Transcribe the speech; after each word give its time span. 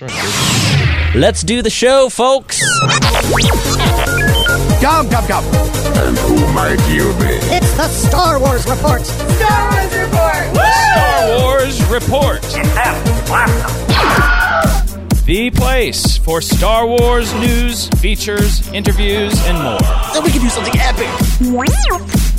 Let's 0.00 1.42
do 1.42 1.60
the 1.60 1.68
show, 1.68 2.08
folks. 2.08 2.58
Come, 4.80 5.10
come, 5.10 5.26
come. 5.26 5.44
And 5.44 6.16
who 6.16 6.52
might 6.54 6.80
you 6.88 7.12
be? 7.18 7.36
It's 7.52 7.76
the 7.76 7.86
Star 7.86 8.40
Wars 8.40 8.66
Report. 8.66 9.04
Star 9.04 9.70
Wars 9.72 9.92
Report. 9.92 10.54
Star 10.54 11.38
Wars 11.38 11.90
Report. 11.90 12.40
The 15.26 15.50
place 15.54 16.16
for 16.16 16.40
Star 16.40 16.86
Wars 16.86 17.34
news, 17.34 17.88
features, 18.00 18.66
interviews, 18.72 19.34
and 19.46 19.62
more. 19.62 19.78
Then 20.14 20.24
we 20.24 20.30
can 20.30 20.40
do 20.40 20.48
something 20.48 20.80
epic. 20.80 21.10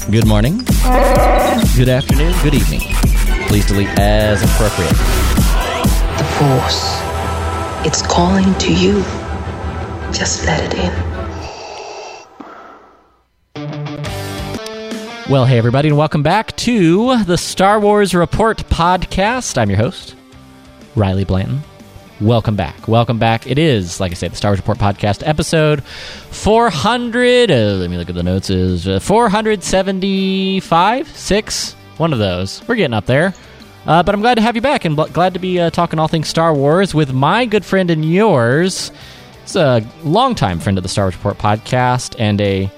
Good 0.10 0.26
morning. 0.26 0.58
Good 1.76 1.90
afternoon. 1.90 2.34
Good 2.42 2.56
evening. 2.56 2.82
Please 3.48 3.68
delete 3.68 4.00
as 4.00 4.42
appropriate. 4.42 4.98
The 6.18 6.24
Force. 6.40 7.01
It's 7.84 8.04
calling 8.04 8.54
to 8.60 8.72
you. 8.72 9.02
Just 10.14 10.46
let 10.46 10.72
it 10.72 10.78
in. 10.78 10.94
Well, 15.32 15.46
hey, 15.46 15.58
everybody, 15.58 15.88
and 15.88 15.98
welcome 15.98 16.22
back 16.22 16.56
to 16.58 17.24
the 17.24 17.40
Star 17.40 17.80
Wars 17.80 18.14
Report 18.14 18.60
podcast. 18.70 19.58
I'm 19.58 19.72
your 19.72 19.80
host, 19.80 20.14
Riley 20.96 21.24
Blanton. 21.24 21.62
Welcome 22.20 22.56
back. 22.56 22.88
Welcome 22.88 23.18
back. 23.18 23.48
It 23.48 23.58
is, 23.58 24.00
like 24.00 24.12
I 24.12 24.16
say, 24.16 24.28
the 24.28 24.36
Star 24.36 24.52
Wars 24.52 24.60
Report 24.60 24.78
podcast 24.78 25.28
episode 25.28 25.84
400. 25.84 27.50
Uh, 27.50 27.56
let 27.80 27.90
me 27.90 27.98
look 27.98 28.10
at 28.10 28.16
the 28.16 28.22
notes. 28.22 28.52
Is 28.52 28.88
uh, 28.88 29.00
475, 29.00 31.08
six, 31.08 31.74
one 31.98 32.14
of 32.14 32.20
those. 32.20 32.62
We're 32.68 32.76
getting 32.76 32.94
up 32.94 33.08
there. 33.08 33.34
Uh, 33.86 34.04
but 34.04 34.14
I'm 34.14 34.22
glad 34.22 34.36
to 34.36 34.42
have 34.42 34.56
you 34.56 34.62
back 34.62 34.86
and 34.86 34.96
bl- 34.96 35.06
glad 35.06 35.34
to 35.34 35.40
be 35.40 35.60
uh, 35.60 35.70
talking 35.72 35.98
all 36.00 36.08
things 36.08 36.28
Star 36.28 36.54
Wars 36.54 36.94
with 36.94 37.14
my 37.14 37.46
good 37.46 37.66
friend 37.66 37.90
and 37.90 38.06
yours. 38.06 38.92
He's 39.42 39.56
a 39.56 39.84
longtime 40.04 40.60
friend 40.60 40.78
of 40.78 40.84
the 40.84 40.90
Star 40.90 41.06
Wars 41.06 41.16
Report 41.16 41.38
podcast 41.38 42.16
and 42.20 42.40
a 42.42 42.70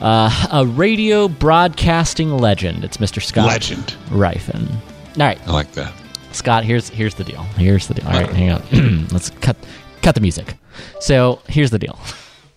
uh, 0.00 0.46
a 0.50 0.66
radio 0.66 1.28
broadcasting 1.28 2.36
legend. 2.36 2.82
It's 2.84 2.96
Mr. 2.96 3.22
Scott 3.22 3.46
Legend. 3.46 3.94
Ryfun. 4.08 4.68
All 4.70 4.78
right, 5.18 5.40
I 5.46 5.52
like 5.52 5.70
that. 5.72 5.92
Scott. 6.32 6.64
Here's 6.64 6.88
here's 6.88 7.14
the 7.14 7.24
deal. 7.24 7.42
Here's 7.56 7.86
the 7.86 7.94
deal. 7.94 8.06
All 8.06 8.12
right, 8.12 8.28
hang 8.28 8.50
on. 8.50 9.06
Let's 9.12 9.30
cut 9.30 9.56
cut 10.02 10.16
the 10.16 10.20
music. 10.20 10.56
So 11.00 11.40
here's 11.48 11.70
the 11.70 11.78
deal. 11.78 11.98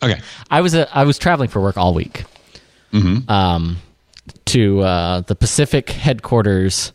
Okay. 0.02 0.20
I 0.50 0.62
was 0.62 0.74
a, 0.74 0.94
I 0.96 1.04
was 1.04 1.18
traveling 1.18 1.50
for 1.50 1.62
work 1.62 1.78
all 1.78 1.94
week. 1.94 2.24
Um, 3.28 3.78
to 4.46 4.82
uh, 4.82 5.22
the 5.22 5.36
Pacific 5.36 5.90
headquarters 5.90 6.94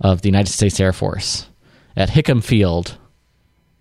of 0.00 0.22
the 0.22 0.28
United 0.28 0.50
States 0.50 0.78
Air 0.80 0.92
Force 0.92 1.48
at 1.96 2.10
Hickam 2.10 2.42
Field 2.42 2.96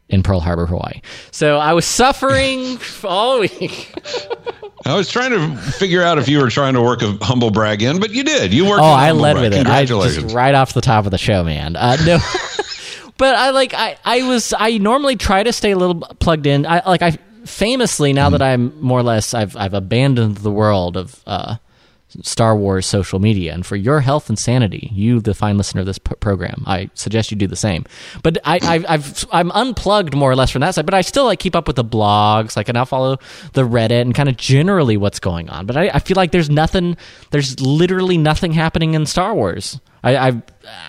in 0.10 0.24
Pearl 0.24 0.40
Harbor, 0.40 0.66
Hawaii. 0.66 1.02
So 1.32 1.58
I 1.58 1.74
was 1.74 1.86
suffering 1.86 2.80
all 3.04 3.40
week. 3.40 3.92
I 4.86 4.96
was 4.96 5.10
trying 5.10 5.32
to 5.32 5.58
figure 5.58 6.04
out 6.04 6.20
if 6.20 6.28
you 6.28 6.40
were 6.40 6.50
trying 6.50 6.76
to 6.76 6.82
work 6.82 7.02
a 7.02 7.18
humble 7.24 7.50
brag 7.50 7.82
in, 7.82 8.00
but 8.00 8.12
you 8.12 8.24
did. 8.24 8.54
You 8.54 8.66
worked. 8.66 8.82
Oh, 8.82 8.86
I 8.86 9.12
led 9.12 9.34
brag. 9.34 9.52
with 9.52 9.60
it. 9.60 9.68
I 9.68 9.86
just 9.86 10.34
right 10.34 10.54
off 10.54 10.74
the 10.74 10.82
top 10.82 11.06
of 11.06 11.12
the 11.12 11.18
show, 11.18 11.44
man. 11.44 11.76
Uh, 11.76 11.98
no, 12.06 12.20
but 13.18 13.36
I 13.36 13.50
like 13.50 13.74
I 13.74 13.98
I 14.06 14.24
was 14.24 14.54
I 14.58 14.78
normally 14.78 15.16
try 15.16 15.42
to 15.42 15.52
stay 15.52 15.72
a 15.72 15.78
little 15.78 16.02
plugged 16.20 16.46
in. 16.46 16.68
I 16.68 16.88
like 16.88 17.02
I 17.02 17.18
famously 17.46 18.14
now 18.14 18.30
that 18.30 18.42
I'm 18.44 18.80
more 18.80 19.00
or 19.00 19.04
less 19.04 19.34
I've 19.34 19.58
I've 19.58 19.74
abandoned 19.74 20.38
the 20.38 20.52
world 20.52 20.98
of 20.98 21.20
uh, 21.26 21.56
Star 22.22 22.56
Wars 22.56 22.86
social 22.86 23.20
media, 23.20 23.54
and 23.54 23.66
for 23.66 23.76
your 23.76 24.02
health 24.02 24.30
and 24.30 24.38
sanity, 24.38 24.90
you 24.94 25.20
the 25.20 25.34
fine 25.34 25.58
listener 25.58 25.82
of 25.82 25.88
this 25.88 25.98
p- 25.98 26.16
program, 26.16 26.64
I 26.66 26.90
suggest 26.94 27.32
you 27.32 27.38
do 27.38 27.48
the 27.48 27.56
same. 27.56 27.86
But 28.24 28.38
I, 28.46 28.60
I 28.62 28.86
I've 28.94 29.26
I'm 29.32 29.52
unplugged 29.52 30.16
more 30.16 30.32
or 30.32 30.36
less 30.36 30.52
from 30.52 30.62
that 30.62 30.76
side, 30.76 30.86
but 30.86 30.94
I 30.94 31.02
still 31.02 31.26
like 31.26 31.40
keep 31.40 31.56
up 31.56 31.68
with 31.68 31.76
the 31.76 31.84
blogs, 31.84 32.56
like 32.56 32.70
and 32.70 32.78
I'll 32.78 32.86
follow 32.86 33.18
the 33.54 33.64
Reddit 33.64 34.02
and 34.02 34.16
kind 34.16 34.30
of 34.30 34.38
generally 34.38 34.98
what's 34.98 35.20
going 35.20 35.50
on. 35.50 35.66
But 35.66 35.78
I, 35.78 35.90
I 35.94 36.00
feel 36.00 36.16
like 36.16 36.32
there's 36.32 36.50
nothing, 36.50 36.98
there's 37.32 37.60
literally 37.60 38.18
nothing 38.18 38.52
happening 38.54 38.94
in 38.94 39.06
Star 39.06 39.34
Wars. 39.34 39.80
I, 40.04 40.18
I, 40.18 40.42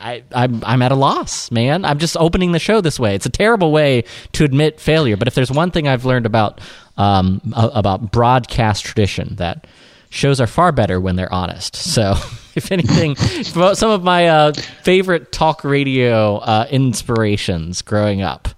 I, 0.02 0.24
I'm, 0.32 0.62
I'm 0.64 0.82
at 0.82 0.92
a 0.92 0.94
loss, 0.94 1.50
man. 1.50 1.86
I'm 1.86 1.98
just 1.98 2.18
opening 2.18 2.52
the 2.52 2.58
show 2.58 2.82
this 2.82 3.00
way. 3.00 3.14
It's 3.14 3.24
a 3.24 3.30
terrible 3.30 3.72
way 3.72 4.04
to 4.32 4.44
admit 4.44 4.78
failure. 4.78 5.16
But 5.16 5.26
if 5.26 5.34
there's 5.34 5.50
one 5.50 5.70
thing 5.70 5.88
I've 5.88 6.04
learned 6.04 6.26
about, 6.26 6.60
um, 6.98 7.40
about 7.54 8.12
broadcast 8.12 8.84
tradition, 8.84 9.36
that 9.36 9.66
shows 10.16 10.40
are 10.40 10.46
far 10.46 10.72
better 10.72 11.00
when 11.00 11.16
they're 11.16 11.32
honest. 11.32 11.76
So, 11.76 12.14
if 12.54 12.72
anything, 12.72 13.16
some 13.16 13.90
of 13.90 14.02
my 14.02 14.28
uh, 14.28 14.52
favorite 14.82 15.32
talk 15.32 15.64
radio 15.64 16.36
uh, 16.38 16.66
inspirations 16.70 17.82
growing 17.82 18.22
up, 18.22 18.48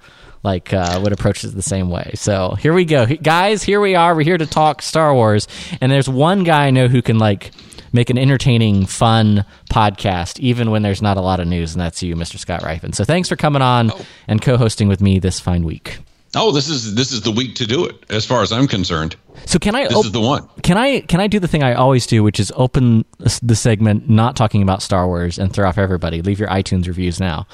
like 0.42 0.72
uh, 0.72 1.00
would 1.02 1.12
approach 1.12 1.44
it 1.44 1.48
the 1.48 1.62
same 1.62 1.90
way. 1.90 2.12
So 2.14 2.54
here 2.60 2.72
we 2.72 2.84
go, 2.84 3.06
guys. 3.06 3.62
Here 3.62 3.80
we 3.80 3.94
are. 3.94 4.14
We're 4.14 4.22
here 4.22 4.38
to 4.38 4.46
talk 4.46 4.82
Star 4.82 5.12
Wars, 5.14 5.48
and 5.80 5.90
there's 5.90 6.08
one 6.08 6.44
guy 6.44 6.66
I 6.66 6.70
know 6.70 6.88
who 6.88 7.02
can 7.02 7.18
like 7.18 7.50
make 7.92 8.10
an 8.10 8.18
entertaining, 8.18 8.86
fun 8.86 9.44
podcast, 9.70 10.38
even 10.40 10.70
when 10.70 10.82
there's 10.82 11.02
not 11.02 11.16
a 11.16 11.20
lot 11.20 11.40
of 11.40 11.46
news, 11.46 11.74
and 11.74 11.80
that's 11.80 12.02
you, 12.02 12.14
Mr. 12.14 12.38
Scott 12.38 12.62
Ryfun. 12.62 12.94
So 12.94 13.04
thanks 13.04 13.28
for 13.28 13.36
coming 13.36 13.62
on 13.62 13.90
and 14.26 14.40
co-hosting 14.42 14.88
with 14.88 15.00
me 15.00 15.18
this 15.18 15.40
fine 15.40 15.64
week. 15.64 15.98
Oh, 16.34 16.52
this 16.52 16.68
is 16.68 16.94
this 16.94 17.10
is 17.12 17.22
the 17.22 17.30
week 17.30 17.54
to 17.56 17.66
do 17.66 17.86
it, 17.86 17.96
as 18.10 18.26
far 18.26 18.42
as 18.42 18.52
I'm 18.52 18.66
concerned. 18.68 19.16
So 19.46 19.58
can 19.58 19.74
I? 19.74 19.84
This 19.84 19.94
op- 19.96 20.04
is 20.04 20.12
the 20.12 20.20
one. 20.20 20.46
Can 20.62 20.76
I? 20.76 21.00
Can 21.00 21.20
I 21.20 21.26
do 21.26 21.38
the 21.40 21.48
thing 21.48 21.62
I 21.62 21.72
always 21.74 22.06
do, 22.06 22.22
which 22.22 22.38
is 22.38 22.52
open 22.54 23.04
the 23.42 23.56
segment 23.56 24.10
not 24.10 24.36
talking 24.36 24.62
about 24.62 24.82
Star 24.82 25.06
Wars 25.06 25.38
and 25.38 25.52
throw 25.52 25.66
off 25.68 25.78
everybody. 25.78 26.20
Leave 26.22 26.38
your 26.38 26.48
iTunes 26.50 26.86
reviews 26.86 27.18
now. 27.18 27.46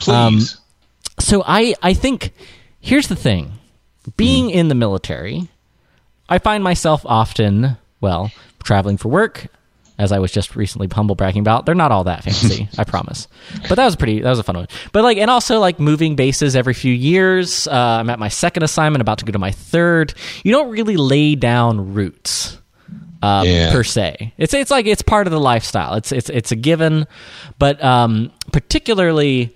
Please. 0.00 0.56
so 1.18 1.42
I 1.46 1.74
I 1.82 1.92
think 1.94 2.32
here's 2.80 3.08
the 3.08 3.16
thing. 3.16 3.52
Being 4.16 4.46
Mm-hmm. 4.48 4.58
in 4.58 4.68
the 4.68 4.74
military, 4.74 5.48
I 6.28 6.38
find 6.38 6.62
myself 6.64 7.02
often 7.04 7.76
well 8.00 8.30
traveling 8.62 8.96
for 8.96 9.08
work. 9.08 9.46
As 10.00 10.12
I 10.12 10.18
was 10.18 10.32
just 10.32 10.56
recently 10.56 10.88
humble 10.90 11.14
bragging 11.14 11.40
about, 11.42 11.66
they're 11.66 11.74
not 11.74 11.92
all 11.92 12.04
that 12.04 12.24
fancy, 12.24 12.68
I 12.78 12.84
promise. 12.84 13.28
But 13.68 13.74
that 13.74 13.84
was 13.84 13.96
pretty. 13.96 14.20
That 14.22 14.30
was 14.30 14.38
a 14.38 14.42
fun 14.42 14.56
one. 14.56 14.68
But 14.92 15.04
like, 15.04 15.18
and 15.18 15.30
also 15.30 15.60
like 15.60 15.78
moving 15.78 16.16
bases 16.16 16.56
every 16.56 16.72
few 16.74 16.92
years. 16.94 17.68
Uh, 17.68 17.72
I'm 18.00 18.08
at 18.08 18.18
my 18.18 18.28
second 18.28 18.62
assignment, 18.62 19.02
about 19.02 19.18
to 19.18 19.24
go 19.26 19.32
to 19.32 19.38
my 19.38 19.50
third. 19.52 20.14
You 20.42 20.52
don't 20.52 20.70
really 20.70 20.96
lay 20.96 21.34
down 21.34 21.92
roots 21.94 22.58
um, 23.22 23.46
Yeah. 23.46 23.72
per 23.72 23.84
se. 23.84 24.32
It's 24.38 24.54
it's 24.54 24.70
like 24.70 24.86
it's 24.86 25.02
part 25.02 25.26
of 25.26 25.30
the 25.32 25.40
lifestyle. 25.40 25.94
It's 25.94 26.12
it's 26.12 26.30
it's 26.30 26.50
a 26.50 26.56
given, 26.56 27.06
but 27.58 27.82
um, 27.84 28.32
particularly 28.52 29.54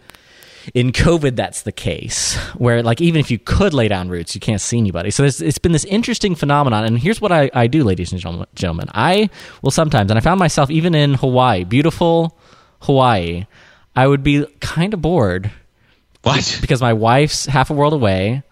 in 0.73 0.93
COVID, 0.93 1.37
that's 1.37 1.63
the 1.63 1.73
case. 1.73 2.37
Where 2.57 2.83
like 2.83 3.01
even 3.01 3.21
if 3.21 3.31
you 3.31 3.39
could 3.39 3.75
lay 3.75 3.89
down 3.89 4.09
roots, 4.09 4.35
you 4.35 4.41
can't 4.41 4.61
see 4.61 4.79
anybody. 4.79 5.11
So 5.11 5.23
there's, 5.25 5.41
it's 5.43 5.59
been 5.59 5.73
this 5.73 5.85
interesting 5.85 6.35
phenomenon. 6.35 6.85
And 6.85 6.99
here's 6.99 7.21
what 7.21 7.33
I, 7.33 7.51
I 7.53 7.67
do, 7.67 7.85
ladies 7.85 8.13
and 8.13 8.47
gentlemen. 8.55 8.89
I 8.95 9.29
will 9.63 9.71
sometimes, 9.71 10.11
and 10.11 10.17
I 10.19 10.21
found 10.21 10.39
myself 10.39 10.71
even 10.71 10.95
in 10.95 11.15
Hawaii, 11.15 11.65
beautiful 11.65 12.39
Hawaii. 12.81 13.47
I 13.97 14.07
would 14.07 14.23
be 14.23 14.47
kind 14.61 14.95
of 14.95 15.03
bored 15.03 15.51
what? 16.23 16.59
because 16.61 16.81
my 16.81 16.93
wife's 16.95 17.47
half 17.47 17.71
a 17.71 17.75
world 17.75 17.93
away, 17.93 18.43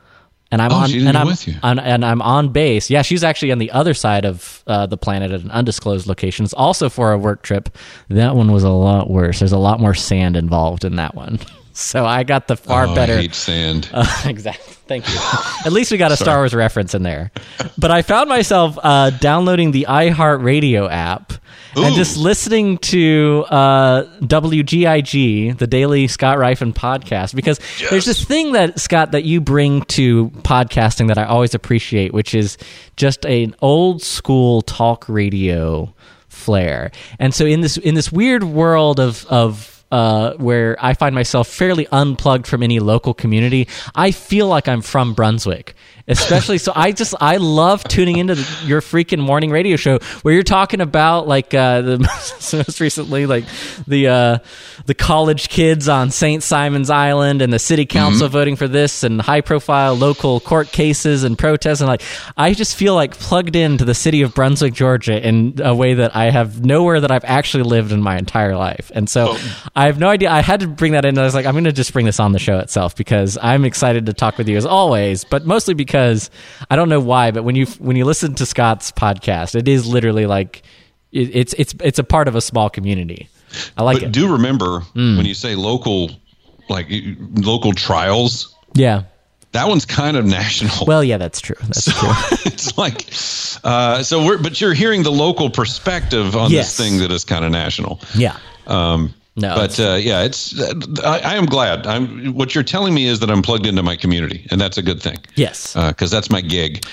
and 0.51 0.61
I'm 0.61 0.71
Oh, 0.71 0.77
on 0.77 0.91
and 0.93 1.17
I'm 1.17 1.29
on- 1.63 1.79
and 1.79 2.05
I'm 2.05 2.21
on 2.23 2.51
base. 2.51 2.91
Yeah, 2.91 3.01
she's 3.03 3.25
actually 3.25 3.53
on 3.53 3.59
the 3.59 3.71
other 3.71 3.95
side 3.95 4.25
of 4.27 4.63
uh, 4.67 4.85
the 4.87 4.99
planet 4.99 5.33
at 5.33 5.41
an 5.41 5.51
undisclosed 5.51 6.07
location. 6.07 6.45
It's 6.45 6.53
also 6.53 6.91
for 6.91 7.13
a 7.13 7.19
work 7.19 7.43
trip. 7.43 7.71
That 8.11 8.37
one 8.37 8.53
was 8.53 8.63
a 8.63 8.69
lot 8.71 9.09
worse. 9.11 9.39
There's 9.39 9.53
a 9.53 9.59
lot 9.59 9.81
more 9.81 9.95
sand 9.95 10.37
involved 10.37 10.85
in 10.85 10.97
that 10.97 11.15
one. 11.15 11.39
So 11.73 12.05
I 12.05 12.23
got 12.23 12.49
the 12.49 12.57
far 12.57 12.87
oh, 12.87 12.95
better. 12.95 13.15
I 13.15 13.23
hate 13.23 13.35
sand. 13.35 13.89
Uh, 13.93 14.07
exactly. 14.27 14.75
Thank 14.87 15.09
you. 15.09 15.19
At 15.65 15.73
least 15.73 15.91
we 15.91 15.97
got 15.97 16.13
a 16.13 16.17
Star 16.17 16.39
Wars 16.39 16.55
reference 16.55 16.95
in 16.95 17.03
there. 17.03 17.31
But 17.79 17.91
I 17.91 18.03
found 18.03 18.29
myself 18.29 18.79
uh, 18.83 19.11
downloading 19.11 19.71
the 19.71 19.87
iHeartRadio 19.89 20.91
app 20.91 21.33
and 21.75 21.95
just 21.95 22.17
listening 22.17 22.79
to 22.79 23.47
uh, 23.49 24.05
WGIG, 24.21 25.57
the 25.57 25.67
daily 25.67 26.09
Scott 26.09 26.37
Ryfun 26.39 26.75
podcast, 26.75 27.35
because 27.35 27.59
there's 27.91 28.05
this 28.05 28.23
thing 28.25 28.53
that 28.53 28.79
Scott 28.79 29.13
that 29.13 29.25
you 29.25 29.41
bring 29.41 29.83
to 29.83 30.29
podcasting 30.43 31.09
that 31.09 31.19
I 31.19 31.25
always 31.25 31.55
appreciate, 31.55 32.13
which 32.13 32.35
is 32.35 32.59
just 32.97 33.25
an 33.25 33.55
old 33.63 34.03
school 34.03 34.63
talk 34.63 35.09
radio 35.09 35.95
flair. 36.29 36.91
And 37.19 37.35
so 37.35 37.47
in 37.47 37.61
this 37.61 37.77
in 37.77 37.95
this 37.95 38.13
weird 38.13 38.45
world 38.45 39.01
of 39.01 39.25
of 39.27 39.72
uh, 39.93 40.35
where 40.39 40.77
I 40.81 40.95
find 40.95 41.15
myself 41.15 41.47
fairly 41.47 41.87
unplugged 41.93 42.47
from 42.47 42.63
any 42.63 42.81
local 42.81 43.15
community, 43.15 43.69
I 43.95 44.11
feel 44.11 44.49
like 44.49 44.67
I'm 44.67 44.81
from 44.81 45.13
Brunswick. 45.15 45.75
Especially, 46.09 46.59
so 46.59 46.73
I 46.75 46.93
just 46.93 47.15
I 47.21 47.37
love 47.37 47.85
tuning 47.85 48.17
into 48.17 48.37
the, 48.37 48.67
your 48.67 48.81
freaking 48.81 49.21
morning 49.21 49.51
radio 49.51 49.77
show 49.77 49.99
where 50.23 50.33
you're 50.33 50.43
talking 50.43 50.81
about 50.81 51.29
like 51.29 51.53
uh, 51.53 51.83
the 51.83 51.99
most 52.67 52.81
recently 52.81 53.27
like 53.27 53.45
the 53.87 54.09
uh, 54.09 54.39
the 54.87 54.95
college 54.95 55.51
kids 55.51 55.89
on 55.89 56.11
St. 56.11 56.43
Simon's 56.43 56.89
Island 56.89 57.43
and 57.43 57.53
the 57.53 57.59
city 57.59 57.85
council 57.85 58.29
voting 58.29 58.57
for 58.57 58.67
this 58.67 59.03
and 59.05 59.21
high 59.21 59.43
profile 59.43 59.95
local 59.95 60.41
court 60.41 60.73
cases 60.73 61.23
and 61.23 61.39
protests 61.39 61.81
and 61.81 61.89
like 61.89 62.03
I 62.39 62.55
just 62.55 62.77
feel 62.77 62.95
like 62.95 63.19
plugged 63.19 63.57
into 63.57 63.85
the 63.85 63.95
city 63.95 64.23
of 64.23 64.35
Brunswick, 64.35 64.73
Georgia 64.73 65.25
in 65.27 65.61
a 65.63 65.75
way 65.75 65.95
that 65.95 66.17
I 66.17 66.31
have 66.31 66.65
nowhere 66.65 67.01
that 67.01 67.11
I've 67.11 67.25
actually 67.25 67.65
lived 67.65 67.93
in 67.93 68.01
my 68.01 68.17
entire 68.17 68.57
life. 68.57 68.91
And 68.95 69.09
so 69.09 69.37
I 69.77 69.83
I 69.83 69.87
have 69.87 69.99
no 69.99 70.09
idea. 70.09 70.31
I 70.31 70.43
had 70.43 70.61
to 70.61 70.69
bring 70.69 70.93
that 70.93 71.05
in. 71.05 71.19
I 71.19 71.25
was 71.25 71.35
like, 71.35 71.45
I'm 71.45 71.55
going 71.55 71.65
to 71.65 71.73
just 71.73 71.93
bring 71.93 72.07
this 72.07 72.21
on 72.21 72.31
the 72.31 72.39
show 72.39 72.61
itself 72.61 72.95
because 72.95 73.37
I'm 73.43 73.65
excited 73.65 74.07
to 74.07 74.13
talk 74.13 74.39
with 74.39 74.49
you 74.49 74.57
as 74.57 74.65
always, 74.65 75.25
but 75.25 75.45
mostly 75.45 75.75
because 75.75 75.92
I 75.95 76.77
don't 76.77 76.89
know 76.89 77.01
why, 77.01 77.31
but 77.31 77.45
when 77.45 77.55
you 77.57 77.67
when 77.79 77.97
you 77.97 78.05
listen 78.05 78.35
to 78.37 78.47
Scott's 78.47 78.93
podcast, 78.93 79.55
it 79.55 79.69
is 79.69 79.87
literally 79.87 80.27
like 80.27 80.63
it, 81.13 81.35
it's 81.35 81.55
it's 81.55 81.75
it's 81.81 81.99
a 81.99 82.05
part 82.05 82.29
of 82.29 82.35
a 82.35 82.41
small 82.41 82.71
community. 82.71 83.29
I 83.77 83.83
like 83.83 83.97
but 83.99 84.03
it. 84.05 84.13
Do 84.13 84.33
remember 84.33 84.81
when 84.95 85.25
you 85.27 85.35
say 85.35 85.55
local, 85.55 86.11
like 86.69 86.89
local 87.35 87.73
trials, 87.75 88.57
yeah. 88.75 89.03
that 89.53 89.69
one's 89.69 89.85
kind 89.85 90.17
of 90.17 90.25
national. 90.25 90.87
Well, 90.87 91.05
yeah, 91.05 91.19
that's 91.19 91.41
true. 91.41 91.57
That's 91.61 91.85
true. 91.85 92.09
it's 92.51 92.79
like, 92.79 93.09
uh, 93.65 94.03
so 94.03 94.25
we're, 94.25 94.39
but 94.39 94.59
you're 94.59 94.73
hearing 94.73 95.03
the 95.03 95.13
local 95.13 95.51
perspective 95.51 96.35
on 96.35 96.51
Yes. 96.51 96.75
this 96.75 96.89
thing 96.89 96.99
that 97.01 97.11
is 97.11 97.25
kind 97.27 97.45
of 97.45 97.53
national. 97.53 98.01
Yeah. 98.15 98.39
Um, 98.67 99.13
No, 99.35 99.55
but 99.55 99.81
uh, 99.81 99.95
yeah, 99.95 100.23
it's. 100.23 100.59
I, 101.03 101.19
I 101.21 101.35
am 101.37 101.47
glad. 101.47 101.87
I'm. 101.87 102.35
What 102.35 102.55
you're 102.55 102.65
telling 102.65 102.93
me 102.93 103.07
is 103.07 103.21
that 103.21 103.31
I'm 103.31 103.41
plugged 103.43 103.67
into 103.67 103.83
my 103.83 103.97
community, 103.97 104.47
and 104.51 104.61
that's 104.61 104.77
a 104.77 104.83
good 104.83 105.01
thing. 105.03 105.19
Yes. 105.37 105.73
because 105.75 106.11
that's 106.11 106.31
my 106.31 106.43
gig. 106.43 106.85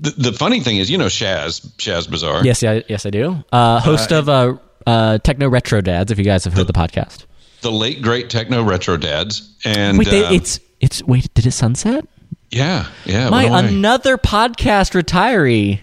The, 0.00 0.10
the 0.10 0.32
funny 0.32 0.60
thing 0.60 0.76
is, 0.76 0.90
you 0.90 0.98
know, 0.98 1.06
Shaz, 1.06 1.66
Shaz 1.78 2.08
Bazaar. 2.08 2.44
yes, 2.44 2.62
yeah, 2.62 2.80
yes, 2.88 3.06
I 3.06 3.10
do. 3.10 3.42
Uh, 3.50 3.80
host 3.80 4.12
of 4.12 4.28
uh, 4.28 4.56
uh, 4.86 5.18
Techno 5.18 5.48
Retro 5.48 5.80
Dads. 5.80 6.12
If 6.12 6.18
you 6.18 6.24
guys 6.24 6.44
have 6.44 6.52
heard 6.54 6.66
the 6.66 6.72
podcast. 6.72 7.24
the 7.62 7.72
late 7.72 8.00
great 8.02 8.30
techno 8.30 8.62
retro 8.62 8.96
dads, 8.96 9.56
and 9.64 9.98
Wait, 9.98 10.08
they, 10.08 10.24
uh, 10.24 10.32
it's 10.32 10.60
it's 10.80 11.02
wait. 11.02 11.32
Did 11.34 11.46
it 11.46 11.52
sunset? 11.52 12.06
yeah, 12.50 12.86
yeah. 13.04 13.28
My 13.30 13.44
another 13.44 14.16
podcast 14.18 14.92
retiree. 14.94 15.80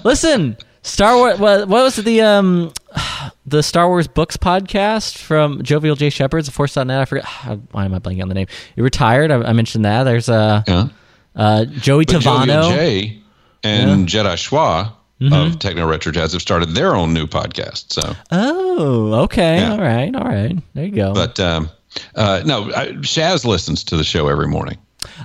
Listen, 0.04 0.56
Star 0.86 1.16
Wars. 1.16 1.38
What, 1.38 1.68
what 1.68 1.82
was 1.82 1.96
the 1.96 2.20
um, 2.22 2.72
the 3.46 3.62
Star 3.62 3.88
Wars 3.88 4.06
books 4.08 4.36
podcast 4.36 5.18
from 5.18 5.62
Jovial 5.62 5.96
J 5.96 6.10
Shepherds, 6.10 6.48
Force.net. 6.48 7.00
I 7.00 7.04
forget. 7.04 7.24
Why 7.72 7.84
am 7.84 7.94
I 7.94 7.98
blanking 7.98 8.22
on 8.22 8.28
the 8.28 8.34
name? 8.34 8.46
He 8.74 8.82
retired. 8.82 9.30
I, 9.30 9.36
I 9.42 9.52
mentioned 9.52 9.84
that. 9.84 10.04
There's 10.04 10.28
uh, 10.28 10.62
Yeah. 10.66 10.88
uh, 11.34 11.64
Joey 11.66 12.04
But 12.04 12.16
Tavano. 12.22 12.70
J 12.74 13.20
and 13.64 14.06
Jedi 14.08 14.34
Schwa 14.34 14.92
Mm-hmm. 15.18 15.32
of 15.32 15.58
Techno 15.58 15.86
Retro 15.88 16.12
Dads 16.12 16.34
have 16.34 16.42
started 16.42 16.74
their 16.74 16.94
own 16.94 17.14
new 17.14 17.26
podcast. 17.26 17.90
So, 17.90 18.14
Oh, 18.30 19.14
okay. 19.22 19.56
Yeah. 19.60 19.72
All 19.72 19.78
right. 19.78 20.14
All 20.14 20.24
right. 20.24 20.54
There 20.74 20.84
you 20.84 20.90
go. 20.90 21.14
but 21.14 21.40
um, 21.40 21.70
uh, 22.14 22.42
no, 22.44 22.64
I, 22.74 22.88
Shaz 23.00 23.46
listens 23.46 23.82
to 23.84 23.96
the 23.96 24.04
show 24.04 24.28
every 24.28 24.46
morning. 24.46 24.76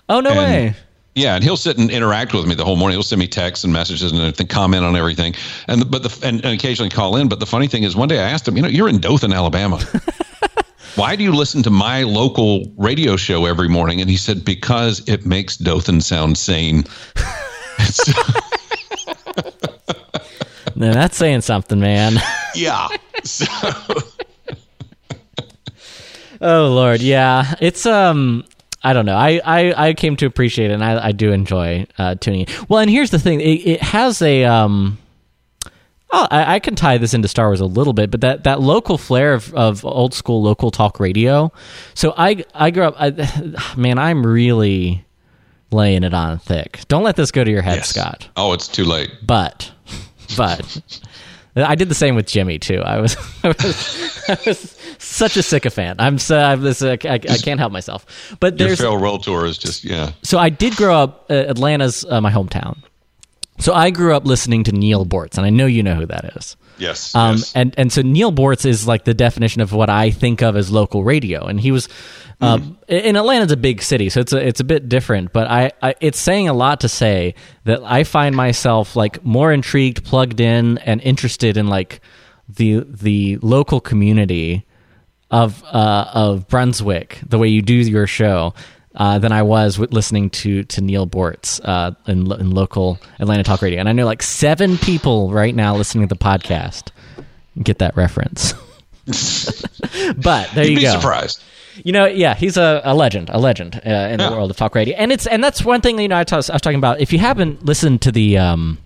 oh 0.07 0.21
no 0.21 0.29
and- 0.29 0.39
way. 0.39 0.75
Yeah, 1.13 1.35
and 1.35 1.43
he'll 1.43 1.57
sit 1.57 1.77
and 1.77 1.91
interact 1.91 2.33
with 2.33 2.45
me 2.47 2.55
the 2.55 2.63
whole 2.63 2.77
morning. 2.77 2.95
He'll 2.95 3.03
send 3.03 3.19
me 3.19 3.27
texts 3.27 3.65
and 3.65 3.73
messages 3.73 4.11
and 4.11 4.21
everything, 4.21 4.47
comment 4.47 4.85
on 4.85 4.95
everything, 4.95 5.35
and 5.67 5.89
but 5.91 6.03
the 6.03 6.25
and, 6.25 6.43
and 6.45 6.53
occasionally 6.53 6.89
call 6.89 7.17
in. 7.17 7.27
But 7.27 7.39
the 7.39 7.45
funny 7.45 7.67
thing 7.67 7.83
is, 7.83 7.95
one 7.95 8.07
day 8.07 8.19
I 8.19 8.29
asked 8.29 8.47
him, 8.47 8.55
you 8.55 8.61
know, 8.63 8.69
you're 8.69 8.87
in 8.89 8.99
Dothan, 8.99 9.33
Alabama. 9.33 9.77
Why 10.95 11.15
do 11.15 11.23
you 11.23 11.33
listen 11.33 11.63
to 11.63 11.69
my 11.69 12.03
local 12.03 12.65
radio 12.77 13.15
show 13.15 13.45
every 13.45 13.69
morning? 13.69 14.01
And 14.01 14.09
he 14.09 14.17
said, 14.17 14.43
because 14.43 15.07
it 15.07 15.25
makes 15.25 15.55
Dothan 15.57 16.01
sound 16.01 16.37
sane. 16.37 16.83
Now, 20.73 20.93
that's 20.93 21.17
saying 21.17 21.41
something, 21.41 21.79
man. 21.79 22.13
yeah. 22.55 22.87
So, 23.23 23.45
Oh 26.41 26.69
Lord, 26.69 27.01
yeah. 27.01 27.53
It's 27.61 27.85
um 27.85 28.45
I 28.83 28.93
don't 28.93 29.05
know. 29.05 29.15
I, 29.15 29.39
I, 29.43 29.89
I 29.89 29.93
came 29.93 30.15
to 30.17 30.25
appreciate 30.25 30.71
it 30.71 30.73
and 30.73 30.83
I, 30.83 31.07
I 31.07 31.11
do 31.11 31.31
enjoy 31.31 31.85
uh, 31.97 32.15
tuning 32.15 32.41
in. 32.41 32.65
Well, 32.67 32.79
and 32.79 32.89
here's 32.89 33.11
the 33.11 33.19
thing. 33.19 33.39
It, 33.41 33.67
it 33.67 33.81
has 33.81 34.21
a 34.21 34.45
um 34.45 34.97
oh, 36.11 36.27
I, 36.31 36.55
I 36.55 36.59
can 36.59 36.75
tie 36.75 36.97
this 36.97 37.13
into 37.13 37.27
Star 37.27 37.47
Wars 37.47 37.61
a 37.61 37.65
little 37.65 37.93
bit, 37.93 38.11
but 38.11 38.21
that, 38.21 38.43
that 38.43 38.59
local 38.59 38.97
flair 38.97 39.33
of, 39.33 39.53
of 39.53 39.85
old 39.85 40.13
school 40.13 40.41
local 40.41 40.71
talk 40.71 40.99
radio. 40.99 41.51
So 41.93 42.13
I 42.17 42.43
I 42.53 42.71
grew 42.71 42.83
up 42.83 42.95
I, 42.97 43.73
man, 43.77 43.99
I'm 43.99 44.25
really 44.25 45.05
laying 45.71 46.03
it 46.03 46.13
on 46.13 46.39
thick. 46.39 46.81
Don't 46.87 47.03
let 47.03 47.15
this 47.15 47.31
go 47.31 47.43
to 47.43 47.51
your 47.51 47.61
head, 47.61 47.77
yes. 47.77 47.89
Scott. 47.89 48.29
Oh, 48.35 48.53
it's 48.53 48.67
too 48.67 48.85
late. 48.85 49.11
But 49.25 49.71
but 50.35 50.81
I 51.55 51.75
did 51.75 51.89
the 51.89 51.95
same 51.95 52.15
with 52.15 52.27
Jimmy 52.27 52.59
too. 52.59 52.79
I 52.79 52.99
was 53.01 53.17
I 53.43 53.47
was, 53.49 54.29
I 54.29 54.37
was 54.45 54.77
such 54.97 55.37
a 55.37 55.43
sycophant. 55.43 55.99
I'm 55.99 56.17
so 56.17 56.39
I'm 56.39 56.61
this, 56.61 56.81
I, 56.81 56.93
I 56.93 57.17
can't 57.19 57.59
help 57.59 57.71
myself. 57.73 58.05
But 58.39 58.57
Your 58.59 58.69
there's 58.69 58.79
farewell 58.79 59.17
tour 59.17 59.45
is 59.45 59.57
just 59.57 59.83
yeah. 59.83 60.11
so 60.23 60.37
I 60.37 60.49
did 60.49 60.75
grow 60.75 60.95
up. 60.95 61.25
Uh, 61.29 61.33
Atlanta's 61.33 62.05
uh, 62.05 62.21
my 62.21 62.31
hometown. 62.31 62.77
So 63.59 63.73
I 63.73 63.91
grew 63.91 64.15
up 64.15 64.25
listening 64.25 64.63
to 64.65 64.71
Neal 64.71 65.05
Boortz, 65.05 65.37
and 65.37 65.45
I 65.45 65.51
know 65.51 65.67
you 65.67 65.83
know 65.83 65.95
who 65.95 66.07
that 66.07 66.35
is. 66.35 66.55
Yes. 66.79 67.13
Um, 67.13 67.37
yes. 67.37 67.53
and 67.53 67.75
and 67.77 67.93
so 67.93 68.01
Neal 68.01 68.31
Boortz 68.31 68.65
is 68.65 68.87
like 68.87 69.03
the 69.03 69.13
definition 69.13 69.61
of 69.61 69.71
what 69.71 69.89
I 69.89 70.09
think 70.09 70.41
of 70.41 70.55
as 70.55 70.71
local 70.71 71.03
radio, 71.03 71.45
and 71.45 71.59
he 71.59 71.71
was. 71.71 71.87
Um, 72.41 72.77
In 72.87 73.15
Atlanta's 73.15 73.51
a 73.51 73.57
big 73.57 73.81
city, 73.81 74.09
so 74.09 74.19
it's 74.19 74.33
a 74.33 74.47
it's 74.47 74.59
a 74.59 74.63
bit 74.63 74.89
different. 74.89 75.31
But 75.31 75.47
I, 75.49 75.71
I 75.81 75.95
it's 76.01 76.19
saying 76.19 76.49
a 76.49 76.53
lot 76.53 76.79
to 76.81 76.89
say 76.89 77.35
that 77.65 77.83
I 77.83 78.03
find 78.03 78.35
myself 78.35 78.95
like 78.95 79.23
more 79.23 79.53
intrigued, 79.53 80.03
plugged 80.03 80.39
in, 80.39 80.79
and 80.79 81.01
interested 81.01 81.55
in 81.57 81.67
like 81.67 82.01
the 82.49 82.83
the 82.89 83.37
local 83.41 83.79
community 83.79 84.65
of 85.29 85.63
uh, 85.65 86.05
of 86.13 86.47
Brunswick, 86.47 87.19
the 87.27 87.37
way 87.37 87.47
you 87.47 87.61
do 87.61 87.75
your 87.75 88.07
show, 88.07 88.53
uh, 88.95 89.19
than 89.19 89.31
I 89.31 89.43
was 89.43 89.77
with 89.77 89.93
listening 89.93 90.29
to 90.31 90.63
to 90.63 90.81
Neal 90.81 91.07
Boortz 91.07 91.61
uh, 91.63 91.91
in, 92.07 92.31
in 92.31 92.51
local 92.51 92.99
Atlanta 93.19 93.43
talk 93.43 93.61
radio. 93.61 93.79
And 93.79 93.87
I 93.87 93.93
know 93.93 94.05
like 94.05 94.23
seven 94.23 94.77
people 94.77 95.31
right 95.31 95.55
now 95.55 95.75
listening 95.75 96.07
to 96.07 96.13
the 96.13 96.19
podcast 96.19 96.89
get 97.61 97.79
that 97.79 97.95
reference. 97.95 98.53
but 100.17 100.49
there 100.53 100.65
You'd 100.65 100.71
you 100.71 100.75
be 100.77 100.81
go. 100.81 100.93
surprised. 100.99 101.43
You 101.83 101.91
know, 101.93 102.05
yeah, 102.05 102.33
he's 102.35 102.57
a, 102.57 102.81
a 102.83 102.93
legend, 102.93 103.29
a 103.31 103.39
legend 103.39 103.75
uh, 103.85 103.89
in 103.89 104.17
the 104.17 104.23
Yeah. 104.25 104.31
world 104.31 104.51
of 104.51 104.57
talk 104.57 104.75
radio, 104.75 104.95
and 104.97 105.11
it's 105.11 105.25
and 105.27 105.43
that's 105.43 105.63
one 105.63 105.81
thing 105.81 105.99
you 105.99 106.07
know 106.07 106.17
I, 106.17 106.25
was- 106.35 106.47
talking 106.47 106.75
about. 106.75 106.99
If 106.99 107.11
you 107.13 107.19
haven't 107.19 107.65
listened 107.65 108.01
to 108.01 108.11
the 108.11 108.37
um, 108.37 108.77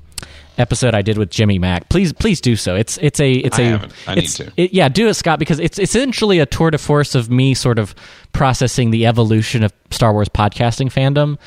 episode 0.58 0.94
I 0.96 1.02
did 1.02 1.18
with 1.18 1.30
Jimmy 1.30 1.60
Mac, 1.60 1.90
please 1.90 2.14
please 2.14 2.40
do 2.42 2.56
so. 2.56 2.76
It's 2.76 2.98
it's 3.00 3.20
a 3.20 3.32
it's 3.34 3.58
I 3.60 3.62
a 3.64 3.66
haven't. 3.72 3.94
I 4.08 4.16
need 4.16 4.28
to. 4.30 4.52
it- 4.58 4.74
yeah, 4.74 4.88
do 4.90 5.08
it, 5.08 5.16
Scott, 5.16 5.40
because 5.40 5.60
it's 5.60 5.80
essentially 5.80 6.40
a 6.40 6.46
tour 6.46 6.72
de 6.72 6.78
force 6.78 7.16
of 7.16 7.30
me 7.30 7.54
sort 7.54 7.80
of 7.80 7.96
processing 8.34 8.92
the 8.92 9.06
evolution 9.06 9.64
of 9.64 9.74
Star 9.92 10.14
Wars 10.14 10.30
podcasting 10.30 10.92
fandom. 10.92 11.38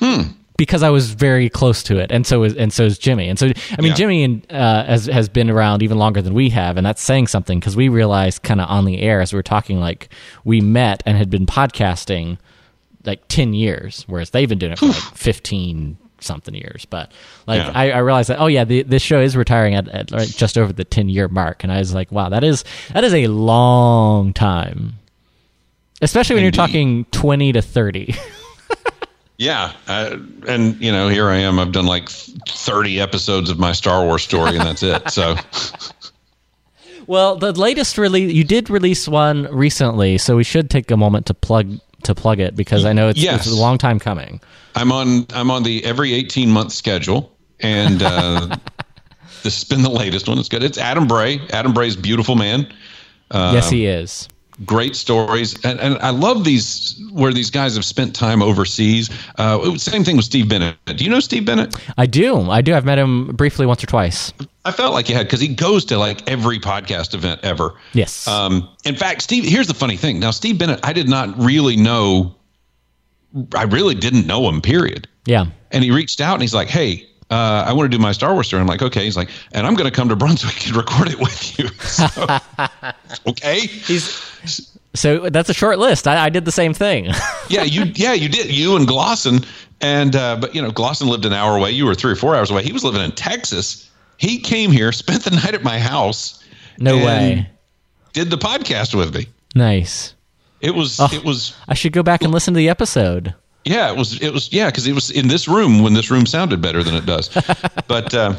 Hmm. 0.00 0.32
Because 0.56 0.82
I 0.82 0.90
was 0.90 1.10
very 1.12 1.50
close 1.50 1.82
to 1.84 1.98
it, 1.98 2.10
and 2.10 2.26
so 2.26 2.42
is 2.42 2.54
and 2.56 2.72
so 2.72 2.84
is 2.84 2.98
Jimmy, 2.98 3.28
and 3.28 3.38
so 3.38 3.46
I 3.46 3.82
mean 3.82 3.90
Yeah. 3.90 3.94
Jimmy 3.94 4.24
and, 4.24 4.46
uh, 4.52 4.84
has 4.84 5.06
has 5.06 5.28
been 5.28 5.50
around 5.50 5.82
even 5.82 5.98
longer 5.98 6.22
than 6.22 6.32
we 6.34 6.48
have, 6.50 6.76
and 6.76 6.86
that's 6.86 7.02
saying 7.02 7.26
something 7.26 7.58
because 7.60 7.76
we 7.76 7.88
realized 7.88 8.42
kind 8.42 8.60
of 8.60 8.68
on 8.70 8.84
the 8.86 9.00
air 9.02 9.20
as 9.20 9.32
we 9.32 9.36
were 9.38 9.42
talking, 9.42 9.80
like 9.80 10.08
we 10.44 10.60
met 10.60 11.02
and 11.04 11.18
had 11.18 11.28
been 11.30 11.44
podcasting 11.46 12.38
like 13.04 13.20
ten 13.28 13.52
years, 13.54 14.04
whereas 14.06 14.30
they've 14.30 14.48
been 14.48 14.58
doing 14.58 14.72
it 14.72 14.78
for 14.78 14.86
like 14.86 14.96
fifteen 14.96 15.98
something 16.20 16.54
years. 16.54 16.86
But 16.86 17.12
like 17.46 17.58
Yeah. 17.62 17.72
I, 17.74 17.90
I 17.90 17.98
realized 17.98 18.30
that 18.30 18.40
oh 18.40 18.46
yeah, 18.46 18.64
the, 18.64 18.82
this 18.82 19.02
show 19.02 19.20
is 19.20 19.36
retiring 19.36 19.74
at, 19.74 19.88
at 19.88 20.10
like, 20.10 20.28
just 20.28 20.56
over 20.56 20.72
the 20.72 20.84
ten 20.84 21.10
year 21.10 21.28
mark, 21.28 21.64
and 21.64 21.70
I 21.72 21.78
was 21.78 21.92
like, 21.94 22.10
wow, 22.10 22.30
that 22.30 22.42
is 22.42 22.64
that 22.94 23.04
is 23.04 23.12
a 23.12 23.26
long 23.26 24.32
time, 24.32 24.94
especially 26.00 26.36
when 26.36 26.44
Indeed. 26.44 26.56
you're 26.58 26.66
talking 26.66 27.04
twenty 27.12 27.52
to 27.52 27.60
thirty. 27.60 28.14
Yeah, 29.38 29.72
uh, 29.86 30.16
and 30.48 30.80
you 30.80 30.90
know, 30.90 31.08
here 31.08 31.28
I 31.28 31.36
am. 31.36 31.58
I've 31.58 31.72
done 31.72 31.84
like 31.86 32.08
thirty 32.08 33.00
episodes 33.00 33.50
of 33.50 33.58
my 33.58 33.72
Star 33.72 34.02
Wars 34.04 34.22
story, 34.22 34.56
and 34.56 34.60
that's 34.60 34.82
it. 34.82 35.10
So, 35.10 35.36
well, 37.06 37.36
the 37.36 37.52
latest 37.52 37.98
release 37.98 38.32
you 38.32 38.44
did 38.44 38.70
release 38.70 39.06
one 39.06 39.44
recently, 39.54 40.18
so 40.18 40.36
we 40.36 40.44
should 40.44 40.70
take 40.70 40.90
a 40.90 40.96
moment 40.96 41.26
to 41.26 41.34
plug 41.34 41.78
to 42.04 42.14
plug 42.14 42.40
it 42.40 42.56
because 42.56 42.84
I 42.84 42.92
know 42.92 43.08
it's, 43.08 43.18
Yes. 43.20 43.46
it's 43.46 43.54
a 43.56 43.60
long 43.60 43.78
time 43.78 43.98
coming. 43.98 44.40
I'm 44.74 44.90
on. 44.92 45.26
I'm 45.34 45.50
on 45.50 45.62
the 45.64 45.84
every 45.84 46.14
eighteen 46.14 46.50
month 46.50 46.72
schedule, 46.72 47.36
and 47.60 48.02
uh, 48.02 48.56
this 49.42 49.56
has 49.56 49.64
been 49.64 49.82
the 49.82 49.90
latest 49.90 50.28
one. 50.28 50.38
It's 50.38 50.48
good. 50.48 50.62
It's 50.62 50.78
Adam 50.78 51.06
Bray. 51.06 51.40
Adam 51.50 51.74
Bray's 51.74 51.96
beautiful 51.96 52.36
man. 52.36 52.72
yes, 53.32 53.68
he 53.68 53.86
is. 53.86 54.28
Great 54.64 54.96
stories, 54.96 55.54
and, 55.64 55.78
and 55.80 55.98
I 55.98 56.08
love 56.10 56.42
these 56.44 56.98
where 57.12 57.30
these 57.30 57.50
guys 57.50 57.74
have 57.74 57.84
spent 57.84 58.14
time 58.16 58.40
overseas. 58.42 59.10
Uh, 59.36 59.76
same 59.76 60.02
thing 60.02 60.16
with 60.16 60.24
Steve 60.24 60.48
Bennett. 60.48 60.76
Do 60.86 61.04
you 61.04 61.10
know 61.10 61.20
Steve 61.20 61.44
Bennett? 61.44 61.76
I 61.98 62.06
do. 62.06 62.40
I 62.50 62.62
do. 62.62 62.74
I've 62.74 62.86
met 62.86 62.98
him 62.98 63.26
briefly 63.36 63.66
once 63.66 63.84
or 63.84 63.86
twice. 63.86 64.32
I 64.64 64.72
felt 64.72 64.94
like 64.94 65.10
you 65.10 65.14
had 65.14 65.26
because 65.26 65.40
he 65.40 65.48
goes 65.48 65.84
to 65.86 65.98
like 65.98 66.26
every 66.26 66.58
podcast 66.58 67.12
event 67.12 67.40
ever. 67.42 67.74
Yes. 67.92 68.26
Um, 68.26 68.66
in 68.86 68.96
fact, 68.96 69.20
Steve, 69.20 69.44
here's 69.44 69.66
the 69.66 69.74
funny 69.74 69.98
thing. 69.98 70.18
Now, 70.20 70.30
Steve 70.30 70.58
Bennett, 70.58 70.80
I 70.82 70.94
did 70.94 71.08
not 71.08 71.36
really 71.38 71.76
know. 71.76 72.34
I 73.54 73.64
really 73.64 73.94
didn't 73.94 74.26
know 74.26 74.48
him. 74.48 74.62
Period. 74.62 75.06
yeah. 75.26 75.46
And 75.70 75.84
he 75.84 75.90
reached 75.90 76.22
out 76.22 76.32
and 76.32 76.40
he's 76.42 76.54
like, 76.54 76.68
"Hey, 76.68 77.06
uh, 77.30 77.64
I 77.66 77.72
want 77.72 77.90
to 77.90 77.96
do 77.96 78.00
my 78.02 78.12
Star 78.12 78.32
Wars 78.34 78.46
story." 78.46 78.60
I'm 78.60 78.66
like, 78.66 78.82
"Okay." 78.82 79.04
He's 79.04 79.16
like, 79.16 79.30
"And 79.52 79.66
I'm 79.66 79.74
going 79.74 79.90
to 79.90 79.94
come 79.94 80.08
to 80.08 80.16
Brunswick 80.16 80.66
and 80.66 80.76
record 80.76 81.08
it 81.08 81.18
with 81.18 81.58
you." 81.58 81.68
So, 81.80 82.10
okay. 83.30 83.60
He's 83.60 84.70
so 84.94 85.28
that's 85.30 85.48
a 85.50 85.54
short 85.54 85.78
list. 85.78 86.06
I, 86.08 86.26
I 86.26 86.28
did 86.30 86.44
the 86.44 86.52
same 86.52 86.72
thing. 86.74 87.10
Yeah, 87.48 87.62
you. 87.62 87.84
Yeah, 87.94 88.12
you 88.12 88.28
did. 88.28 88.52
You 88.52 88.74
and 88.74 88.88
Glosson, 88.88 89.46
and 89.80 90.16
uh, 90.16 90.36
but 90.40 90.52
you 90.54 90.60
know, 90.60 90.72
Glosson 90.72 91.06
lived 91.08 91.24
an 91.26 91.32
hour 91.32 91.56
away. 91.56 91.70
You 91.70 91.86
were 91.86 91.94
three 91.94 92.10
or 92.10 92.16
four 92.16 92.34
hours 92.34 92.50
away. 92.50 92.64
He 92.64 92.72
was 92.72 92.82
living 92.82 93.00
in 93.00 93.12
Texas. 93.12 93.88
He 94.16 94.38
came 94.40 94.72
here, 94.72 94.90
spent 94.90 95.22
the 95.22 95.30
night 95.30 95.54
at 95.54 95.62
my 95.62 95.78
house. 95.78 96.42
No 96.78 96.96
and 96.96 97.04
way. 97.04 97.50
Did 98.14 98.30
the 98.30 98.36
podcast 98.38 98.94
with 98.96 99.14
me. 99.14 99.26
Nice. 99.54 100.14
It 100.60 100.74
was 100.74 100.98
Oh. 100.98 101.08
it 101.12 101.22
was 101.22 101.54
I 101.68 101.74
should 101.74 101.92
go 101.92 102.02
back 102.02 102.22
and 102.22 102.32
listen 102.32 102.52
to 102.54 102.58
the 102.58 102.68
episode. 102.68 103.32
Yeah 103.66 103.90
it 103.90 103.96
was 103.96 104.20
it 104.22 104.32
was 104.32 104.52
yeah 104.52 104.66
because 104.66 104.86
it 104.86 104.94
was 104.94 105.10
in 105.10 105.28
this 105.28 105.46
room 105.48 105.82
when 105.82 105.92
this 105.92 106.10
room 106.10 106.24
sounded 106.24 106.62
better 106.62 106.82
than 106.82 106.94
it 106.94 107.06
does, 107.06 107.28
but. 107.88 108.14
Uh, 108.14 108.34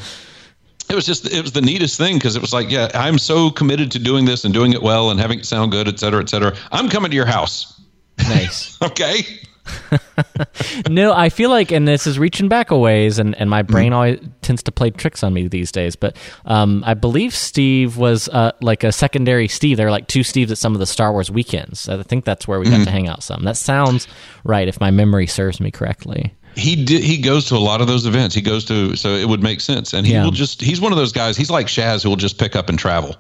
it 0.89 0.95
was 0.95 1.05
just 1.05 1.29
it 1.33 1.41
was 1.41 1.51
the 1.51 1.59
neatest 1.59 1.97
thing 1.97 2.15
because 2.15 2.37
it 2.37 2.41
was 2.41 2.53
like 2.53 2.71
yeah 2.71 2.89
i'm 2.93 3.17
so 3.17 3.49
committed 3.49 3.91
to 3.91 3.99
doing 3.99 4.23
this 4.23 4.45
and 4.45 4.53
doing 4.53 4.71
it 4.71 4.81
well 4.81 5.11
and 5.11 5.19
having 5.19 5.37
it 5.37 5.45
sound 5.45 5.69
good 5.69 5.85
et 5.85 5.99
cetera 5.99 6.21
et 6.21 6.29
cetera 6.29 6.55
i'm 6.71 6.87
coming 6.87 7.11
to 7.11 7.15
your 7.15 7.25
house 7.25 7.81
Nice. 8.19 8.81
okay 8.81 9.19
no, 10.89 11.13
I 11.13 11.29
feel 11.29 11.49
like, 11.49 11.71
and 11.71 11.87
this 11.87 12.07
is 12.07 12.17
reaching 12.19 12.47
back 12.47 12.71
a 12.71 12.77
ways, 12.77 13.19
and, 13.19 13.35
and 13.35 13.49
my 13.49 13.63
Mm-hmm. 13.63 13.71
brain 13.73 13.93
always 13.93 14.19
tends 14.41 14.63
to 14.63 14.71
play 14.71 14.89
tricks 14.91 15.23
on 15.23 15.33
me 15.33 15.47
these 15.47 15.71
days. 15.71 15.95
But 15.95 16.15
um, 16.45 16.83
I 16.85 16.93
believe 16.93 17.33
Steve 17.33 17.97
was 17.97 18.29
uh, 18.29 18.51
like 18.61 18.83
a 18.83 18.91
secondary 18.91 19.47
Steve. 19.47 19.77
There 19.77 19.87
were 19.87 19.91
like 19.91 20.07
two 20.07 20.21
Steves 20.21 20.51
at 20.51 20.57
some 20.57 20.73
of 20.73 20.79
the 20.79 20.85
Star 20.85 21.11
Wars 21.11 21.29
weekends. 21.31 21.89
I 21.89 22.01
think 22.03 22.23
that's 22.25 22.47
where 22.47 22.59
we 22.59 22.65
Mm-hmm. 22.67 22.77
got 22.77 22.83
to 22.85 22.91
hang 22.91 23.07
out 23.07 23.23
some. 23.23 23.43
That 23.43 23.57
sounds 23.57 24.07
right 24.43 24.67
if 24.67 24.79
my 24.79 24.91
memory 24.91 25.27
serves 25.27 25.59
me 25.59 25.71
correctly. 25.71 26.33
he 26.55 26.75
did 26.85 27.03
he 27.03 27.17
goes 27.21 27.45
to 27.45 27.55
a 27.55 27.59
lot 27.59 27.81
of 27.81 27.87
those 27.87 28.05
events 28.07 28.33
he 28.33 28.41
goes 28.41 28.65
to 28.65 28.95
so 28.95 29.09
it 29.09 29.27
would 29.29 29.43
make 29.43 29.61
sense 29.61 29.93
and 29.93 30.07
he 30.07 30.13
Yeah. 30.13 30.23
will 30.23 30.31
just 30.31 30.59
he's 30.61 30.81
one 30.81 30.91
of 30.91 30.97
those 30.97 31.11
guys 31.11 31.37
he's 31.37 31.51
like 31.51 31.67
shaz 31.67 32.01
who 32.03 32.09
will 32.09 32.15
just 32.15 32.39
pick 32.39 32.55
up 32.55 32.67
and 32.67 32.79
travel 32.79 33.15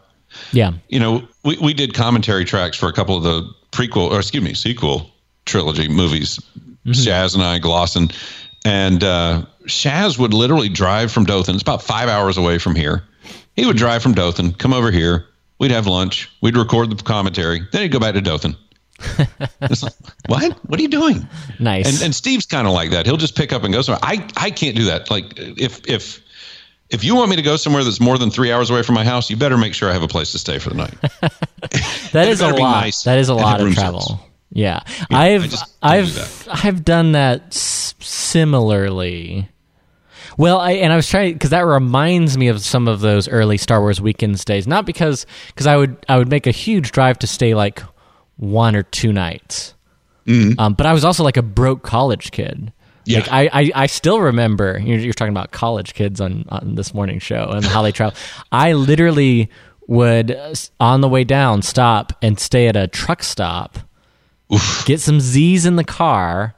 Yeah. 0.53 0.71
you 0.89 0.99
know 0.99 1.27
we, 1.43 1.55
we 1.61 1.73
did 1.75 1.93
commentary 1.93 2.45
tracks 2.45 2.75
for 2.77 2.89
a 2.89 2.93
couple 2.93 3.15
of 3.15 3.21
the 3.23 3.47
prequel 3.71 4.09
or 4.09 4.17
excuse 4.17 4.43
me 4.43 4.53
sequel 4.55 5.11
trilogy 5.47 5.87
movies 5.87 6.39
shaz 6.87 7.33
and 7.33 7.43
i 7.43 7.57
glosson 7.59 8.13
and 8.65 9.03
uh, 9.03 9.43
shaz 9.65 10.19
would 10.19 10.33
literally 10.33 10.69
drive 10.69 11.11
from 11.11 11.25
dothan 11.25 11.55
it's 11.55 11.61
about 11.61 11.81
five 11.81 12.09
hours 12.09 12.37
away 12.37 12.57
from 12.59 12.75
here 12.75 13.03
he 13.55 13.65
would 13.65 13.77
drive 13.77 14.01
from 14.03 14.13
dothan 14.13 14.51
come 14.53 14.73
over 14.73 14.91
here 14.91 15.25
we'd 15.59 15.71
have 15.71 15.87
lunch 15.87 16.29
we'd 16.41 16.55
record 16.55 16.89
the 16.95 17.03
commentary 17.03 17.61
then 17.71 17.81
he'd 17.81 17.91
go 17.91 17.99
back 17.99 18.13
to 18.13 18.21
dothan 18.21 18.55
it's 19.61 19.83
like, 19.83 19.93
what 20.27 20.53
what 20.67 20.79
are 20.79 20.81
you 20.81 20.87
doing 20.89 21.27
Nice. 21.59 21.87
and 21.87 22.03
and 22.03 22.15
Steve's 22.15 22.47
kind 22.47 22.65
of 22.65 22.73
like 22.73 22.89
that. 22.89 23.05
He'll 23.05 23.15
just 23.17 23.35
pick 23.35 23.53
up 23.53 23.63
and 23.63 23.71
go 23.71 23.83
somewhere. 23.83 23.99
I 24.01 24.27
I 24.37 24.49
can't 24.49 24.75
do 24.75 24.85
that. 24.85 25.11
Like 25.11 25.25
if 25.37 25.87
if 25.87 26.19
if 26.89 27.03
you 27.03 27.13
want 27.15 27.29
me 27.29 27.35
to 27.35 27.43
go 27.43 27.57
somewhere 27.57 27.83
that's 27.83 27.99
more 27.99 28.17
than 28.17 28.31
three 28.31 28.51
hours 28.51 28.71
away 28.71 28.81
from 28.81 28.95
my 28.95 29.03
house, 29.03 29.29
you 29.29 29.37
better 29.37 29.55
make 29.55 29.75
sure 29.75 29.87
I 29.87 29.93
have 29.93 30.01
a 30.01 30.07
place 30.07 30.31
to 30.31 30.39
stay 30.39 30.57
for 30.57 30.69
the 30.69 30.77
night. 30.77 30.95
that 32.11 32.27
is 32.27 32.41
a 32.41 32.47
lot. 32.49 32.81
nice 32.81 33.03
that 33.03 33.19
is 33.19 33.29
a 33.29 33.35
lot 33.35 33.61
of 33.61 33.71
travel. 33.75 34.01
service. 34.01 34.23
Yeah. 34.51 34.79
I've 35.11 35.43
I 35.43 35.47
just 35.47 35.81
don't 35.81 35.91
do 36.05 36.21
I've. 36.51 36.65
I've 36.65 36.85
done 36.85 37.11
that 37.13 37.47
s- 37.47 37.93
similarly. 37.99 39.49
Well, 40.37 40.59
I, 40.59 40.71
and 40.73 40.93
I 40.93 40.95
was 40.95 41.07
trying 41.09 41.33
because 41.33 41.49
that 41.49 41.65
reminds 41.65 42.37
me 42.37 42.47
of 42.47 42.61
some 42.61 42.87
of 42.87 42.99
those 42.99 43.27
early 43.27 43.57
Star 43.57 43.81
Wars 43.81 43.99
weekends 43.99 44.45
days. 44.45 44.67
Not 44.67 44.85
because 44.85 45.25
because 45.47 45.67
I 45.67 45.75
would 45.77 45.97
I 46.07 46.17
would 46.17 46.29
make 46.29 46.47
a 46.47 46.51
huge 46.51 46.91
drive 46.91 47.19
to 47.19 47.27
stay 47.27 47.53
like 47.55 47.81
one 48.37 48.75
or 48.75 48.83
two 48.83 49.11
nights, 49.11 49.73
Mm-hmm. 50.27 50.59
um, 50.59 50.73
but 50.73 50.85
I 50.85 50.93
was 50.93 51.03
also 51.05 51.23
like 51.23 51.37
a 51.37 51.41
broke 51.41 51.83
college 51.83 52.31
kid. 52.31 52.71
Yeah. 53.05 53.19
Like 53.19 53.31
I, 53.31 53.49
I, 53.61 53.71
I 53.73 53.85
still 53.87 54.19
remember 54.19 54.77
you're, 54.83 54.99
you're 54.99 55.13
talking 55.13 55.31
about 55.33 55.51
college 55.51 55.93
kids 55.93 56.19
on, 56.19 56.43
on 56.49 56.75
this 56.75 56.93
morning 56.93 57.19
show 57.19 57.45
and 57.51 57.63
how 57.65 57.81
they 57.81 57.93
travel. 57.93 58.17
I 58.51 58.73
literally 58.73 59.49
would 59.87 60.37
on 60.81 60.99
the 61.01 61.07
way 61.07 61.23
down 61.23 61.61
stop 61.61 62.11
and 62.21 62.37
stay 62.37 62.67
at 62.67 62.75
a 62.75 62.85
truck 62.87 63.23
stop, 63.23 63.79
get 64.85 64.99
some 64.99 65.19
Z's 65.19 65.65
in 65.65 65.75
the 65.75 65.83
car, 65.83 66.55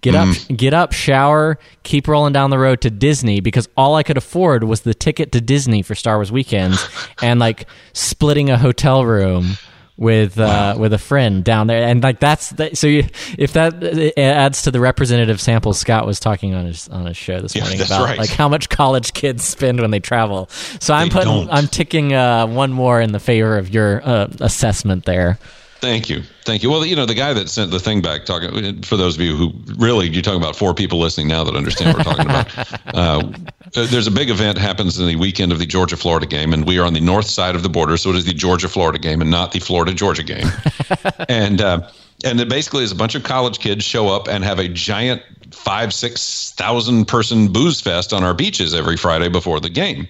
get 0.00 0.14
up, 0.14 0.34
get 0.54 0.74
up, 0.74 0.92
shower, 0.92 1.58
keep 1.82 2.08
rolling 2.08 2.32
down 2.32 2.50
the 2.50 2.58
road 2.58 2.80
to 2.82 2.90
Disney 2.90 3.40
because 3.40 3.68
all 3.76 3.96
I 3.96 4.02
could 4.02 4.16
afford 4.16 4.64
was 4.64 4.82
the 4.82 4.94
ticket 4.94 5.32
to 5.32 5.40
Disney 5.40 5.82
for 5.82 5.94
Star 5.94 6.16
Wars 6.16 6.30
weekends 6.30 6.86
and 7.22 7.40
like 7.40 7.66
splitting 7.92 8.50
a 8.50 8.58
hotel 8.58 9.04
room 9.04 9.56
with 9.96 10.38
uh, 10.38 10.74
with 10.78 10.92
a 10.92 10.98
friend 10.98 11.44
down 11.44 11.66
there, 11.66 11.84
and 11.84 12.02
like 12.02 12.18
that's 12.18 12.50
that, 12.50 12.76
so. 12.76 12.86
You, 12.86 13.04
if 13.38 13.52
that 13.52 13.84
adds 14.18 14.62
to 14.62 14.70
the 14.70 14.80
representative 14.80 15.40
sample 15.40 15.74
Scott 15.74 16.06
was 16.06 16.18
talking 16.18 16.54
on 16.54 16.66
his 16.66 16.88
on 16.88 17.06
his 17.06 17.16
show 17.16 17.40
this 17.40 17.54
morning 17.54 17.78
that's 17.78 17.90
about 17.90 18.04
right. 18.04 18.18
like 18.18 18.30
how 18.30 18.48
much 18.48 18.68
college 18.68 19.12
kids 19.12 19.44
spend 19.44 19.80
when 19.80 19.90
they 19.90 20.00
travel. 20.00 20.48
So 20.80 20.92
I'm 20.94 21.08
putting 21.08 21.46
don't. 21.46 21.50
I'm 21.50 21.68
ticking 21.68 22.14
uh, 22.14 22.46
one 22.46 22.72
more 22.72 23.00
in 23.00 23.12
the 23.12 23.20
favor 23.20 23.58
of 23.58 23.70
your 23.70 24.02
uh, 24.04 24.28
assessment 24.40 25.04
there. 25.04 25.38
Thank 25.82 26.08
you, 26.08 26.22
thank 26.44 26.62
you. 26.62 26.70
Well, 26.70 26.86
you 26.86 26.94
know 26.94 27.06
the 27.06 27.14
guy 27.14 27.32
that 27.32 27.48
sent 27.48 27.72
the 27.72 27.80
thing 27.80 28.02
back. 28.02 28.24
Talking 28.24 28.82
for 28.82 28.96
those 28.96 29.16
of 29.16 29.20
you 29.20 29.34
who 29.34 29.52
really 29.76 30.08
you're 30.08 30.22
talking 30.22 30.40
about 30.40 30.54
four 30.54 30.74
people 30.74 31.00
listening 31.00 31.26
now 31.26 31.42
that 31.42 31.56
understand 31.56 31.96
what 31.96 32.06
we're 32.06 32.14
talking 32.14 32.30
about. 32.30 32.78
Uh, 32.94 33.32
there's 33.72 34.06
a 34.06 34.10
big 34.10 34.28
event 34.28 34.58
happens 34.58 34.98
in 34.98 35.06
the 35.06 35.16
weekend 35.16 35.50
of 35.50 35.58
the 35.58 35.64
Georgia 35.64 35.96
Florida 35.96 36.26
game, 36.26 36.52
and 36.52 36.66
we 36.66 36.78
are 36.78 36.84
on 36.84 36.92
the 36.92 37.00
north 37.00 37.24
side 37.24 37.56
of 37.56 37.62
the 37.62 37.70
border, 37.70 37.96
so 37.96 38.10
it 38.10 38.16
is 38.16 38.26
the 38.26 38.34
Georgia 38.34 38.68
Florida 38.68 38.98
game 38.98 39.22
and 39.22 39.30
not 39.30 39.52
the 39.52 39.60
Florida 39.60 39.94
Georgia 39.94 40.22
game. 40.22 40.46
and 41.28 41.60
uh, 41.62 41.88
and 42.22 42.38
it 42.38 42.48
basically 42.50 42.84
is 42.84 42.92
a 42.92 42.94
bunch 42.94 43.14
of 43.14 43.22
college 43.22 43.58
kids 43.60 43.82
show 43.82 44.08
up 44.08 44.28
and 44.28 44.44
have 44.44 44.58
a 44.58 44.68
giant 44.68 45.22
five 45.52 45.92
six 45.94 46.52
thousand 46.52 47.06
person 47.08 47.50
booze 47.50 47.80
fest 47.80 48.12
on 48.12 48.22
our 48.22 48.34
beaches 48.34 48.74
every 48.74 48.96
Friday 48.96 49.28
before 49.30 49.58
the 49.58 49.70
game, 49.70 50.06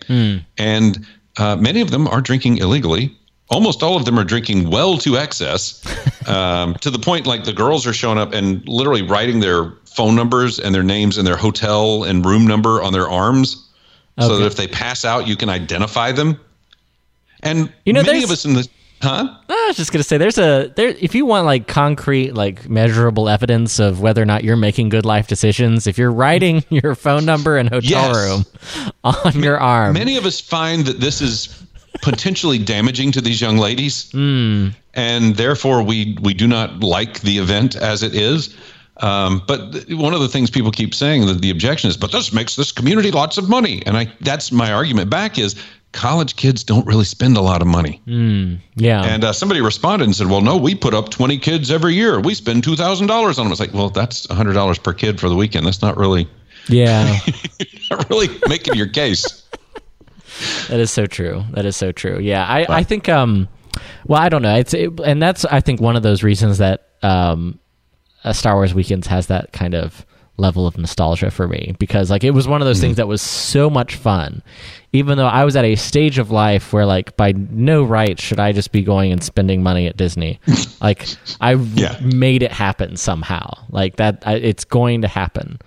and 0.58 1.06
uh, 1.38 1.56
many 1.56 1.80
of 1.80 1.92
them 1.92 2.08
are 2.08 2.20
drinking 2.20 2.58
illegally. 2.58 3.16
Almost 3.52 3.82
all 3.82 3.96
of 3.96 4.04
them 4.06 4.18
are 4.18 4.24
drinking 4.24 4.70
well 4.70 4.96
to 4.98 5.16
excess, 5.16 5.82
um, 6.28 6.74
to 6.76 6.90
the 6.90 6.98
point 6.98 7.26
like 7.26 7.44
the 7.44 7.52
girls 7.52 7.86
are 7.86 7.92
showing 7.92 8.18
up 8.18 8.32
and 8.32 8.66
literally 8.66 9.02
writing 9.02 9.40
their 9.40 9.70
phone 9.84 10.14
numbers 10.16 10.58
and 10.58 10.74
their 10.74 10.82
names 10.82 11.18
and 11.18 11.26
their 11.26 11.36
hotel 11.36 12.04
and 12.04 12.24
room 12.24 12.46
number 12.46 12.82
on 12.82 12.92
their 12.92 13.08
arms, 13.08 13.68
so 14.18 14.36
that 14.38 14.46
if 14.46 14.56
they 14.56 14.66
pass 14.66 15.04
out, 15.04 15.26
you 15.28 15.36
can 15.36 15.48
identify 15.48 16.12
them. 16.12 16.38
And 17.42 17.72
You 17.84 17.92
know, 17.92 18.02
many 18.02 18.22
of 18.22 18.30
us 18.30 18.44
in 18.44 18.54
the 18.54 18.68
huh? 19.02 19.28
I 19.48 19.64
was 19.68 19.76
just 19.76 19.92
gonna 19.92 20.02
say, 20.04 20.16
there's 20.16 20.38
a 20.38 20.72
there. 20.76 20.88
If 20.88 21.14
you 21.14 21.26
want 21.26 21.44
like 21.44 21.66
concrete, 21.66 22.32
like 22.34 22.68
measurable 22.68 23.28
evidence 23.28 23.78
of 23.80 24.00
whether 24.00 24.22
or 24.22 24.26
not 24.26 24.44
you're 24.44 24.56
making 24.56 24.88
good 24.90 25.04
life 25.04 25.26
decisions, 25.28 25.86
if 25.86 25.98
you're 25.98 26.12
writing 26.12 26.64
your 26.70 26.94
phone 26.94 27.24
number 27.26 27.56
and 27.58 27.68
hotel 27.68 27.82
Yes. 27.90 28.16
room 28.16 28.92
on 29.04 29.42
your 29.42 29.58
arm, 29.58 29.94
Many 29.94 30.16
of 30.16 30.24
us 30.24 30.40
find 30.40 30.86
that 30.86 31.00
this 31.00 31.20
is 31.20 31.48
potentially 32.00 32.58
damaging 32.58 33.12
to 33.12 33.20
these 33.20 33.40
young 33.40 33.58
ladies, 33.58 34.10
and 34.14 35.36
therefore 35.36 35.82
we 35.82 36.16
we 36.22 36.34
do 36.34 36.46
not 36.46 36.80
like 36.80 37.20
the 37.20 37.38
event 37.38 37.76
as 37.76 38.02
it 38.02 38.14
is. 38.14 38.56
Um, 38.98 39.42
but 39.48 39.72
th- 39.72 39.98
one 39.98 40.14
of 40.14 40.20
the 40.20 40.28
things 40.28 40.50
people 40.50 40.70
keep 40.70 40.94
saying 40.94 41.26
that 41.26 41.40
the 41.40 41.50
objection 41.50 41.88
is, 41.90 41.96
but 41.96 42.12
this 42.12 42.32
makes 42.32 42.56
this 42.56 42.70
community 42.70 43.10
lots 43.10 43.38
of 43.38 43.48
money, 43.48 43.82
and 43.86 43.96
I 43.96 44.12
that's 44.20 44.52
my 44.52 44.72
argument 44.72 45.10
back 45.10 45.38
is 45.38 45.56
college 45.92 46.36
kids 46.36 46.62
don't 46.64 46.86
really 46.86 47.04
spend 47.04 47.36
a 47.36 47.40
lot 47.40 47.60
of 47.62 47.68
money. 47.68 48.00
yeah, 48.76 49.02
And 49.04 49.24
uh, 49.24 49.32
somebody 49.32 49.60
responded 49.60 50.04
and 50.04 50.14
said, 50.14 50.28
"Well, 50.28 50.40
no, 50.40 50.56
we 50.56 50.74
put 50.74 50.94
up 50.94 51.10
20 51.10 51.38
kids 51.38 51.70
every 51.70 51.94
year. 51.94 52.20
We 52.20 52.34
spend 52.34 52.64
two 52.64 52.76
thousand 52.76 53.06
dollars 53.08 53.38
on 53.38 53.46
them." 53.46 53.52
It's 53.52 53.60
like, 53.60 53.74
well, 53.74 53.90
that's 53.90 54.26
hundred 54.30 54.54
dollars 54.54 54.78
per 54.78 54.92
kid 54.92 55.18
for 55.20 55.28
the 55.28 55.36
weekend. 55.36 55.66
That's 55.66 55.82
not 55.82 55.96
really 55.96 56.28
yeah. 56.68 57.18
not 57.90 58.08
really 58.10 58.28
making 58.48 58.74
your 58.74 58.88
case. 58.88 59.41
That 60.68 60.80
is 60.80 60.90
so 60.90 61.06
true. 61.06 61.44
That 61.52 61.64
is 61.66 61.76
so 61.76 61.92
true. 61.92 62.18
Yeah, 62.18 62.44
I, 62.46 62.66
I 62.68 62.82
think 62.82 63.08
um, 63.08 63.48
well, 64.06 64.20
I 64.20 64.28
don't 64.28 64.42
know. 64.42 64.56
It's 64.56 64.74
it, 64.74 64.98
and 65.00 65.20
that's 65.22 65.44
I 65.44 65.60
think 65.60 65.80
one 65.80 65.96
of 65.96 66.02
those 66.02 66.22
reasons 66.22 66.58
that 66.58 66.88
um, 67.02 67.58
uh, 68.24 68.32
Star 68.32 68.54
Wars 68.54 68.74
Weekends 68.74 69.06
has 69.06 69.26
that 69.28 69.52
kind 69.52 69.74
of 69.74 70.04
level 70.38 70.66
of 70.66 70.78
nostalgia 70.78 71.30
for 71.30 71.46
me 71.46 71.76
because 71.78 72.10
like 72.10 72.24
it 72.24 72.30
was 72.30 72.48
one 72.48 72.62
of 72.62 72.66
those 72.66 72.80
things 72.80 72.96
that 72.96 73.06
was 73.06 73.20
so 73.20 73.68
much 73.68 73.94
fun, 73.96 74.42
even 74.92 75.18
though 75.18 75.26
I 75.26 75.44
was 75.44 75.56
at 75.56 75.64
a 75.64 75.76
stage 75.76 76.18
of 76.18 76.30
life 76.30 76.72
where 76.72 76.86
like 76.86 77.16
by 77.18 77.32
no 77.32 77.84
right 77.84 78.18
should 78.18 78.40
I 78.40 78.52
just 78.52 78.72
be 78.72 78.82
going 78.82 79.12
and 79.12 79.22
spending 79.22 79.62
money 79.62 79.86
at 79.86 79.96
Disney. 79.96 80.40
like 80.80 81.06
I 81.40 81.52
Yeah. 81.54 81.98
made 82.00 82.42
it 82.42 82.50
happen 82.50 82.96
somehow. 82.96 83.50
Like 83.70 83.96
that, 83.96 84.22
I, 84.26 84.36
it's 84.36 84.64
going 84.64 85.02
to 85.02 85.08
happen. 85.08 85.58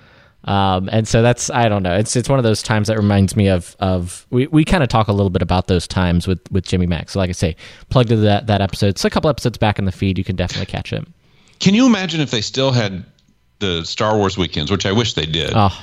Um, 0.46 0.90
and 0.92 1.08
so 1.08 1.22
that's 1.22 1.50
I 1.50 1.68
don't 1.68 1.84
know. 1.84 1.96
It's 1.96 2.16
it's 2.16 2.30
one 2.30 2.38
of 2.40 2.44
those 2.44 2.62
times 2.62 2.88
that 2.88 2.98
reminds 2.98 3.36
me 3.36 3.48
of 3.48 3.76
of 3.80 4.28
we, 4.30 4.48
we 4.48 4.64
kind 4.64 4.84
of 4.84 4.90
talk 4.90 5.08
a 5.08 5.12
little 5.12 5.32
bit 5.32 5.42
about 5.42 5.68
those 5.68 5.88
times 5.88 6.28
with 6.28 6.40
with 6.52 6.66
Jimmy 6.66 6.86
Max. 6.86 7.14
So 7.14 7.20
like 7.20 7.30
I 7.30 7.34
say, 7.34 7.56
plugged 7.90 8.12
into 8.12 8.24
that 8.24 8.48
that 8.48 8.62
episode. 8.62 8.88
It's 8.88 9.06
a 9.06 9.10
couple 9.10 9.30
episodes 9.30 9.58
back 9.58 9.80
in 9.80 9.86
the 9.86 9.92
feed. 9.92 10.18
You 10.18 10.24
can 10.24 10.36
definitely 10.36 10.68
catch 10.68 10.94
it. 10.94 11.06
Can 11.60 11.74
you 11.74 11.86
imagine 11.86 12.22
if 12.22 12.32
they 12.32 12.42
still 12.42 12.72
had 12.72 13.06
the 13.60 13.84
Star 13.86 14.18
Wars 14.18 14.38
weekends, 14.38 14.70
which 14.70 14.86
I 14.86 14.92
wish 14.92 15.14
they 15.14 15.26
did? 15.26 15.54
Oh, 15.56 15.76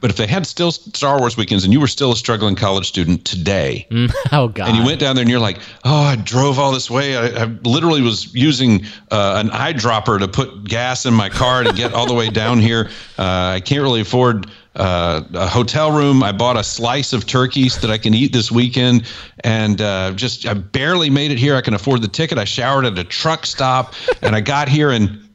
But 0.00 0.10
if 0.10 0.16
they 0.16 0.26
had 0.26 0.46
still 0.46 0.70
Star 0.70 1.18
Wars 1.18 1.36
weekends 1.36 1.64
and 1.64 1.72
you 1.72 1.80
were 1.80 1.88
still 1.88 2.12
a 2.12 2.16
struggling 2.16 2.54
college 2.54 2.86
student 2.86 3.24
today, 3.24 3.86
oh 4.32 4.48
god. 4.48 4.68
and 4.68 4.76
you 4.76 4.84
went 4.84 5.00
down 5.00 5.16
there 5.16 5.22
and 5.22 5.30
you're 5.30 5.40
like, 5.40 5.58
oh, 5.84 6.02
I 6.02 6.16
drove 6.16 6.58
all 6.58 6.70
this 6.70 6.90
way. 6.90 7.16
I, 7.16 7.42
I 7.42 7.44
literally 7.64 8.02
was 8.02 8.32
using 8.34 8.84
uh, 9.10 9.42
an 9.44 9.48
eyedropper 9.48 10.20
to 10.20 10.28
put 10.28 10.64
gas 10.64 11.04
in 11.04 11.14
my 11.14 11.28
car 11.28 11.64
to 11.64 11.72
get 11.72 11.94
all 11.94 12.06
the 12.06 12.14
way 12.14 12.30
down 12.30 12.60
here. 12.60 12.90
Uh, 13.18 13.54
I 13.56 13.60
can't 13.64 13.82
really 13.82 14.02
afford 14.02 14.48
uh, 14.76 15.22
a 15.34 15.48
hotel 15.48 15.90
room. 15.90 16.22
I 16.22 16.30
bought 16.30 16.56
a 16.56 16.62
slice 16.62 17.12
of 17.12 17.26
turkey 17.26 17.68
so 17.68 17.80
that 17.80 17.90
I 17.90 17.98
can 17.98 18.14
eat 18.14 18.32
this 18.32 18.52
weekend, 18.52 19.10
and 19.42 19.80
uh, 19.80 20.12
just 20.12 20.46
I 20.46 20.54
barely 20.54 21.10
made 21.10 21.32
it 21.32 21.38
here. 21.38 21.56
I 21.56 21.60
can 21.60 21.74
afford 21.74 22.02
the 22.02 22.08
ticket. 22.08 22.38
I 22.38 22.44
showered 22.44 22.84
at 22.84 22.96
a 22.96 23.04
truck 23.04 23.46
stop, 23.46 23.94
and 24.22 24.36
I 24.36 24.40
got 24.40 24.68
here 24.68 24.90
and 24.90 25.28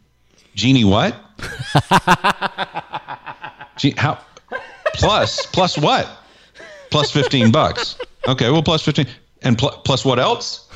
Jeannie, 0.55 0.85
what? 0.85 1.15
Gee, 3.77 3.93
how? 3.97 4.19
Plus, 4.93 5.45
plus 5.47 5.77
what? 5.77 6.07
Plus 6.89 7.11
fifteen 7.11 7.51
bucks. 7.51 7.97
Okay, 8.27 8.49
well, 8.51 8.63
plus 8.63 8.81
fifteen, 8.83 9.07
and 9.41 9.57
pl- 9.57 9.71
plus 9.83 10.05
what 10.05 10.19
else? 10.19 10.69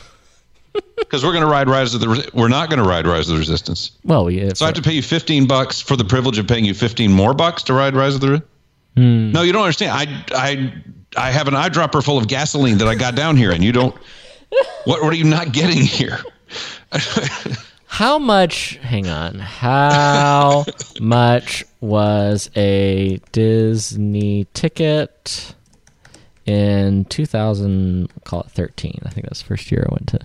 Because 0.98 1.24
we're 1.24 1.32
going 1.32 1.44
to 1.44 1.50
ride 1.50 1.68
Rise 1.70 1.94
of 1.94 2.02
the. 2.02 2.10
Re- 2.10 2.26
We're 2.34 2.48
not 2.50 2.70
going 2.70 2.82
to 2.82 2.88
ride 2.88 3.08
Rise 3.08 3.30
of 3.30 3.34
the 3.36 3.40
Resistance. 3.40 3.92
Well, 4.04 4.26
we, 4.26 4.54
So 4.54 4.66
I 4.66 4.68
have 4.70 4.76
to 4.76 4.82
pay 4.82 4.94
you 4.94 5.02
fifteen 5.02 5.48
bucks 5.48 5.80
for 5.82 5.96
the 5.96 6.04
privilege 6.06 6.38
of 6.40 6.48
paying 6.48 6.66
you 6.66 6.74
fifteen 6.74 7.12
more 7.12 7.34
bucks 7.34 7.64
to 7.64 7.74
ride 7.74 7.96
Rise 7.96 8.16
of 8.16 8.22
the. 8.22 8.32
Re- 8.32 8.42
Hmm. 8.96 9.32
No, 9.32 9.44
you 9.44 9.54
don't 9.54 9.62
understand. 9.62 9.92
I 9.92 10.24
I 10.36 10.74
I 11.16 11.30
have 11.32 11.48
an 11.48 11.54
eyedropper 11.54 12.04
full 12.04 12.18
of 12.18 12.28
gasoline 12.28 12.80
that 12.80 12.88
I 12.88 12.96
got 12.96 13.14
down 13.16 13.38
here, 13.38 13.52
and 13.52 13.64
you 13.64 13.72
don't. 13.72 13.96
What 14.86 15.04
what 15.04 15.14
are 15.14 15.16
you 15.16 15.24
not 15.24 15.52
getting 15.52 15.84
here? 15.84 16.18
How 17.86 18.18
much? 18.20 18.78
Hang 18.82 19.08
on. 19.08 19.40
How 19.40 20.66
much 21.00 21.64
was 21.82 22.50
a 22.56 23.20
Disney 23.32 24.46
ticket 24.54 25.56
in 26.46 27.06
2000? 27.06 28.10
Call 28.24 28.42
it 28.42 28.52
13. 28.52 29.02
I 29.06 29.10
think 29.10 29.28
that's 29.28 29.42
the 29.42 29.48
first 29.48 29.72
year 29.72 29.88
I 29.90 29.94
went 29.94 30.08
to. 30.10 30.20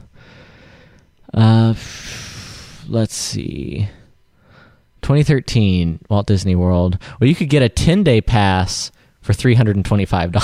Uh, 1.35 1.75
let's 2.89 3.15
see. 3.15 3.89
2013 5.03 6.01
Walt 6.09 6.27
Disney 6.27 6.55
World. 6.55 6.99
Well, 7.21 7.29
you 7.29 7.35
could 7.35 7.49
get 7.49 7.63
a 7.63 7.69
10 7.69 8.05
day 8.05 8.21
pass 8.21 8.93
for 9.21 9.33
$325. 9.33 10.35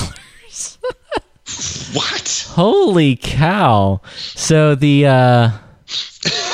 What? 1.94 2.46
Holy 2.50 3.16
cow. 3.16 4.02
So 4.34 4.74
the 4.74 5.06
uh 5.06 5.50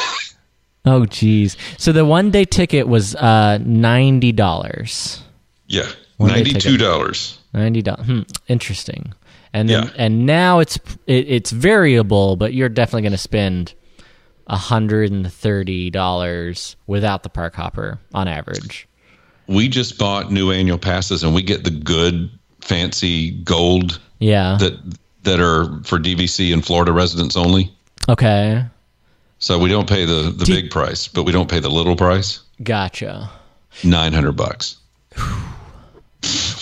Oh 0.86 1.06
geez. 1.06 1.56
So 1.78 1.92
the 1.92 2.04
one 2.04 2.30
day 2.30 2.44
ticket 2.44 2.86
was 2.88 3.14
uh 3.16 3.58
ninety 3.62 4.32
dollars. 4.32 5.22
Yeah, 5.66 5.88
ninety 6.18 6.52
two 6.54 6.76
dollars. 6.76 7.38
Ninety 7.52 7.82
dollars. 7.82 8.06
Hmm, 8.06 8.20
interesting. 8.48 9.14
And 9.52 9.68
then 9.68 9.84
Yeah. 9.84 9.90
and 9.96 10.26
now 10.26 10.58
it's 10.58 10.76
it, 11.06 11.26
it's 11.28 11.50
variable, 11.50 12.36
but 12.36 12.52
you're 12.54 12.68
definitely 12.68 13.02
going 13.02 13.12
to 13.12 13.18
spend 13.18 13.72
hundred 14.48 15.10
and 15.10 15.32
thirty 15.32 15.88
dollars 15.90 16.76
without 16.86 17.22
the 17.22 17.28
park 17.30 17.54
hopper 17.54 17.98
on 18.12 18.28
average. 18.28 18.86
We 19.46 19.68
just 19.68 19.98
bought 19.98 20.30
new 20.32 20.50
annual 20.50 20.78
passes, 20.78 21.22
and 21.22 21.34
we 21.34 21.42
get 21.42 21.64
the 21.64 21.70
good, 21.70 22.30
fancy 22.60 23.30
gold 23.42 24.00
Yeah. 24.18 24.56
that 24.60 24.74
that 25.22 25.40
are 25.40 25.80
for 25.84 25.98
DVC 25.98 26.52
and 26.52 26.64
Florida 26.64 26.92
residents 26.92 27.36
only. 27.36 27.72
okay. 28.08 28.64
So 29.44 29.58
we 29.58 29.68
don't 29.68 29.86
pay 29.86 30.06
the 30.06 30.32
the 30.34 30.46
Do- 30.46 30.54
big 30.54 30.70
price, 30.70 31.06
but 31.06 31.24
we 31.24 31.32
don't 31.32 31.50
pay 31.50 31.60
the 31.60 31.68
little 31.68 31.96
price. 31.96 32.40
Gotcha. 32.62 33.30
Nine 33.84 34.14
hundred 34.14 34.32
bucks. 34.38 34.78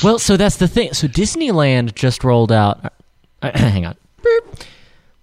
Well, 0.02 0.18
so 0.18 0.36
that's 0.36 0.56
the 0.56 0.66
thing. 0.66 0.92
So 0.92 1.06
Disneyland 1.06 1.94
just 1.94 2.24
rolled 2.24 2.50
out. 2.50 2.92
uh, 3.40 3.52
hang 3.56 3.86
on. 3.86 3.94
Beep. 4.24 4.64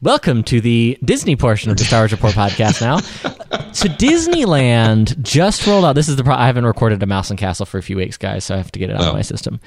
Welcome 0.01 0.45
to 0.45 0.61
the 0.61 0.97
Disney 1.03 1.35
portion 1.35 1.69
of 1.69 1.75
the 1.75 1.83
Star 1.83 1.99
Wars 2.03 2.13
Report 2.13 2.33
podcast. 2.33 2.79
Now, 2.79 2.99
so 3.73 3.89
Disneyland 3.89 5.21
just 5.21 5.67
rolled 5.67 5.83
out. 5.83 5.95
This 5.95 6.07
is 6.07 6.15
the. 6.15 6.23
Pro- 6.23 6.35
I 6.35 6.45
haven't 6.45 6.65
recorded 6.65 7.03
a 7.03 7.05
Mouse 7.07 7.29
and 7.29 7.37
Castle 7.37 7.65
for 7.65 7.77
a 7.77 7.83
few 7.83 7.97
weeks, 7.97 8.15
guys, 8.15 8.45
so 8.45 8.53
I 8.55 8.57
have 8.57 8.71
to 8.71 8.79
get 8.79 8.89
it 8.89 8.95
out 8.95 9.01
of 9.01 9.07
Oh. 9.09 9.13
my 9.13 9.21
system. 9.21 9.59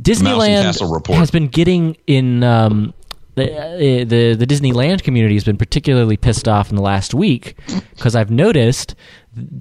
Disneyland 0.00 0.62
Castle 0.62 0.92
report. 0.94 1.18
has 1.18 1.32
been 1.32 1.48
getting 1.48 1.96
in. 2.06 2.44
Um, 2.44 2.94
the, 3.34 3.56
uh, 3.56 3.76
the 4.04 4.34
the 4.34 4.46
Disneyland 4.46 5.02
community 5.02 5.34
has 5.34 5.44
been 5.44 5.56
particularly 5.56 6.16
pissed 6.16 6.48
off 6.48 6.70
in 6.70 6.76
the 6.76 6.82
last 6.82 7.14
week 7.14 7.56
because 7.94 8.14
I've 8.14 8.30
noticed 8.30 8.94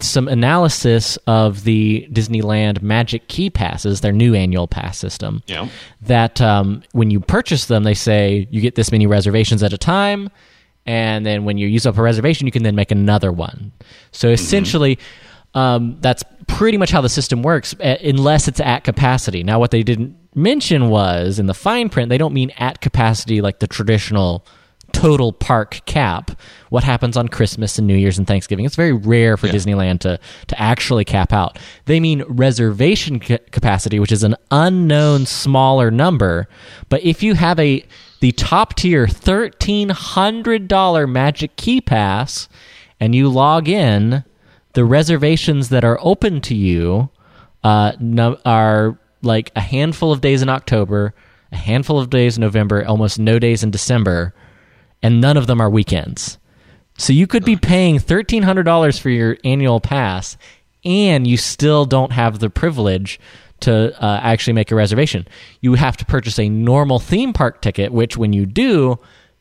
some 0.02 0.28
analysis 0.28 1.18
of 1.28 1.64
the 1.64 2.08
Disneyland 2.12 2.82
Magic 2.82 3.28
Key 3.30 3.50
passes, 3.50 4.02
their 4.02 4.12
new 4.12 4.36
annual 4.36 4.68
pass 4.68 4.98
system. 4.98 5.42
Yeah. 5.48 5.70
That 6.02 6.42
um, 6.42 6.84
when 6.92 7.10
you 7.10 7.22
purchase 7.22 7.66
them, 7.66 7.84
they 7.84 7.94
say 7.94 8.48
you 8.52 8.60
get 8.60 8.76
this 8.76 8.92
many 8.92 9.08
reservations 9.08 9.64
at 9.64 9.72
a 9.72 9.78
time, 9.78 10.30
and 10.86 11.26
then 11.26 11.46
when 11.46 11.58
you 11.58 11.68
use 11.68 11.86
up 11.86 11.98
a 11.98 12.02
reservation, 12.02 12.48
you 12.48 12.52
can 12.52 12.64
then 12.64 12.76
make 12.76 12.92
another 12.92 13.32
one. 13.32 13.72
So 14.12 14.30
essentially, 14.30 15.00
um, 15.54 15.98
that's 16.02 16.24
pretty 16.48 16.78
much 16.78 16.92
how 16.92 17.02
the 17.02 17.10
system 17.10 17.42
works, 17.42 17.74
uh, 17.80 17.98
unless 18.04 18.48
it's 18.48 18.60
at 18.60 18.84
capacity. 18.84 19.44
Now, 19.44 19.60
what 19.60 19.72
they 19.72 19.84
didn't 19.84 20.18
mention 20.36 20.90
was 20.90 21.40
in 21.40 21.46
the 21.46 21.54
fine 21.54 21.90
print, 21.90 22.10
they 22.10 22.18
don't 22.18 22.34
mean 22.34 22.52
at 22.58 22.82
capacity 22.82 23.42
like 23.42 23.60
the 23.60 23.68
traditional 23.68 24.46
total 24.92 25.32
park 25.32 25.82
cap. 25.86 26.32
What 26.70 26.84
happens 26.84 27.16
on 27.16 27.28
Christmas 27.28 27.78
and 27.78 27.88
New 27.88 27.96
Year's 27.96 28.18
and 28.18 28.28
Thanksgiving? 28.28 28.66
It's 28.66 28.76
very 28.76 28.94
rare 28.94 29.38
for 29.38 29.48
Disneyland 29.48 30.00
to 30.02 30.20
to 30.48 30.62
actually 30.62 31.06
cap 31.06 31.34
out. 31.34 31.58
They 31.86 32.00
mean 32.00 32.24
reservation 32.24 33.20
ca- 33.20 33.40
capacity, 33.52 34.00
which 34.00 34.12
is 34.12 34.24
an 34.24 34.36
unknown 34.52 35.26
smaller 35.26 35.92
number. 35.92 36.48
But 36.90 37.04
if 37.04 37.24
you 37.24 37.36
have 37.36 37.60
a 37.60 37.86
the 38.20 38.32
top 38.34 38.76
tier 38.76 39.08
thirteen 39.08 39.90
hundred 39.90 40.68
dollar 40.68 41.08
Magic 41.08 41.56
Key 41.56 41.82
Pass 41.82 42.50
and 43.00 43.16
you 43.16 43.30
log 43.30 43.68
in, 43.68 44.24
the 44.74 44.86
reservations 44.86 45.70
that 45.70 45.84
are 45.84 46.00
open 46.02 46.42
to 46.42 46.56
you 46.56 47.10
uh, 47.64 47.94
no, 48.00 48.38
are 48.46 48.98
like 49.22 49.52
a 49.56 49.62
handful 49.62 50.12
of 50.12 50.22
days 50.22 50.42
in 50.42 50.50
October, 50.50 51.14
a 51.52 51.58
handful 51.58 52.00
of 52.00 52.10
days 52.10 52.38
in 52.38 52.42
November, 52.42 52.86
almost 52.86 53.20
no 53.20 53.40
days 53.40 53.64
in 53.64 53.72
December, 53.72 54.34
and 55.04 55.22
none 55.22 55.38
of 55.38 55.48
them 55.48 55.62
are 55.62 55.70
weekends. 55.70 56.38
So 56.98 57.14
you 57.14 57.28
could 57.28 57.46
be 57.46 57.56
paying 57.56 58.00
thirteen 58.00 58.44
hundred 58.44 58.64
dollars 58.64 59.00
for 59.00 59.10
your 59.10 59.38
annual 59.44 59.80
pass, 59.80 60.38
and 60.86 61.26
you 61.26 61.38
still 61.38 61.86
don't 61.86 62.12
have 62.12 62.40
the 62.40 62.50
privilege 62.50 63.20
to 63.62 64.04
uh, 64.04 64.20
actually 64.22 64.54
make 64.54 64.72
a 64.72 64.76
reservation. 64.76 65.28
You 65.62 65.76
have 65.76 65.98
to 65.98 66.06
purchase 66.06 66.40
a 66.40 66.50
normal 66.50 67.00
theme 67.00 67.34
park 67.34 67.62
ticket, 67.62 67.92
which 67.92 68.18
when 68.18 68.34
you 68.34 68.46
do, 68.46 69.00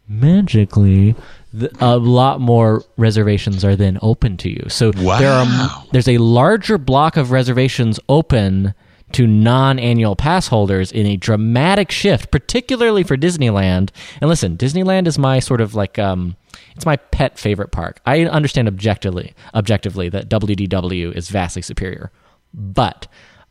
magically, 0.09 1.15
the, 1.53 1.71
a 1.81 1.97
lot 1.97 2.41
more 2.41 2.85
reservations 2.97 3.65
are 3.65 3.77
then 3.77 3.99
open 4.03 4.37
to 4.39 4.51
you. 4.51 4.67
So 4.69 4.93
there 4.93 5.33
are 5.33 5.85
there's 5.93 6.09
a 6.09 6.19
larger 6.19 6.79
block 6.79 7.17
of 7.17 7.31
reservations 7.31 7.99
open 8.09 8.75
to 9.13 9.27
non-annual 9.27 10.17
pass 10.17 10.49
holders 10.49 10.93
in 10.93 11.07
a 11.07 11.17
dramatic 11.17 11.91
shift, 11.91 12.31
particularly 12.31 13.03
for 13.03 13.17
Disneyland. 13.17 13.91
And 14.21 14.29
listen, 14.29 14.57
Disneyland 14.57 15.07
is 15.07 15.19
my 15.19 15.41
sort 15.41 15.61
of 15.61 15.75
like 15.75 15.99
um, 15.99 16.37
it's 16.77 16.87
my 16.87 16.97
pet 16.97 17.39
favorite 17.39 17.73
park. 17.73 18.01
I 18.07 18.25
understand 18.25 18.69
objectively 18.69 19.35
objectively 19.55 20.09
that 20.11 20.29
WDW 20.29 21.15
is 21.15 21.29
vastly 21.29 21.63
superior, 21.63 22.11
but 22.55 23.09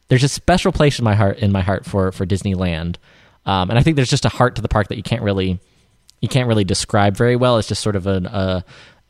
there's 0.07 0.23
a 0.23 0.29
special 0.29 0.71
place 0.71 0.97
in 0.99 1.05
my 1.05 1.15
heart 1.15 1.39
in 1.39 1.51
my 1.51 1.61
heart 1.61 1.85
for 1.85 2.11
for 2.11 2.25
Disneyland, 2.25 2.95
um, 3.45 3.69
and 3.69 3.77
I 3.77 3.83
think 3.83 3.95
there's 3.95 4.09
just 4.09 4.25
a 4.25 4.29
heart 4.29 4.55
to 4.55 4.61
the 4.61 4.69
park 4.69 4.87
that 4.87 4.97
you 4.97 5.03
can't 5.03 5.23
really 5.23 5.59
you 6.21 6.27
can't 6.27 6.47
really 6.47 6.63
describe 6.63 7.15
very 7.15 7.35
well. 7.35 7.57
It's 7.57 7.67
just 7.67 7.81
sort 7.81 7.95
of 7.95 8.07
an 8.07 8.27
uh, 8.27 8.61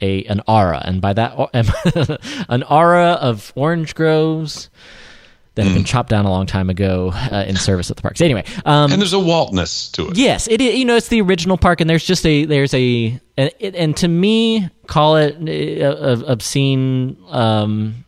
a 0.02 0.24
an 0.26 0.42
aura, 0.48 0.82
and 0.84 1.02
by 1.02 1.14
that 1.14 1.36
an 2.50 2.64
aura 2.64 3.12
of 3.14 3.54
orange 3.56 3.96
groves 3.96 4.70
that 5.60 5.66
have 5.66 5.76
been 5.76 5.84
chopped 5.84 6.10
down 6.10 6.26
a 6.26 6.30
long 6.30 6.46
time 6.46 6.70
ago 6.70 7.12
uh, 7.14 7.44
in 7.48 7.56
service 7.58 7.92
at 7.92 7.98
the 7.98 8.02
parks. 8.02 8.22
Anyway, 8.22 8.46
um, 8.66 8.92
And 8.92 9.02
there's 9.02 9.14
a 9.14 9.20
Waltness 9.20 9.90
to 9.92 10.10
it. 10.10 10.18
Yes, 10.18 10.48
it 10.48 10.62
you 10.62 10.86
know 10.86 10.96
it's 10.96 11.10
the 11.10 11.22
original 11.22 11.58
park, 11.58 11.82
and 11.82 11.90
there's 11.90 12.06
just 12.06 12.26
a 12.26 12.46
there's 12.46 12.74
a 12.74 13.20
and, 13.38 13.52
and 13.62 13.98
to 13.98 14.08
me 14.08 14.70
call 14.88 15.18
it 15.18 15.36
uh, 15.82 15.86
uh, 15.86 16.24
obscene. 16.28 17.18
Um, 17.28 18.06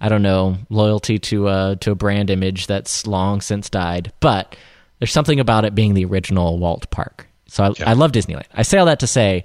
I 0.00 0.08
don't 0.08 0.22
know 0.22 0.56
loyalty 0.70 1.18
to 1.18 1.48
a 1.48 1.76
to 1.80 1.90
a 1.90 1.94
brand 1.94 2.30
image 2.30 2.66
that's 2.66 3.06
long 3.06 3.42
since 3.42 3.68
died, 3.68 4.12
but 4.20 4.56
there's 4.98 5.12
something 5.12 5.38
about 5.38 5.64
it 5.64 5.74
being 5.74 5.94
the 5.94 6.06
original 6.06 6.58
Walt 6.58 6.90
Park. 6.90 7.26
So 7.46 7.64
I, 7.64 7.90
I 7.90 7.92
love 7.92 8.12
Disneyland. 8.12 8.46
I 8.54 8.62
say 8.62 8.78
all 8.78 8.86
that 8.86 9.00
to 9.00 9.06
say 9.06 9.44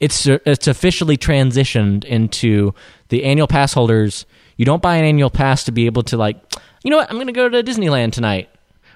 it's 0.00 0.26
it's 0.26 0.66
officially 0.66 1.16
transitioned 1.16 2.04
into 2.04 2.74
the 3.08 3.24
annual 3.24 3.46
pass 3.46 3.72
holders. 3.72 4.26
You 4.56 4.64
don't 4.64 4.82
buy 4.82 4.96
an 4.96 5.04
annual 5.04 5.30
pass 5.30 5.64
to 5.64 5.72
be 5.72 5.86
able 5.86 6.02
to 6.04 6.16
like, 6.16 6.36
you 6.84 6.90
know 6.90 6.98
what? 6.98 7.10
I'm 7.10 7.16
going 7.16 7.26
to 7.26 7.32
go 7.32 7.48
to 7.48 7.62
Disneyland 7.62 8.12
tonight, 8.12 8.48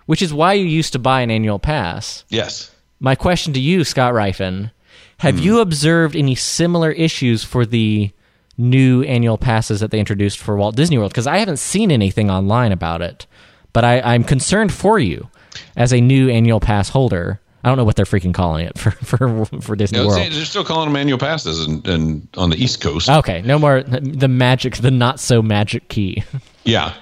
which 0.06 0.22
is 0.22 0.32
why 0.32 0.52
you 0.52 0.66
used 0.66 0.92
to 0.92 0.98
buy 0.98 1.22
an 1.22 1.30
annual 1.30 1.58
pass. 1.58 2.24
Yes. 2.28 2.70
My 3.00 3.14
question 3.14 3.52
to 3.54 3.60
you, 3.60 3.82
Scott 3.82 4.12
Ryfun, 4.12 4.70
have 5.18 5.36
hmm. 5.36 5.42
you 5.42 5.60
observed 5.60 6.14
any 6.14 6.34
similar 6.34 6.92
issues 6.92 7.42
for 7.42 7.66
the 7.66 8.10
new 8.56 9.02
annual 9.04 9.38
passes 9.38 9.80
that 9.80 9.90
they 9.90 9.98
introduced 9.98 10.38
for 10.38 10.56
Walt 10.56 10.76
Disney 10.76 10.98
World? 10.98 11.12
Because 11.12 11.26
I 11.26 11.38
haven't 11.38 11.58
seen 11.58 11.90
anything 11.90 12.30
online 12.30 12.72
about 12.72 13.00
it, 13.00 13.26
but 13.72 13.84
I, 13.84 14.00
I'm 14.00 14.22
concerned 14.22 14.72
for 14.72 14.98
you 14.98 15.28
as 15.76 15.92
a 15.92 16.00
new 16.00 16.28
annual 16.28 16.60
pass 16.60 16.90
holder. 16.90 17.40
I 17.64 17.68
don't 17.68 17.78
know 17.78 17.84
what 17.84 17.96
they're 17.96 18.04
freaking 18.04 18.34
calling 18.34 18.66
it 18.66 18.78
for 18.78 18.90
for, 18.90 19.44
for 19.46 19.76
Disney 19.76 20.00
World. 20.00 20.18
they're 20.18 20.44
still 20.44 20.64
calling 20.64 20.88
them 20.88 20.96
annual 20.96 21.18
passes 21.18 21.66
and, 21.66 21.86
and 21.88 22.28
on 22.36 22.50
the 22.50 22.62
East 22.62 22.82
Coast. 22.82 23.08
Okay, 23.08 23.40
no 23.42 23.58
more 23.58 23.82
the 23.82 24.28
magic, 24.28 24.76
the 24.76 24.90
not 24.90 25.20
so 25.20 25.40
magic 25.40 25.88
key. 25.88 26.22
Yeah. 26.64 26.94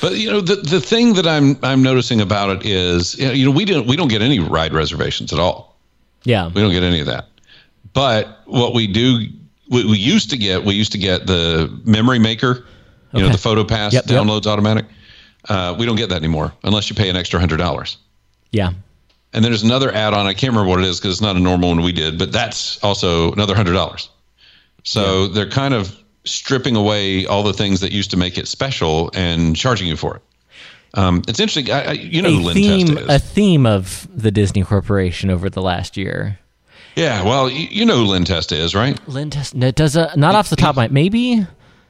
But 0.00 0.16
you 0.16 0.30
know 0.30 0.40
the 0.40 0.56
the 0.56 0.80
thing 0.80 1.14
that 1.14 1.26
I'm 1.26 1.58
I'm 1.62 1.82
noticing 1.82 2.20
about 2.20 2.50
it 2.50 2.66
is 2.66 3.18
you 3.18 3.44
know 3.44 3.50
we 3.50 3.64
don't 3.64 3.86
we 3.86 3.96
don't 3.96 4.08
get 4.08 4.22
any 4.22 4.38
ride 4.38 4.72
reservations 4.72 5.32
at 5.32 5.38
all. 5.38 5.76
yeah, 6.24 6.46
We 6.48 6.60
don't 6.60 6.72
get 6.72 6.82
any 6.84 7.00
of 7.00 7.06
that. 7.06 7.26
But 7.92 8.40
what 8.46 8.74
we 8.74 8.86
do 8.86 9.26
we, 9.70 9.84
we 9.84 9.98
used 9.98 10.30
to 10.30 10.36
get 10.38 10.64
we 10.64 10.74
used 10.74 10.92
to 10.92 10.98
get 10.98 11.26
the 11.26 11.68
memory 11.84 12.18
maker, 12.20 12.64
you 13.12 13.22
know 13.22 13.28
the 13.30 13.38
photo 13.38 13.64
pass 13.64 13.92
Yep, 13.92 14.04
yep. 14.06 14.22
downloads 14.22 14.46
automatic. 14.46 14.86
Uh, 15.48 15.74
we 15.78 15.86
don't 15.86 15.96
get 15.96 16.08
that 16.10 16.16
anymore 16.16 16.52
unless 16.64 16.90
you 16.90 16.96
pay 16.96 17.08
an 17.08 17.16
extra 17.16 17.40
hundred 17.40 17.56
dollars. 17.56 17.96
yeah, 18.52 18.68
And 19.32 19.42
then 19.44 19.50
there's 19.50 19.62
another 19.62 19.90
add-on. 19.92 20.26
I 20.26 20.34
can't 20.34 20.52
remember 20.52 20.68
what 20.68 20.80
it 20.80 20.84
is 20.86 20.98
because 21.00 21.14
it's 21.14 21.20
not 21.22 21.36
a 21.36 21.40
normal 21.40 21.70
one 21.70 21.80
we 21.82 21.92
did, 21.92 22.18
but 22.18 22.32
that's 22.32 22.82
also 22.84 23.32
another 23.32 23.54
hundred 23.54 23.72
dollars. 23.74 24.10
So 24.84 25.26
they're 25.28 25.48
kind 25.50 25.74
of 25.74 25.96
stripping 26.24 26.76
away 26.76 27.26
all 27.26 27.42
the 27.42 27.52
things 27.52 27.80
that 27.80 27.92
used 27.92 28.10
to 28.10 28.16
make 28.16 28.36
it 28.38 28.48
special 28.48 29.10
and 29.14 29.56
charging 29.56 29.86
you 29.88 29.96
for 29.96 30.16
it. 30.16 30.22
Um, 30.94 31.22
it's 31.28 31.38
interesting. 31.40 31.70
I, 31.70 31.82
I, 31.84 31.92
you 31.92 32.22
know 32.22 32.28
a 32.30 32.32
who 32.32 32.40
Lynn 32.40 32.54
theme, 32.54 32.86
Testa 32.88 33.02
is. 33.02 33.08
a 33.14 33.18
theme 33.18 33.66
of 33.66 34.08
the 34.14 34.30
Disney 34.30 34.62
Corporation 34.62 35.30
over 35.30 35.50
the 35.50 35.60
last 35.62 35.96
year. 35.96 36.38
yeah, 36.96 37.22
well, 37.22 37.48
you, 37.50 37.68
you 37.70 37.84
know 37.84 37.96
who 37.98 38.04
Len 38.06 38.24
Testa 38.24 38.56
is, 38.56 38.74
right? 38.74 38.98
Lynn 39.08 39.30
Test, 39.30 39.54
no, 39.54 39.70
does 39.70 39.96
a, 39.96 40.10
not 40.16 40.34
off 40.34 40.48
the 40.50 40.56
top 40.56 40.70
of 40.70 40.76
my 40.76 40.88
maybe. 40.88 41.46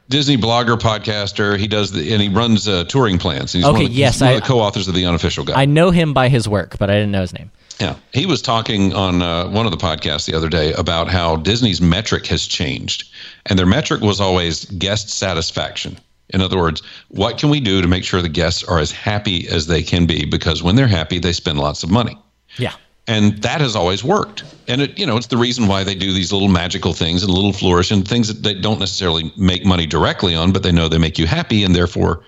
Disney 0.09 0.37
blogger, 0.37 0.77
podcaster. 0.79 1.59
He 1.59 1.67
does 1.69 1.93
the, 1.93 2.13
and 2.13 2.21
he 2.23 2.29
runs 2.29 2.67
uh, 2.67 2.85
touring 2.85 3.19
plans. 3.19 3.53
He's 3.53 3.65
Okay, 3.65 3.73
one 3.73 3.83
of, 3.83 3.89
the- 3.91 3.95
yes, 3.95 4.21
one 4.21 4.31
I- 4.31 4.33
of 4.33 4.41
the 4.41 4.47
co-authors 4.47 4.89
of 4.89 4.95
the 4.95 5.05
unofficial 5.05 5.45
guide. 5.45 5.57
I 5.57 5.65
know 5.67 5.91
him 5.91 6.13
by 6.15 6.29
his 6.29 6.49
work, 6.49 6.77
but 6.79 6.91
I 6.91 6.95
didn't 6.95 7.13
know 7.13 7.21
his 7.21 7.33
name. 7.35 7.51
Yeah, 7.81 7.95
he 8.13 8.27
was 8.27 8.43
talking 8.43 8.93
on 8.93 9.23
uh, 9.23 9.49
one 9.51 9.65
of 9.65 9.71
the 9.71 9.79
podcasts 9.79 10.27
the 10.27 10.35
other 10.37 10.49
day 10.49 10.73
about 10.73 11.09
how 11.09 11.37
Disney's 11.37 11.81
metric 11.81 12.27
has 12.27 12.47
changed, 12.47 13.09
and 13.47 13.59
their 13.59 13.67
metric 13.67 14.01
was 14.01 14.21
always 14.21 14.65
guest 14.65 15.11
satisfaction. 15.11 15.97
In 16.31 16.41
other 16.43 16.59
words, 16.59 16.83
what 17.09 17.39
can 17.39 17.51
we 17.51 17.61
do 17.61 17.81
to 17.81 17.87
make 17.89 18.05
sure 18.05 18.21
the 18.21 18.29
guests 18.29 18.65
are 18.65 18.79
as 18.81 18.91
happy 18.91 19.49
as 19.49 19.67
they 19.69 19.83
can 19.83 20.07
be? 20.07 20.25
Because 20.27 20.63
when 20.63 20.75
they're 20.77 20.89
happy, 20.89 21.19
they 21.19 21.33
spend 21.33 21.59
lots 21.59 21.83
of 21.85 21.91
money, 21.91 22.19
Yeah. 22.59 22.73
and 23.07 23.41
that 23.43 23.61
has 23.61 23.77
always 23.77 24.03
worked. 24.03 24.43
And 24.67 24.83
it, 24.83 24.99
you 24.99 25.07
know, 25.07 25.17
it's 25.17 25.29
the 25.29 25.37
reason 25.39 25.69
why 25.69 25.85
they 25.85 25.95
do 25.95 26.13
these 26.13 26.33
little 26.33 26.49
magical 26.49 26.93
things 26.93 27.23
and 27.23 27.33
little 27.33 27.53
flourish 27.53 27.91
and 27.93 28.07
things 28.07 28.27
that 28.29 28.43
they 28.43 28.55
don't 28.55 28.81
necessarily 28.81 29.33
make 29.37 29.65
money 29.65 29.87
directly 29.87 30.35
on, 30.35 30.51
but 30.53 30.63
they 30.65 30.73
know 30.73 30.89
they 30.89 30.99
make 30.99 31.19
you 31.19 31.27
happy, 31.29 31.63
and 31.63 31.75
therefore, 31.77 32.23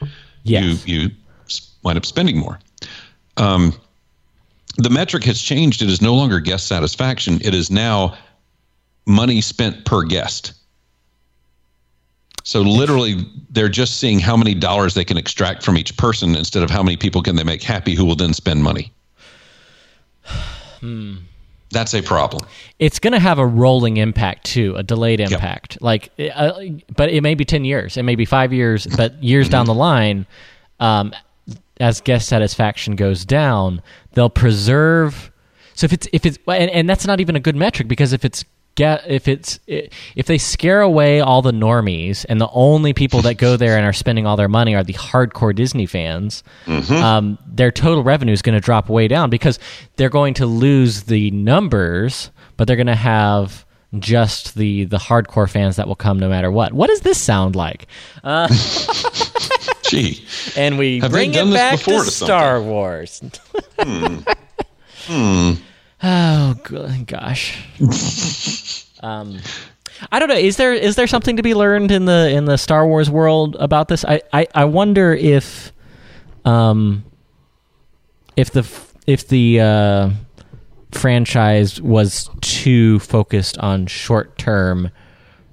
Yes. 0.44 0.86
you 0.86 0.94
you 0.94 1.10
wind 1.82 1.98
up 1.98 2.06
spending 2.06 2.38
more 2.38 2.58
Um, 3.36 3.74
the 4.82 4.90
metric 4.90 5.24
has 5.24 5.40
changed. 5.40 5.82
It 5.82 5.88
is 5.88 6.00
no 6.00 6.14
longer 6.14 6.40
guest 6.40 6.66
satisfaction. 6.66 7.40
It 7.42 7.54
is 7.54 7.70
now 7.70 8.16
money 9.06 9.40
spent 9.40 9.84
per 9.84 10.02
guest. 10.02 10.52
So 12.44 12.62
literally, 12.62 13.26
they're 13.50 13.68
just 13.68 13.98
seeing 13.98 14.18
how 14.18 14.36
many 14.36 14.54
dollars 14.54 14.94
they 14.94 15.04
can 15.04 15.16
extract 15.16 15.62
from 15.62 15.76
each 15.76 15.96
person 15.96 16.34
instead 16.34 16.62
of 16.62 16.70
how 16.70 16.82
many 16.82 16.96
people 16.96 17.22
can 17.22 17.36
they 17.36 17.44
make 17.44 17.62
happy 17.62 17.94
who 17.94 18.04
will 18.04 18.16
then 18.16 18.32
spend 18.32 18.62
money. 18.62 18.92
That's 21.70 21.94
a 21.94 22.02
problem. 22.02 22.48
it's 22.80 22.98
going 22.98 23.12
to 23.12 23.20
have 23.20 23.38
a 23.38 23.46
rolling 23.46 23.98
impact 23.98 24.46
too, 24.46 24.74
a 24.76 24.82
delayed 24.82 25.20
impact. 25.20 25.80
Like, 25.80 26.10
uh, 26.34 26.62
but 26.96 27.10
it 27.10 27.22
may 27.22 27.34
be 27.34 27.44
ten 27.44 27.64
years, 27.64 27.96
it 27.96 28.02
may 28.02 28.16
be 28.16 28.24
five 28.24 28.52
years, 28.52 28.86
but 28.86 29.22
years 29.22 29.48
down 29.48 29.66
the 29.66 29.74
line, 29.74 30.26
um, 30.80 31.12
as 31.78 32.00
guest 32.00 32.28
satisfaction 32.28 32.96
goes 32.96 33.24
down, 33.24 33.82
they'll 34.12 34.30
preserve. 34.30 35.30
So 35.74 35.86
if 35.86 35.92
it's 35.92 36.08
if 36.12 36.26
it's 36.26 36.38
and, 36.46 36.70
and 36.70 36.88
that's 36.88 37.06
not 37.06 37.20
even 37.20 37.36
a 37.36 37.40
good 37.40 37.56
metric 37.56 37.88
because 37.88 38.12
if 38.12 38.24
it's 38.24 38.44
get 38.76 39.02
if 39.10 39.26
it's 39.28 39.58
if 39.66 40.26
they 40.26 40.38
scare 40.38 40.80
away 40.80 41.20
all 41.20 41.42
the 41.42 41.52
normies 41.52 42.24
and 42.28 42.40
the 42.40 42.48
only 42.52 42.92
people 42.92 43.20
that 43.22 43.34
go 43.34 43.56
there 43.56 43.76
and 43.76 43.84
are 43.84 43.92
spending 43.92 44.26
all 44.26 44.36
their 44.36 44.48
money 44.48 44.74
are 44.74 44.84
the 44.84 44.92
hardcore 44.94 45.54
Disney 45.54 45.86
fans, 45.86 46.42
um, 46.90 47.38
their 47.46 47.70
total 47.70 48.02
revenue 48.04 48.32
is 48.32 48.42
going 48.42 48.54
to 48.54 48.60
drop 48.60 48.88
way 48.88 49.08
down 49.08 49.30
because 49.30 49.58
they're 49.96 50.08
going 50.10 50.34
to 50.34 50.46
lose 50.46 51.04
the 51.04 51.30
numbers, 51.32 52.30
but 52.56 52.66
they're 52.66 52.76
going 52.76 52.86
to 52.86 52.94
have 52.94 53.64
just 53.98 54.54
the 54.54 54.84
the 54.84 54.98
hardcore 54.98 55.50
fans 55.50 55.76
that 55.76 55.88
will 55.88 55.96
come 55.96 56.18
no 56.18 56.28
matter 56.28 56.50
what. 56.50 56.72
What 56.72 56.88
does 56.88 57.00
this 57.00 57.18
sound 57.18 57.56
like? 57.56 57.86
Gee, 59.90 60.24
And 60.56 60.78
we 60.78 61.00
Have 61.00 61.10
bring 61.10 61.32
done 61.32 61.48
it 61.48 61.50
this 61.50 61.58
back 61.58 61.78
before 61.78 62.00
to 62.00 62.04
to 62.04 62.10
Star 62.12 62.62
Wars. 62.62 63.20
Oh 66.02 66.56
gosh. 67.06 67.58
um, 69.02 69.38
I 70.10 70.18
don't 70.18 70.28
know. 70.28 70.36
Is 70.36 70.56
there 70.56 70.72
is 70.72 70.96
there 70.96 71.06
something 71.06 71.36
to 71.36 71.42
be 71.42 71.54
learned 71.54 71.90
in 71.90 72.04
the 72.04 72.30
in 72.30 72.44
the 72.44 72.56
Star 72.56 72.86
Wars 72.86 73.10
world 73.10 73.56
about 73.58 73.88
this? 73.88 74.04
I 74.04 74.22
I, 74.32 74.46
I 74.54 74.64
wonder 74.64 75.12
if 75.12 75.72
um 76.44 77.04
if 78.36 78.52
the 78.52 78.66
if 79.06 79.28
the 79.28 79.60
uh, 79.60 80.10
franchise 80.92 81.82
was 81.82 82.30
too 82.40 83.00
focused 83.00 83.58
on 83.58 83.86
short 83.86 84.38
term 84.38 84.90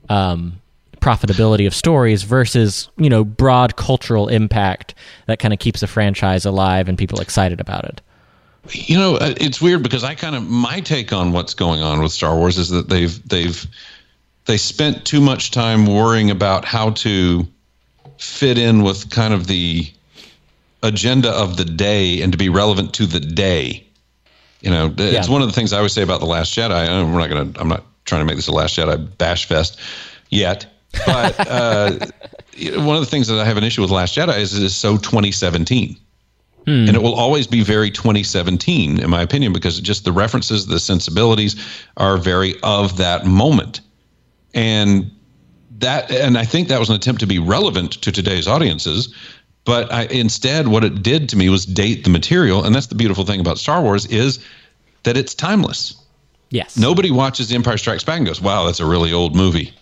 um, 0.09 0.61
profitability 0.99 1.65
of 1.67 1.73
stories 1.75 2.23
versus 2.23 2.89
you 2.97 3.09
know 3.09 3.23
broad 3.23 3.75
cultural 3.75 4.27
impact 4.27 4.93
that 5.27 5.39
kind 5.39 5.53
of 5.53 5.59
keeps 5.59 5.79
the 5.81 5.87
franchise 5.87 6.45
alive 6.45 6.87
and 6.89 6.97
people 6.97 7.19
excited 7.19 7.59
about 7.59 7.85
it. 7.85 8.01
you 8.71 8.97
know 8.97 9.15
uh, 9.15 9.33
it's 9.37 9.61
weird 9.61 9.81
because 9.83 10.03
i 10.03 10.13
kind 10.15 10.35
of 10.35 10.43
my 10.49 10.79
take 10.81 11.13
on 11.13 11.31
what's 11.31 11.53
going 11.53 11.81
on 11.81 12.01
with 12.01 12.11
star 12.11 12.35
wars 12.35 12.57
is 12.57 12.69
that 12.69 12.89
they've 12.89 13.27
they've 13.29 13.65
they 14.45 14.57
spent 14.57 15.05
too 15.05 15.19
much 15.21 15.51
time 15.51 15.85
worrying 15.85 16.29
about 16.31 16.63
how 16.65 16.89
to 16.91 17.45
fit 18.17 18.57
in 18.57 18.81
with 18.83 19.09
kind 19.09 19.33
of 19.33 19.47
the 19.47 19.85
agenda 20.83 21.29
of 21.31 21.57
the 21.57 21.65
day 21.65 22.21
and 22.21 22.31
to 22.31 22.37
be 22.37 22.49
relevant 22.49 22.93
to 22.93 23.05
the 23.05 23.19
day 23.19 23.83
you 24.61 24.69
know 24.69 24.93
it's 24.97 25.27
Yeah. 25.27 25.31
one 25.33 25.41
of 25.41 25.47
the 25.47 25.53
things 25.53 25.73
i 25.73 25.77
always 25.77 25.93
say 25.93 26.01
about 26.03 26.19
the 26.19 26.25
last 26.25 26.53
jedi 26.55 26.87
we're 27.11 27.19
not 27.19 27.29
gonna 27.29 27.51
i'm 27.59 27.67
not 27.67 27.83
trying 28.05 28.21
to 28.21 28.25
make 28.25 28.35
this 28.35 28.47
a 28.47 28.51
last 28.51 28.75
jedi 28.77 29.17
bash 29.17 29.45
fest 29.45 29.79
yet 30.29 30.65
but 31.05 31.39
uh, 31.39 31.91
one 32.81 32.95
of 32.95 33.01
the 33.01 33.07
things 33.09 33.27
that 33.27 33.39
i 33.39 33.45
have 33.45 33.57
an 33.57 33.63
issue 33.63 33.81
with 33.81 33.91
last 33.91 34.15
jedi 34.15 34.39
is 34.39 34.61
it's 34.61 34.75
so 34.75 34.97
2017 34.97 35.97
and 36.67 36.89
it 36.89 37.01
will 37.01 37.15
always 37.15 37.47
be 37.47 37.63
very 37.63 37.89
2017 37.89 38.99
in 38.99 39.09
my 39.09 39.21
opinion 39.21 39.53
because 39.53 39.79
just 39.79 40.03
the 40.03 40.11
references 40.11 40.65
the 40.65 40.79
sensibilities 40.79 41.55
are 41.95 42.17
very 42.17 42.55
of 42.61 42.97
that 42.97 43.25
moment. 43.25 43.79
And 44.53 45.09
that 45.79 46.11
and 46.11 46.37
i 46.37 46.43
think 46.43 46.67
that 46.67 46.79
was 46.79 46.89
an 46.89 46.95
attempt 46.95 47.21
to 47.21 47.27
be 47.27 47.39
relevant 47.39 47.91
to 48.01 48.11
today's 48.11 48.47
audiences 48.47 49.13
but 49.63 49.91
I, 49.91 50.03
instead 50.05 50.67
what 50.67 50.83
it 50.83 51.03
did 51.03 51.29
to 51.29 51.37
me 51.37 51.49
was 51.49 51.65
date 51.65 52.05
the 52.05 52.09
material. 52.09 52.63
And 52.63 52.73
that's 52.73 52.87
the 52.87 52.95
beautiful 52.95 53.25
thing 53.25 53.41
about 53.41 53.57
star 53.57 53.81
wars 53.81 54.05
is 54.05 54.39
that 55.03 55.17
it's 55.17 55.35
timeless. 55.35 55.95
Yes. 56.49 56.77
nobody 56.77 57.11
watches 57.11 57.49
the 57.49 57.55
empire 57.55 57.77
strikes 57.77 58.05
back 58.05 58.17
and 58.17 58.25
goes 58.25 58.41
wow 58.41 58.65
that's 58.65 58.79
a 58.79 58.85
really 58.85 59.11
old 59.11 59.35
movie 59.35 59.73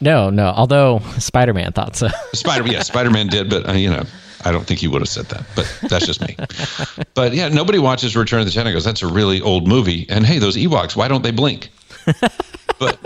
No, 0.00 0.30
no. 0.30 0.46
Although 0.46 1.00
Spider 1.18 1.54
Man 1.54 1.72
thought 1.72 1.96
so. 1.96 2.08
Spider, 2.32 2.66
yeah, 2.70 2.82
Spider 2.82 3.10
Man 3.10 3.26
did, 3.26 3.50
but 3.50 3.68
uh, 3.68 3.72
you 3.72 3.90
know, 3.90 4.04
I 4.44 4.52
don't 4.52 4.66
think 4.66 4.80
he 4.80 4.88
would 4.88 5.00
have 5.00 5.08
said 5.08 5.26
that. 5.26 5.44
But 5.56 5.80
that's 5.88 6.06
just 6.06 6.20
me. 6.20 6.36
but 7.14 7.34
yeah, 7.34 7.48
nobody 7.48 7.78
watches 7.78 8.16
Return 8.16 8.40
of 8.40 8.46
the 8.46 8.52
Jedi 8.52 8.72
goes, 8.72 8.84
"That's 8.84 9.02
a 9.02 9.08
really 9.08 9.40
old 9.40 9.66
movie." 9.66 10.06
And 10.08 10.24
hey, 10.24 10.38
those 10.38 10.56
Ewoks, 10.56 10.96
why 10.96 11.08
don't 11.08 11.22
they 11.22 11.32
blink? 11.32 11.70
but 12.78 12.98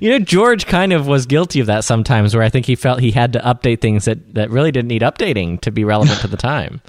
you 0.00 0.10
know, 0.10 0.18
George 0.18 0.66
kind 0.66 0.92
of 0.92 1.06
was 1.06 1.26
guilty 1.26 1.60
of 1.60 1.66
that 1.66 1.84
sometimes, 1.84 2.34
where 2.34 2.44
I 2.44 2.48
think 2.48 2.66
he 2.66 2.74
felt 2.74 3.00
he 3.00 3.12
had 3.12 3.32
to 3.34 3.38
update 3.40 3.80
things 3.80 4.04
that, 4.06 4.34
that 4.34 4.50
really 4.50 4.72
didn't 4.72 4.88
need 4.88 5.02
updating 5.02 5.60
to 5.60 5.70
be 5.70 5.84
relevant 5.84 6.20
to 6.20 6.28
the 6.28 6.36
time, 6.36 6.80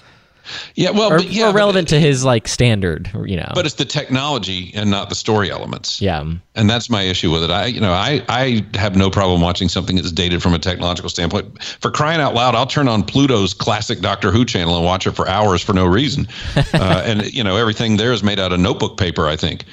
yeah, 0.76 0.92
well, 0.92 1.14
or, 1.14 1.18
but, 1.18 1.30
yeah, 1.30 1.50
or 1.50 1.54
relevant 1.54 1.88
to 1.90 2.00
his 2.00 2.24
like 2.24 2.48
standard. 2.48 3.10
You 3.26 3.38
know. 3.38 3.52
But 3.54 3.66
it's 3.66 3.76
the 3.76 3.86
technology 3.86 4.72
and 4.76 4.90
not 4.90 5.10
the 5.10 5.16
story 5.16 5.52
elements. 5.52 6.02
yeah. 6.02 6.24
and 6.56 6.70
that's 6.70 6.90
my 6.90 7.04
issue 7.04 7.32
with 7.32 7.44
it. 7.44 7.52
I, 7.52 7.66
you 7.66 7.82
know, 7.82 7.92
I, 7.92 8.24
I 8.30 8.66
have 8.76 8.96
no 8.96 9.10
problem 9.10 9.42
watching 9.42 9.70
something 9.70 9.96
that's 9.96 10.12
dated 10.12 10.42
from 10.42 10.54
a 10.54 10.60
technological 10.60 11.10
standpoint. 11.10 11.64
For 11.64 11.92
crying 11.92 12.22
out 12.22 12.34
loud, 12.34 12.56
I'll 12.56 12.68
turn 12.68 12.88
on 12.88 13.04
Pluto's 13.04 13.54
classic 13.54 14.02
Doctor 14.02 14.32
Who 14.32 14.46
channel 14.46 14.76
and 14.76 14.86
watch 14.86 15.08
it 15.08 15.12
for 15.12 15.28
hours 15.28 15.62
for 15.62 15.74
no 15.74 15.86
reason. 15.86 16.28
uh, 16.56 17.04
and 17.06 17.34
you 17.34 17.44
know, 17.44 17.58
everything 17.58 17.98
there 17.98 18.12
is 18.12 18.24
made 18.24 18.40
out 18.40 18.54
of 18.54 18.60
notebook 18.60 18.98
paper, 18.98 19.28
I 19.28 19.36
think. 19.36 19.66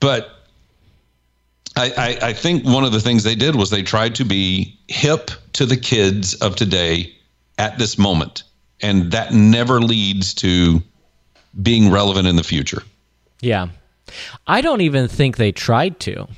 But 0.00 0.30
I, 1.76 1.92
I, 1.96 2.28
I 2.28 2.32
think 2.32 2.64
one 2.64 2.84
of 2.84 2.92
the 2.92 3.00
things 3.00 3.22
they 3.22 3.34
did 3.34 3.54
was 3.54 3.70
they 3.70 3.82
tried 3.82 4.14
to 4.16 4.24
be 4.24 4.78
hip 4.88 5.30
to 5.54 5.64
the 5.66 5.76
kids 5.76 6.34
of 6.34 6.56
today 6.56 7.14
at 7.58 7.78
this 7.78 7.98
moment, 7.98 8.44
and 8.80 9.10
that 9.12 9.32
never 9.32 9.80
leads 9.80 10.34
to 10.34 10.82
being 11.62 11.90
relevant 11.90 12.26
in 12.28 12.36
the 12.36 12.44
future. 12.44 12.82
Yeah. 13.40 13.68
I 14.46 14.60
don't 14.60 14.80
even 14.80 15.08
think 15.08 15.36
they 15.36 15.52
tried 15.52 16.00
to. 16.00 16.28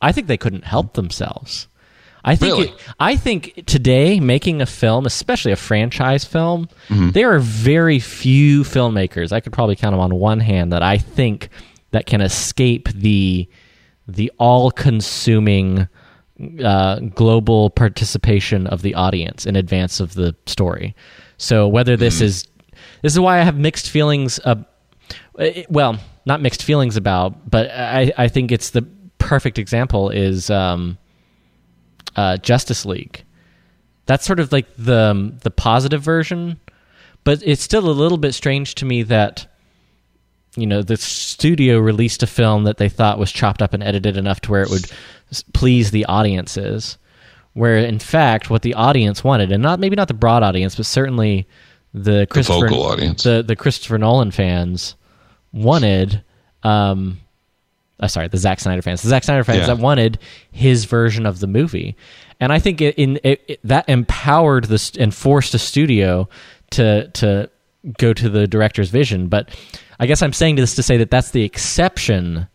I 0.00 0.12
think 0.12 0.26
they 0.26 0.36
couldn't 0.36 0.64
help 0.64 0.94
themselves. 0.94 1.68
I 2.24 2.36
think 2.36 2.52
Really? 2.52 2.68
it, 2.68 2.74
I 3.00 3.16
think 3.16 3.64
today 3.66 4.20
making 4.20 4.62
a 4.62 4.66
film, 4.66 5.06
especially 5.06 5.50
a 5.52 5.56
franchise 5.56 6.24
film, 6.24 6.68
Mm-hmm. 6.88 7.10
there 7.10 7.34
are 7.34 7.40
very 7.40 7.98
few 7.98 8.62
filmmakers. 8.62 9.32
I 9.32 9.40
could 9.40 9.52
probably 9.52 9.74
count 9.76 9.92
them 9.92 10.00
on 10.00 10.14
one 10.14 10.38
hand 10.40 10.72
that 10.72 10.82
I 10.82 10.98
think 10.98 11.48
that 11.90 12.06
can 12.06 12.20
escape 12.20 12.88
the 12.90 13.48
the 14.08 14.30
all-consuming 14.38 15.88
uh, 16.64 16.98
global 17.14 17.70
participation 17.70 18.66
of 18.66 18.82
the 18.82 18.94
audience 18.94 19.46
in 19.46 19.54
advance 19.56 20.00
of 20.00 20.14
the 20.14 20.34
story. 20.46 20.94
So 21.42 21.66
whether 21.66 21.96
this 21.96 22.16
Mm-hmm. 22.16 22.24
is 22.24 22.48
this 23.02 23.12
is 23.12 23.20
why 23.20 23.40
I 23.40 23.42
have 23.42 23.58
mixed 23.58 23.90
feelings. 23.90 24.38
Uh, 24.44 24.62
well, 25.68 25.98
not 26.24 26.40
mixed 26.40 26.62
feelings 26.62 26.96
about, 26.96 27.50
but 27.50 27.68
I, 27.70 28.12
I 28.16 28.28
think 28.28 28.52
it's 28.52 28.70
the 28.70 28.82
perfect 29.18 29.58
example 29.58 30.10
is 30.10 30.50
um, 30.50 30.98
uh, 32.14 32.36
Justice 32.36 32.86
League. 32.86 33.24
That's 34.06 34.24
sort 34.24 34.38
of 34.38 34.52
like 34.52 34.66
the 34.76 35.34
the 35.42 35.50
positive 35.50 36.00
version, 36.02 36.60
but 37.24 37.42
it's 37.44 37.62
still 37.62 37.88
a 37.88 37.90
little 37.90 38.18
bit 38.18 38.34
strange 38.34 38.76
to 38.76 38.84
me 38.84 39.02
that 39.04 39.46
you 40.56 40.66
know 40.66 40.82
the 40.82 40.96
studio 40.96 41.78
released 41.78 42.22
a 42.22 42.26
film 42.28 42.64
that 42.64 42.76
they 42.76 42.88
thought 42.88 43.18
was 43.18 43.32
chopped 43.32 43.62
up 43.62 43.74
and 43.74 43.82
edited 43.82 44.16
enough 44.16 44.40
to 44.42 44.50
where 44.52 44.62
it 44.62 44.70
would 44.70 44.86
please 45.52 45.90
the 45.90 46.04
audiences 46.04 46.98
where 47.54 47.76
in 47.78 47.98
fact 47.98 48.48
what 48.50 48.62
the 48.62 48.74
audience 48.74 49.22
wanted 49.22 49.52
and 49.52 49.62
not 49.62 49.78
maybe 49.80 49.96
not 49.96 50.08
the 50.08 50.14
broad 50.14 50.42
audience 50.42 50.74
but 50.76 50.86
certainly 50.86 51.46
the 51.94 52.26
Christopher 52.30 52.68
vocal 52.68 52.82
audience. 52.84 53.22
the 53.22 53.42
the 53.42 53.54
Christopher 53.56 53.98
Nolan 53.98 54.30
fans 54.30 54.94
wanted 55.52 56.22
um 56.62 57.18
uh, 58.00 58.08
sorry, 58.08 58.26
the 58.26 58.36
Zack 58.38 58.58
Snyder 58.58 58.82
fans, 58.82 59.00
the 59.02 59.08
Zack 59.08 59.22
Snyder 59.22 59.44
fans 59.44 59.60
Yeah. 59.60 59.66
that 59.66 59.78
wanted 59.78 60.18
his 60.50 60.86
version 60.86 61.24
of 61.24 61.38
the 61.38 61.46
movie, 61.46 61.94
and 62.40 62.52
I 62.52 62.58
think 62.58 62.80
it, 62.80 62.96
in 62.96 63.20
it, 63.22 63.40
it, 63.46 63.60
that 63.62 63.88
empowered 63.88 64.64
the 64.64 64.78
st- 64.78 65.00
and 65.00 65.14
forced 65.14 65.54
a 65.54 65.58
studio 65.58 66.28
to 66.70 67.06
to 67.08 67.48
go 67.98 68.12
to 68.12 68.28
the 68.28 68.48
director's 68.48 68.90
vision. 68.90 69.28
But 69.28 69.50
I 70.00 70.06
guess 70.06 70.20
I'm 70.20 70.32
saying 70.32 70.56
this 70.56 70.74
to 70.74 70.82
say 70.82 70.96
that 70.96 71.12
that's 71.12 71.30
the 71.30 71.44
exception 71.44 72.48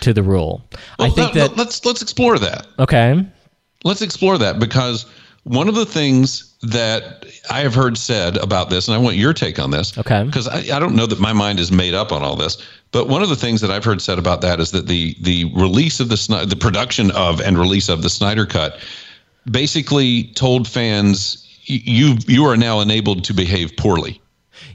to 0.00 0.14
the 0.14 0.22
rule. 0.22 0.64
I 0.98 1.10
think 1.10 1.34
no, 1.34 1.42
no, 1.42 1.48
that 1.48 1.56
let's 1.58 1.84
let's 1.84 2.00
explore 2.00 2.38
that. 2.38 2.66
okay, 2.78 3.26
Let's 3.84 4.02
explore 4.02 4.38
that 4.38 4.58
because 4.58 5.06
one 5.44 5.68
of 5.68 5.74
the 5.74 5.86
things 5.86 6.54
that 6.62 7.26
I 7.50 7.60
have 7.60 7.74
heard 7.74 7.98
said 7.98 8.38
about 8.38 8.70
this, 8.70 8.88
and 8.88 8.94
I 8.94 8.98
want 8.98 9.16
your 9.16 9.34
take 9.34 9.58
on 9.58 9.70
this. 9.70 9.96
Okay. 9.96 10.24
Because 10.24 10.48
I, 10.48 10.74
I 10.74 10.78
don't 10.78 10.96
know 10.96 11.06
that 11.06 11.20
my 11.20 11.34
mind 11.34 11.60
is 11.60 11.70
made 11.70 11.92
up 11.94 12.10
on 12.10 12.22
all 12.22 12.34
this, 12.34 12.56
but 12.92 13.08
one 13.08 13.22
of 13.22 13.28
the 13.28 13.36
things 13.36 13.60
that 13.60 13.70
I've 13.70 13.84
heard 13.84 14.00
said 14.00 14.18
about 14.18 14.40
that 14.40 14.58
is 14.58 14.70
that 14.70 14.86
the 14.86 15.14
the 15.20 15.44
release 15.54 16.00
of 16.00 16.08
the 16.08 16.46
the 16.48 16.56
production 16.56 17.10
of 17.12 17.40
and 17.40 17.58
release 17.58 17.88
of 17.88 18.02
the 18.02 18.10
Snyder 18.10 18.46
Cut 18.46 18.78
basically 19.50 20.24
told 20.34 20.66
fans 20.66 21.46
you 21.64 22.16
you 22.26 22.46
are 22.46 22.56
now 22.56 22.80
enabled 22.80 23.24
to 23.24 23.34
behave 23.34 23.76
poorly. 23.76 24.20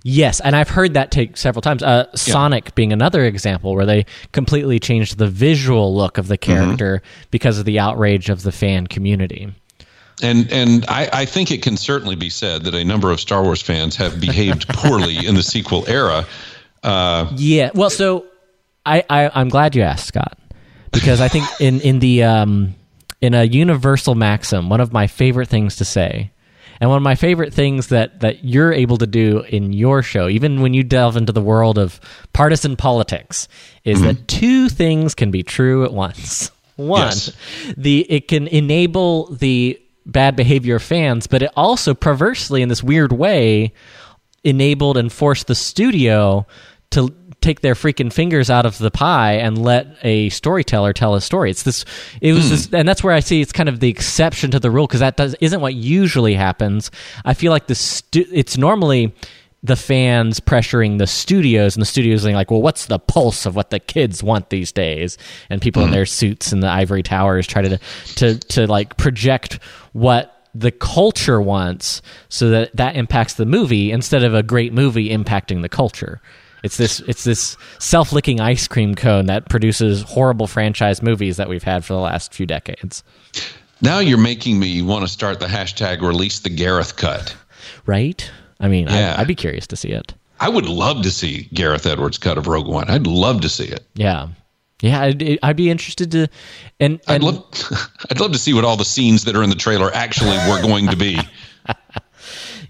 Yes, 0.04 0.40
and 0.40 0.56
I've 0.56 0.70
heard 0.70 0.94
that 0.94 1.12
take 1.12 1.38
several 1.38 1.62
times. 1.62 1.84
Uh, 1.84 2.06
Sonic 2.16 2.74
being 2.76 2.94
another 2.94 3.26
example 3.26 3.76
where 3.76 3.86
they 3.86 4.06
completely 4.32 4.80
changed 4.80 5.18
the 5.18 5.28
visual 5.28 5.96
look 5.96 6.18
of 6.18 6.28
the 6.28 6.38
character 6.38 7.02
because 7.32 7.60
of 7.60 7.66
the 7.66 7.80
outrage 7.80 8.30
of 8.30 8.44
the 8.44 8.52
fan 8.52 8.88
community. 8.88 9.54
And 10.22 10.52
and 10.52 10.86
I, 10.88 11.10
I 11.14 11.26
think 11.26 11.52
it 11.52 11.62
can 11.62 11.78
certainly 11.78 12.16
be 12.16 12.30
said 12.30 12.64
that 12.64 12.76
a 12.76 12.84
number 12.84 13.12
of 13.12 13.20
Star 13.20 13.44
Wars 13.44 13.62
fans 13.62 13.96
have 13.96 14.20
behaved 14.20 14.68
poorly 14.70 15.26
in 15.26 15.36
the 15.36 15.44
sequel 15.44 15.86
era. 15.88 16.26
Yeah, 17.36 17.72
well, 17.74 17.90
so 17.90 18.26
I, 18.86 19.04
I 19.10 19.32
I'm 19.34 19.50
glad 19.50 19.76
you 19.76 19.82
asked, 19.82 20.08
Scott, 20.08 20.38
because 20.92 21.22
I 21.22 21.28
think 21.28 21.46
in 21.60 21.80
in 21.82 22.00
the 22.00 22.24
um 22.24 22.76
in 23.22 23.34
a 23.34 23.44
universal 23.44 24.16
maxim, 24.16 24.70
one 24.70 24.82
of 24.82 24.94
my 24.94 25.08
favorite 25.08 25.48
things 25.48 25.78
to 25.78 25.86
say, 25.86 26.32
and 26.80 26.90
one 26.90 26.98
of 26.98 27.04
my 27.04 27.16
favorite 27.16 27.54
things 27.54 27.88
that 27.88 28.22
that 28.22 28.44
you're 28.44 28.74
able 28.74 28.98
to 28.98 29.08
do 29.08 29.42
in 29.50 29.74
your 29.74 30.02
show, 30.02 30.30
even 30.30 30.62
when 30.62 30.74
you 30.74 30.84
delve 30.84 31.18
into 31.18 31.32
the 31.32 31.42
world 31.42 31.78
of 31.78 32.00
partisan 32.34 32.76
politics, 32.76 33.48
is 33.84 34.02
that 34.02 34.16
mm-hmm. 34.16 34.26
two 34.26 34.70
things 34.70 35.16
can 35.16 35.32
be 35.32 35.44
true 35.44 35.84
at 35.84 35.94
once. 35.94 36.52
One, 36.76 37.08
Yes. 37.08 37.34
the 37.76 38.06
it 38.10 38.30
can 38.30 38.48
enable 38.48 39.34
the 39.34 39.82
bad 40.06 40.36
behavior 40.38 40.78
of 40.78 40.84
fans, 40.84 41.28
but 41.28 41.42
it 41.42 41.52
also 41.56 41.94
perversely, 41.94 42.62
in 42.62 42.70
this 42.70 42.82
weird 42.82 43.12
way, 43.12 43.74
enabled 44.46 44.96
and 44.96 45.12
forced 45.12 45.48
the 45.48 45.56
studio 45.56 46.48
to 46.92 47.14
take 47.42 47.62
their 47.62 47.74
freaking 47.74 48.12
fingers 48.12 48.50
out 48.50 48.66
of 48.66 48.78
the 48.78 48.92
pie 48.92 49.34
and 49.34 49.58
let 49.58 49.98
a 50.04 50.30
storyteller 50.30 50.94
tell 50.94 51.16
a 51.16 51.22
story. 51.22 51.52
It's 51.52 51.64
this, 51.64 51.86
it 52.22 52.34
was 52.34 52.46
hmm. 52.46 52.50
this, 52.50 52.74
and 52.74 52.88
that's 52.88 53.04
where 53.04 53.14
I 53.14 53.22
see 53.22 53.42
it's 53.42 53.52
kind 53.52 53.70
of 53.70 53.80
the 53.80 53.90
exception 53.90 54.52
to 54.52 54.60
the 54.60 54.72
rule 54.72 54.88
because 54.88 55.00
that 55.00 55.18
does, 55.18 55.36
isn't 55.36 55.62
what 55.62 55.74
usually 55.74 56.34
happens. 56.34 56.92
I 57.26 57.34
feel 57.34 57.52
like 57.52 57.68
the 57.68 57.76
stu- 57.76 58.28
it's 58.32 58.58
normally 58.58 59.14
the 59.62 59.76
fans 59.76 60.40
pressuring 60.40 61.00
the 61.00 61.08
studios 61.08 61.76
and 61.76 61.82
the 61.82 61.86
studios 61.86 62.24
being 62.24 62.36
like, 62.36 62.50
well, 62.50 62.62
what's 62.62 62.86
the 62.86 63.00
pulse 63.00 63.46
of 63.46 63.56
what 63.56 63.72
the 63.72 63.80
kids 63.80 64.24
want 64.24 64.50
these 64.50 64.72
days? 64.72 65.18
And 65.50 65.62
people 65.62 65.82
in 65.84 65.90
hmm. 65.90 65.94
their 65.94 66.06
suits 66.06 66.54
in 66.54 66.62
the 66.62 66.70
ivory 66.70 67.04
towers 67.04 67.48
try 67.48 67.62
to, 67.62 67.78
to, 68.16 68.38
to 68.38 68.68
like 68.68 68.98
project 68.98 69.60
what 69.94 70.36
the 70.56 70.72
culture 70.72 71.42
wants 71.42 72.02
so 72.28 72.50
that 72.50 72.76
that 72.76 72.96
impacts 72.96 73.36
the 73.36 73.46
movie 73.46 73.92
instead 73.92 74.24
of 74.24 74.34
a 74.34 74.44
great 74.44 74.74
movie 74.74 75.10
impacting 75.10 75.62
the 75.62 75.70
culture. 75.70 76.22
It's 76.64 76.78
this 76.78 77.00
it's 77.02 77.24
this 77.24 77.58
self-licking 77.80 78.40
ice 78.40 78.68
cream 78.68 78.96
cone 78.96 79.28
that 79.28 79.50
produces 79.50 80.02
horrible 80.04 80.48
franchise 80.48 81.02
movies 81.02 81.38
that 81.38 81.50
we've 81.50 81.64
had 81.64 81.86
for 81.86 81.94
the 81.94 82.00
last 82.00 82.34
few 82.34 82.46
decades. 82.46 83.04
Now 83.82 84.00
you're 84.00 84.18
making 84.18 84.60
me 84.60 84.82
want 84.82 85.04
to 85.04 85.08
start 85.08 85.40
the 85.40 85.46
hashtag 85.48 86.02
release 86.02 86.40
the 86.40 86.50
Gareth 86.50 86.98
cut. 86.98 87.36
Right? 87.86 88.30
I 88.60 88.68
mean, 88.68 88.88
Yeah. 88.88 89.16
I, 89.18 89.22
I'd 89.22 89.28
be 89.28 89.36
curious 89.36 89.68
to 89.68 89.76
see 89.76 89.90
it. 89.90 90.14
I 90.42 90.50
would 90.50 90.66
love 90.66 91.02
to 91.04 91.12
see 91.12 91.50
Gareth 91.54 91.86
Edwards' 91.86 92.18
cut 92.18 92.38
of 92.38 92.48
Rogue 92.48 92.68
One. 92.68 92.90
I'd 92.90 93.08
love 93.08 93.42
to 93.42 93.50
see 93.50 93.66
it. 93.66 93.86
Yeah. 93.96 94.28
Yeah, 94.82 95.02
I'd, 95.02 95.40
I'd 95.44 95.58
be 95.58 95.70
interested 95.70 96.12
to 96.12 96.28
and, 96.80 97.02
I'd 97.08 97.22
love, 97.22 97.44
I'd 98.10 98.20
love 98.22 98.32
to 98.32 98.38
see 98.38 98.54
what 98.54 98.64
all 98.64 98.78
the 98.78 98.86
scenes 98.86 99.26
that 99.26 99.36
are 99.36 99.44
in 99.44 99.50
the 99.50 99.56
trailer 99.56 99.94
actually 99.94 100.38
were 100.50 100.62
going 100.62 100.88
to 100.88 100.96
be. 100.96 101.20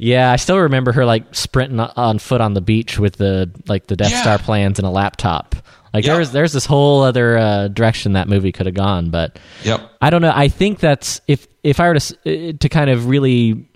yeah, 0.02 0.32
I 0.32 0.38
still 0.38 0.58
remember 0.60 0.94
her 0.94 1.06
like 1.06 1.36
sprinting 1.36 1.80
on 1.82 2.18
foot 2.20 2.40
on 2.42 2.54
the 2.54 2.62
beach 2.62 2.98
with 2.98 3.18
the 3.18 3.52
like 3.68 3.88
the 3.88 3.96
Death 3.98 4.12
Yeah. 4.12 4.22
Star 4.22 4.40
plans 4.40 4.80
and 4.80 4.88
a 4.88 4.90
laptop. 4.90 5.56
Like 5.94 6.06
there's 6.06 6.32
there's 6.32 6.54
this 6.54 6.66
whole 6.66 7.02
other 7.04 7.38
uh, 7.38 7.68
direction 7.68 8.14
that 8.14 8.28
movie 8.30 8.52
could 8.52 8.66
have 8.66 8.76
gone, 8.76 9.10
but 9.10 9.38
Yep. 9.64 9.92
I 10.02 10.10
don't 10.10 10.22
know. 10.22 10.32
I 10.34 10.48
think 10.48 10.80
that's 10.80 11.20
if 11.28 11.48
if 11.64 11.80
I 11.80 11.90
were 11.90 12.00
to 12.00 12.50
uh, 12.50 12.54
to 12.60 12.70
kind 12.70 12.90
of 12.90 13.08
really 13.08 13.68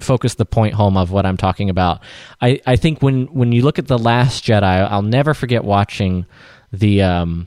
focus 0.00 0.34
the 0.34 0.46
point 0.46 0.74
home 0.74 0.96
of 0.96 1.10
what 1.12 1.26
I'm 1.26 1.36
talking 1.36 1.68
about. 1.70 2.00
I, 2.40 2.60
I 2.66 2.76
think 2.76 3.00
when 3.02 3.26
when 3.26 3.52
you 3.52 3.62
look 3.62 3.78
at 3.78 3.86
the 3.86 3.98
Last 3.98 4.44
Jedi, 4.44 4.62
I'll 4.90 5.02
never 5.02 5.34
forget 5.34 5.62
watching 5.62 6.26
the 6.72 7.02
um 7.02 7.46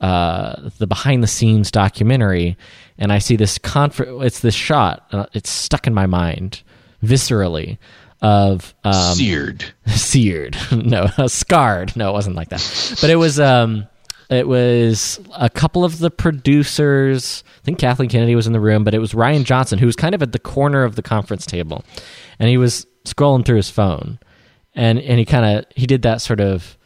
uh 0.00 0.68
the 0.78 0.86
behind 0.86 1.22
the 1.22 1.26
scenes 1.28 1.70
documentary, 1.70 2.56
and 2.98 3.12
I 3.12 3.18
see 3.18 3.36
this 3.36 3.58
confer- 3.58 4.24
It's 4.24 4.40
this 4.40 4.54
shot. 4.54 5.06
Uh, 5.12 5.26
it's 5.32 5.50
stuck 5.50 5.86
in 5.86 5.94
my 5.94 6.06
mind 6.06 6.62
viscerally 7.02 7.78
of 8.20 8.74
um, 8.84 9.14
Seared. 9.14 9.64
seared. 9.86 10.56
No 10.72 11.06
scarred. 11.26 11.96
No 11.96 12.10
it 12.10 12.12
wasn't 12.12 12.36
like 12.36 12.48
that. 12.48 12.96
But 13.00 13.10
it 13.10 13.16
was 13.16 13.38
um 13.38 13.86
it 14.30 14.46
was 14.46 15.20
a 15.36 15.48
couple 15.48 15.84
of 15.84 16.00
the 16.00 16.10
producers 16.10 17.42
i 17.62 17.64
think 17.64 17.78
kathleen 17.78 18.10
kennedy 18.10 18.34
was 18.34 18.46
in 18.46 18.52
the 18.52 18.60
room 18.60 18.84
but 18.84 18.92
it 18.92 18.98
was 18.98 19.14
rian 19.14 19.42
johnson 19.42 19.78
who 19.78 19.86
was 19.86 19.96
kind 19.96 20.14
of 20.14 20.20
at 20.22 20.32
the 20.32 20.38
corner 20.38 20.84
of 20.84 20.96
the 20.96 21.02
conference 21.02 21.46
table. 21.46 21.82
And 22.38 22.50
he 22.50 22.58
was 22.58 22.86
scrolling 23.04 23.44
through 23.46 23.56
his 23.56 23.70
phone. 23.70 24.18
And 24.74 24.98
and 24.98 25.18
he 25.18 25.24
kind 25.24 25.58
of 25.58 25.64
he 25.74 25.86
did 25.86 26.02
that 26.02 26.20
sort 26.20 26.40
of 26.40 26.76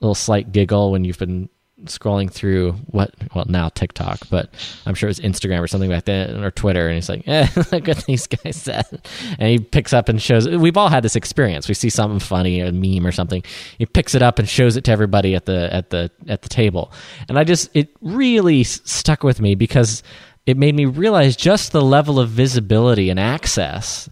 little 0.00 0.14
slight 0.14 0.52
giggle 0.52 0.92
when 0.92 1.04
you've 1.04 1.18
been 1.18 1.48
scrolling 1.86 2.30
through 2.30 2.72
what 2.86 3.14
well 3.34 3.44
now 3.48 3.68
TikTok, 3.68 4.20
but 4.30 4.50
I'm 4.86 4.94
sure 4.94 5.08
it 5.08 5.10
was 5.10 5.20
Instagram 5.20 5.60
or 5.60 5.66
something 5.66 5.90
like 5.90 6.04
that 6.04 6.30
or 6.30 6.50
Twitter, 6.50 6.86
and 6.88 6.94
he's 6.94 7.08
like, 7.08 7.26
"Eh, 7.26 7.46
look 7.72 7.86
what 7.86 8.04
these 8.06 8.26
guys 8.26 8.56
said," 8.56 9.06
and 9.38 9.48
he 9.48 9.58
picks 9.58 9.92
up 9.92 10.08
and 10.08 10.20
shows. 10.20 10.48
We've 10.48 10.76
all 10.76 10.88
had 10.88 11.02
this 11.04 11.16
experience. 11.16 11.68
We 11.68 11.74
see 11.74 11.90
something 11.90 12.20
funny, 12.20 12.60
a 12.60 12.72
meme 12.72 13.06
or 13.06 13.12
something. 13.12 13.42
He 13.78 13.86
picks 13.86 14.14
it 14.14 14.22
up 14.22 14.38
and 14.38 14.48
shows 14.48 14.76
it 14.76 14.84
to 14.84 14.92
everybody 14.92 15.34
at 15.34 15.46
the 15.46 15.72
at 15.72 15.90
the 15.90 16.10
at 16.28 16.42
the 16.42 16.48
table, 16.48 16.92
and 17.28 17.38
I 17.38 17.44
just 17.44 17.70
it 17.74 17.94
really 18.00 18.64
stuck 18.64 19.22
with 19.22 19.40
me 19.40 19.54
because 19.54 20.02
it 20.46 20.56
made 20.56 20.74
me 20.74 20.84
realize 20.84 21.36
just 21.36 21.72
the 21.72 21.82
level 21.82 22.20
of 22.20 22.28
visibility 22.28 23.10
and 23.10 23.18
access 23.18 24.10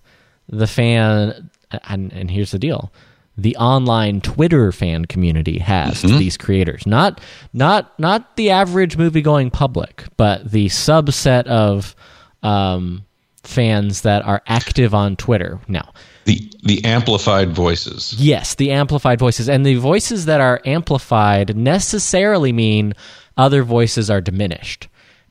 the 0.48 0.66
fan 0.66 1.50
and, 1.88 2.12
and 2.12 2.30
here's 2.30 2.50
the 2.50 2.58
deal 2.58 2.92
the 3.36 3.56
online 3.56 4.20
twitter 4.20 4.72
fan 4.72 5.04
community 5.04 5.58
has 5.58 6.00
to 6.02 6.08
these 6.18 6.36
creators 6.36 6.86
not 6.86 7.20
not 7.52 7.98
not 7.98 8.36
the 8.36 8.50
average 8.50 8.96
movie 8.96 9.22
going 9.22 9.50
public 9.50 10.04
but 10.16 10.50
the 10.50 10.66
subset 10.66 11.46
of 11.46 11.94
um, 12.42 13.04
fans 13.42 14.02
that 14.02 14.24
are 14.24 14.42
active 14.46 14.94
on 14.94 15.16
twitter 15.16 15.60
now 15.68 15.92
The 16.24 16.52
the 16.62 16.84
amplified 16.84 17.50
voices. 17.50 18.14
Yes, 18.16 18.54
the 18.54 18.70
amplified 18.70 19.18
voices. 19.18 19.48
And 19.48 19.66
the 19.66 19.74
voices 19.74 20.26
that 20.26 20.40
are 20.40 20.60
amplified 20.64 21.56
necessarily 21.56 22.52
mean 22.52 22.94
other 23.36 23.64
voices 23.64 24.08
are 24.08 24.20
diminished. 24.20 24.88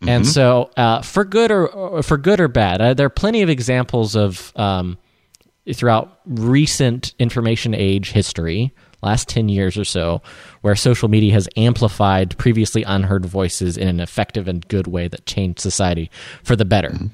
And 0.08 0.28
so, 0.28 0.72
uh, 0.76 1.02
for 1.02 1.24
good 1.24 1.52
or, 1.52 1.68
or 1.68 2.04
for 2.04 2.18
good 2.18 2.40
or 2.42 2.48
bad, 2.48 2.82
uh, 2.82 2.94
there 2.96 3.06
are 3.06 3.10
plenty 3.10 3.44
of 3.44 3.50
examples 3.50 4.16
of 4.16 4.52
um, 4.58 4.98
throughout 5.74 6.20
recent 6.26 7.14
information 7.20 7.74
age 7.74 8.12
history, 8.12 8.74
last 9.02 9.28
ten 9.28 9.50
years 9.50 9.78
or 9.78 9.86
so, 9.86 10.22
where 10.62 10.76
social 10.76 11.10
media 11.10 11.34
has 11.34 11.48
amplified 11.58 12.38
previously 12.38 12.84
unheard 12.84 13.26
voices 13.26 13.78
in 13.78 13.88
an 13.88 14.00
effective 14.00 14.48
and 14.48 14.68
good 14.68 14.88
way 14.88 15.08
that 15.08 15.26
changed 15.26 15.60
society 15.60 16.10
for 16.44 16.56
the 16.56 16.66
better. 16.66 16.90
Mm-hmm. 16.90 17.08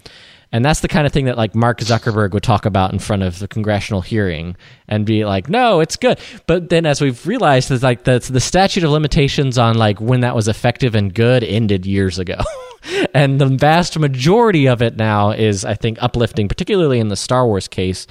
And 0.51 0.63
that's 0.63 0.79
the 0.79 0.87
kind 0.87 1.05
of 1.05 1.11
thing 1.11 1.25
that 1.25 1.37
like 1.37 1.55
Mark 1.55 1.79
Zuckerberg 1.79 2.31
would 2.31 2.43
talk 2.43 2.65
about 2.65 2.93
in 2.93 2.99
front 2.99 3.23
of 3.23 3.39
the 3.39 3.47
congressional 3.47 4.01
hearing 4.01 4.55
and 4.87 5.05
be 5.05 5.25
like, 5.25 5.49
"No, 5.49 5.81
it's 5.81 5.97
good." 5.97 6.19
But 6.47 6.69
then 6.69 6.85
as 6.85 7.01
we've 7.01 7.25
realized 7.27 7.69
is 7.69 7.83
like 7.83 8.05
the 8.05 8.19
the 8.19 8.39
statute 8.39 8.83
of 8.83 8.91
limitations 8.91 9.57
on 9.57 9.77
like 9.77 9.99
when 9.99 10.21
that 10.21 10.35
was 10.35 10.47
effective 10.47 10.95
and 10.95 11.13
good 11.13 11.43
ended 11.43 11.85
years 11.85 12.17
ago. 12.17 12.37
and 13.13 13.41
the 13.41 13.47
vast 13.47 13.99
majority 13.99 14.67
of 14.67 14.81
it 14.81 14.95
now 14.95 15.31
is 15.31 15.65
I 15.65 15.73
think 15.73 16.01
uplifting, 16.01 16.47
particularly 16.47 16.99
in 16.99 17.09
the 17.09 17.17
Star 17.17 17.45
Wars 17.45 17.67
case, 17.67 18.07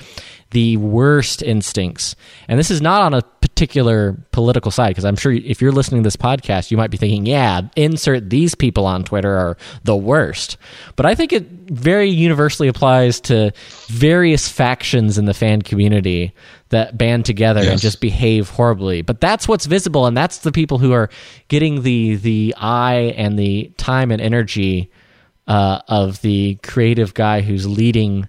the 0.51 0.77
worst 0.77 1.42
instincts. 1.42 2.16
And 2.49 2.59
this 2.59 2.70
is 2.70 2.83
not 2.83 3.03
on 3.03 3.14
a 3.14 3.22
particular 3.57 4.12
political 4.33 4.71
side 4.71 4.90
because 4.90 5.07
I'm 5.07 5.16
sure 5.16 5.33
if 5.33 5.62
you're 5.62 5.73
listening 5.73 6.03
to 6.03 6.07
this 6.07 6.14
podcast, 6.14 6.71
you 6.71 6.77
might 6.77 6.90
be 6.90 6.99
thinking, 6.99 7.25
yeah, 7.25 7.62
insert 7.75 8.29
these 8.29 8.55
people 8.55 8.85
on 8.85 9.03
Twitter 9.03 9.35
are 9.35 9.57
the 9.83 9.97
worst. 9.97 10.59
But 10.95 11.07
I 11.07 11.14
think 11.14 11.33
it 11.33 11.49
very 11.71 12.11
universally 12.11 12.69
applies 12.69 13.19
to 13.23 13.53
various 13.87 14.47
factions 14.47 15.16
in 15.16 15.25
the 15.25 15.33
fan 15.33 15.62
community 15.62 16.35
that 16.69 16.99
band 16.99 17.25
together 17.25 17.62
and 17.62 17.81
just 17.81 18.03
behave 18.03 18.51
horribly. 18.51 19.01
But 19.01 19.23
that's 19.23 19.49
what's 19.49 19.64
visible, 19.64 20.05
and 20.05 20.14
that's 20.14 20.38
the 20.38 20.53
people 20.53 20.77
who 20.77 20.92
are 20.92 21.09
getting 21.49 21.83
the 21.83 22.16
the 22.16 22.55
eye 22.59 23.14
and 23.16 23.38
the 23.38 23.73
time 23.79 24.11
and 24.11 24.21
energy 24.21 24.90
uh, 25.47 25.81
of 25.88 26.21
the 26.21 26.57
creative 26.57 27.14
guy 27.14 27.40
who's 27.40 27.66
leading 27.66 28.29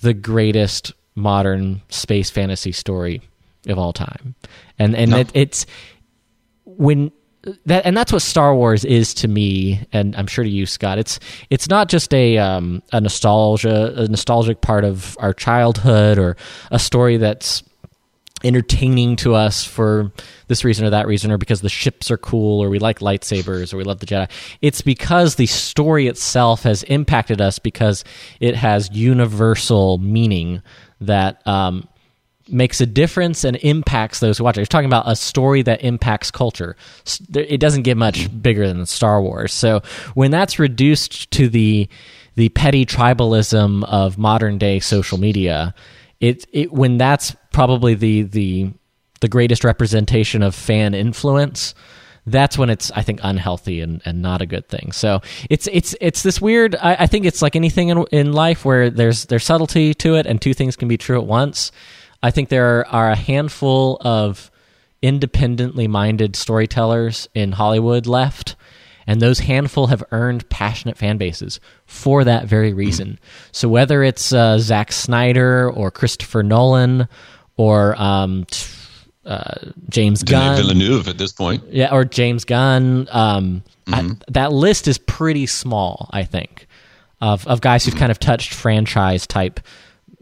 the 0.00 0.14
greatest 0.14 0.94
modern 1.14 1.82
space 1.90 2.30
fantasy 2.30 2.72
story 2.72 3.20
of 3.66 3.78
all 3.78 3.92
time. 3.92 4.34
And 4.78 4.94
and 4.94 5.14
it, 5.14 5.30
it's 5.34 5.66
when 6.64 7.12
that 7.64 7.84
and 7.84 7.96
that's 7.96 8.12
what 8.12 8.22
Star 8.22 8.54
Wars 8.54 8.84
is 8.84 9.14
to 9.14 9.28
me, 9.28 9.86
and 9.92 10.14
I'm 10.16 10.26
sure 10.26 10.44
to 10.44 10.50
you, 10.50 10.66
Scott. 10.66 10.98
It's 10.98 11.18
it's 11.50 11.68
not 11.68 11.88
just 11.88 12.14
a 12.14 12.38
um, 12.38 12.82
a 12.92 13.00
nostalgia, 13.00 13.94
a 13.96 14.08
nostalgic 14.08 14.60
part 14.60 14.84
of 14.84 15.16
our 15.20 15.34
childhood, 15.34 16.18
or 16.18 16.36
a 16.70 16.78
story 16.78 17.16
that's 17.16 17.62
entertaining 18.44 19.14
to 19.14 19.34
us 19.34 19.64
for 19.64 20.10
this 20.48 20.64
reason 20.64 20.84
or 20.84 20.90
that 20.90 21.06
reason, 21.06 21.30
or 21.30 21.38
because 21.38 21.60
the 21.60 21.68
ships 21.68 22.10
are 22.10 22.16
cool, 22.16 22.62
or 22.62 22.70
we 22.70 22.78
like 22.78 23.00
lightsabers, 23.00 23.74
or 23.74 23.76
we 23.76 23.84
love 23.84 23.98
the 23.98 24.06
Jedi. 24.06 24.30
It's 24.60 24.80
because 24.80 25.34
the 25.34 25.46
story 25.46 26.06
itself 26.06 26.62
has 26.62 26.84
impacted 26.84 27.40
us 27.40 27.58
because 27.58 28.04
it 28.40 28.54
has 28.54 28.90
universal 28.92 29.98
meaning 29.98 30.62
that 31.00 31.44
um, 31.46 31.88
makes 32.52 32.80
a 32.80 32.86
difference 32.86 33.44
and 33.44 33.56
impacts 33.56 34.20
those 34.20 34.38
who 34.38 34.44
watch 34.44 34.56
it. 34.56 34.60
You're 34.60 34.66
talking 34.66 34.86
about 34.86 35.08
a 35.08 35.16
story 35.16 35.62
that 35.62 35.82
impacts 35.82 36.30
culture. 36.30 36.76
It 37.34 37.60
doesn't 37.60 37.82
get 37.82 37.96
much 37.96 38.28
bigger 38.42 38.66
than 38.66 38.86
Star 38.86 39.22
Wars. 39.22 39.52
So 39.52 39.82
when 40.14 40.30
that's 40.30 40.58
reduced 40.58 41.30
to 41.32 41.48
the 41.48 41.88
the 42.34 42.48
petty 42.50 42.86
tribalism 42.86 43.84
of 43.84 44.16
modern 44.16 44.56
day 44.56 44.80
social 44.80 45.18
media, 45.18 45.74
it, 46.20 46.46
it 46.52 46.72
when 46.72 46.98
that's 46.98 47.36
probably 47.52 47.94
the 47.94 48.22
the 48.22 48.72
the 49.20 49.28
greatest 49.28 49.64
representation 49.64 50.42
of 50.42 50.54
fan 50.54 50.94
influence 50.94 51.74
that's 52.26 52.56
when 52.56 52.70
it's 52.70 52.90
I 52.92 53.02
think 53.02 53.20
unhealthy 53.22 53.80
and, 53.80 54.00
and 54.04 54.22
not 54.22 54.42
a 54.42 54.46
good 54.46 54.68
thing. 54.68 54.92
So 54.92 55.22
it's 55.50 55.68
it's 55.72 55.94
it's 56.00 56.22
this 56.22 56.40
weird. 56.40 56.76
I, 56.76 56.94
I 57.00 57.06
think 57.06 57.26
it's 57.26 57.42
like 57.42 57.56
anything 57.56 57.88
in, 57.88 58.04
in 58.12 58.32
life 58.32 58.64
where 58.64 58.90
there's 58.90 59.26
there's 59.26 59.44
subtlety 59.44 59.94
to 59.94 60.14
it, 60.14 60.26
and 60.26 60.40
two 60.40 60.54
things 60.54 60.76
can 60.76 60.88
be 60.88 60.96
true 60.96 61.18
at 61.18 61.26
once. 61.26 61.72
I 62.22 62.30
think 62.30 62.48
there 62.48 62.86
are 62.88 63.10
a 63.10 63.16
handful 63.16 63.98
of 64.00 64.50
independently 65.02 65.88
minded 65.88 66.36
storytellers 66.36 67.28
in 67.34 67.52
Hollywood 67.52 68.06
left, 68.06 68.54
and 69.06 69.20
those 69.20 69.40
handful 69.40 69.88
have 69.88 70.04
earned 70.12 70.48
passionate 70.48 70.96
fan 70.96 71.18
bases 71.18 71.58
for 71.86 72.22
that 72.24 72.46
very 72.46 72.72
reason. 72.72 73.18
So 73.50 73.68
whether 73.68 74.04
it's 74.04 74.32
uh, 74.32 74.58
Zack 74.58 74.92
Snyder 74.92 75.68
or 75.70 75.90
Christopher 75.90 76.44
Nolan 76.44 77.08
or 77.56 78.00
um, 78.00 78.46
uh, 79.24 79.54
James 79.88 80.22
Gunn, 80.22 80.56
Villeneuve 80.56 81.08
at 81.08 81.18
this 81.18 81.32
point. 81.32 81.64
yeah, 81.70 81.92
or 81.92 82.04
James 82.04 82.44
Gunn. 82.44 83.08
Um, 83.10 83.64
I, 83.88 84.10
that 84.28 84.52
list 84.52 84.86
is 84.86 84.98
pretty 84.98 85.46
small, 85.46 86.08
I 86.12 86.22
think, 86.22 86.66
of 87.20 87.46
of 87.48 87.60
guys 87.60 87.84
who've 87.84 87.96
kind 87.96 88.12
of 88.12 88.20
touched 88.20 88.54
franchise 88.54 89.26
type 89.26 89.60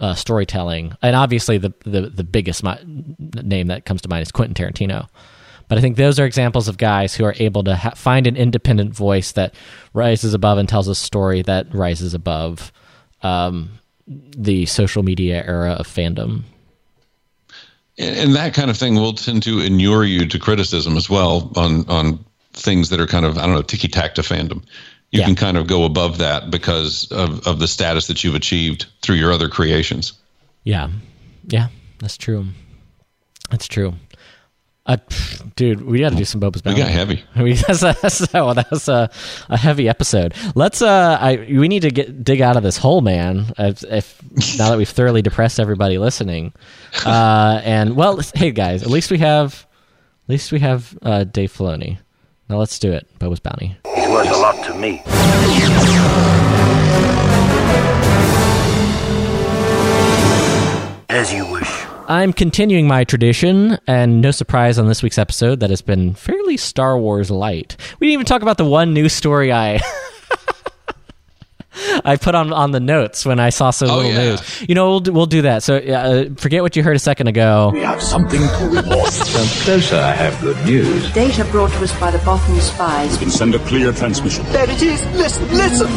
uh, 0.01 0.15
storytelling, 0.15 0.97
and 1.03 1.15
obviously 1.15 1.59
the 1.59 1.73
the 1.85 2.03
the 2.03 2.25
biggest 2.25 2.65
name 2.65 3.67
that 3.69 3.85
comes 3.85 4.03
to 4.03 4.09
mind 4.09 4.23
is 4.23 4.33
Quentin 4.33 4.55
Tarantino. 4.55 5.09
But 5.69 5.79
I 5.79 5.83
think 5.83 5.97
those 5.97 6.19
are 6.19 6.25
examples 6.25 6.67
of 6.67 6.79
guys 6.79 7.15
who 7.15 7.25
are 7.25 7.35
able 7.39 7.63
to 7.63 7.77
ha- 7.77 7.93
find 7.95 8.27
an 8.27 8.37
independent 8.37 8.93
voice 8.93 9.31
that 9.33 9.55
rises 9.95 10.35
above 10.35 10.59
and 10.59 10.69
tells 10.69 10.89
a 10.89 10.97
story 10.97 11.43
that 11.43 11.73
rises 11.73 12.13
above 12.13 12.73
um, 13.23 13.79
the 14.09 14.67
social 14.67 15.05
media 15.05 15.45
era 15.47 15.73
of 15.75 15.87
fandom. 15.87 16.43
and, 17.99 18.17
and 18.17 18.35
that 18.35 18.53
kind 18.53 18.69
of 18.69 18.77
thing 18.77 18.97
will 18.97 19.13
tend 19.13 19.45
to 19.45 19.61
inure 19.61 20.05
you 20.05 20.27
to 20.27 20.39
criticism 20.41 20.97
as 20.97 21.09
well 21.09 21.53
on 21.55 21.89
on 21.89 22.25
things 22.53 22.89
that 22.89 22.99
are 22.99 23.07
kind 23.07 23.25
of 23.25 23.39
I 23.39 23.47
don't 23.47 23.55
know 23.55 23.63
ticky 23.63 23.89
tack 23.89 24.17
to 24.17 24.23
fandom. 24.23 24.65
You 25.13 25.21
Yeah. 25.21 25.27
can 25.27 25.35
kind 25.35 25.57
of 25.57 25.67
go 25.67 25.85
above 25.85 26.19
that 26.19 26.51
because 26.51 27.11
of 27.11 27.47
of 27.47 27.59
the 27.59 27.67
status 27.69 28.07
that 28.07 28.23
you've 28.23 28.35
achieved 28.37 28.87
through 29.03 29.17
your 29.17 29.33
other 29.33 29.49
creations. 29.49 30.13
Yeah, 30.65 30.89
yeah, 31.49 31.69
that's 31.99 32.17
true. 32.17 32.47
That's 33.51 33.67
true. 33.67 33.95
Uh, 34.87 34.97
pff, 35.09 35.55
dude, 35.57 35.83
we 35.83 35.99
got 36.01 36.11
to 36.11 36.17
do 36.17 36.25
some 36.25 36.41
Boba's 36.41 36.63
We 36.65 36.71
Bounty. 36.73 36.83
got 36.83 36.91
heavy. 36.91 37.23
We, 37.37 37.53
that's, 37.53 37.81
that's, 37.81 38.19
that 38.29 38.67
was 38.71 38.89
a, 38.89 39.11
a 39.49 39.57
heavy 39.57 39.89
episode. 39.89 40.35
Let's. 40.55 40.81
Uh, 40.83 41.19
I 41.21 41.37
we 41.37 41.69
need 41.69 41.83
to 41.83 41.91
get 41.91 42.25
dig 42.25 42.41
out 42.41 42.57
of 42.57 42.63
this 42.63 42.77
hole, 42.77 43.01
man. 43.01 43.53
If, 43.59 43.83
if 43.85 44.23
now 44.59 44.71
that 44.71 44.79
we've 44.79 44.89
thoroughly 44.89 45.23
depressed 45.23 45.59
everybody 45.61 45.99
listening, 45.99 46.53
uh, 47.05 47.61
and 47.65 47.95
well, 47.97 48.21
hey 48.35 48.51
guys, 48.53 48.83
at 48.83 48.89
least 48.91 49.11
we 49.11 49.19
have, 49.19 49.67
at 50.25 50.29
least 50.31 50.51
we 50.53 50.61
have 50.61 50.97
uh, 51.03 51.25
Dave 51.25 51.53
Filoni. 51.53 51.99
Now 52.51 52.59
let's 52.59 52.81
do 52.81 52.91
it. 52.91 53.07
Boba's 53.21 53.39
Bounty. 53.39 53.77
He's 53.95 54.09
worth 54.09 54.29
a 54.29 54.37
lot 54.37 54.57
to 54.65 54.75
me. 54.75 55.01
As 61.09 61.33
you 61.33 61.47
wish. 61.47 61.71
I'm 62.09 62.33
continuing 62.33 62.89
my 62.89 63.05
tradition, 63.05 63.79
and 63.87 64.21
no 64.21 64.33
surprise 64.33 64.81
on 64.81 64.89
this 64.89 65.01
week's 65.01 65.17
episode 65.17 65.61
that 65.61 65.71
has 65.71 65.81
been 65.81 66.15
fairly 66.15 66.57
Star 66.57 66.99
Wars 66.99 67.31
light. 67.31 67.77
We 68.01 68.09
didn't 68.09 68.15
even 68.15 68.27
talk 68.27 68.43
about 68.43 68.59
the 68.59 68.65
one 68.65 68.93
new 68.93 69.09
story 69.09 69.53
I 69.53 69.79
I 72.05 72.17
put 72.21 72.35
on 72.35 72.53
on 72.53 72.71
the 72.73 72.81
notes 72.81 73.25
when 73.25 73.41
I 73.41 73.51
saw 73.51 73.71
so 73.71 73.87
Oh, 73.87 73.97
little 73.97 74.11
yeah. 74.13 74.31
news. 74.31 74.61
You 74.69 74.75
know, 74.75 74.89
we'll 74.91 75.01
do, 75.01 75.13
we'll 75.13 75.27
do 75.27 75.43
that. 75.43 75.63
So 75.63 75.77
uh, 75.77 76.25
forget 76.37 76.63
what 76.63 76.77
you 76.77 76.83
heard 76.83 76.97
a 76.97 77.01
second 77.01 77.27
ago. 77.29 77.71
We 77.73 77.81
have 77.81 78.03
something 78.03 78.41
to 78.41 78.69
report. 78.71 79.11
Closer, 79.65 79.97
I 79.97 80.13
have 80.13 80.41
good 80.41 80.57
news. 80.65 81.13
Data 81.13 81.45
brought 81.47 81.71
to 81.73 81.83
us 81.85 81.99
by 82.01 82.11
the 82.11 82.19
Bothan 82.19 82.61
spies. 82.61 83.17
can 83.19 83.31
send 83.31 83.55
a 83.55 83.59
clear 83.61 83.93
transmission. 83.93 84.45
There 84.47 84.69
it 84.69 84.83
is. 84.83 85.05
Listen, 85.15 85.49
listen. 85.51 85.89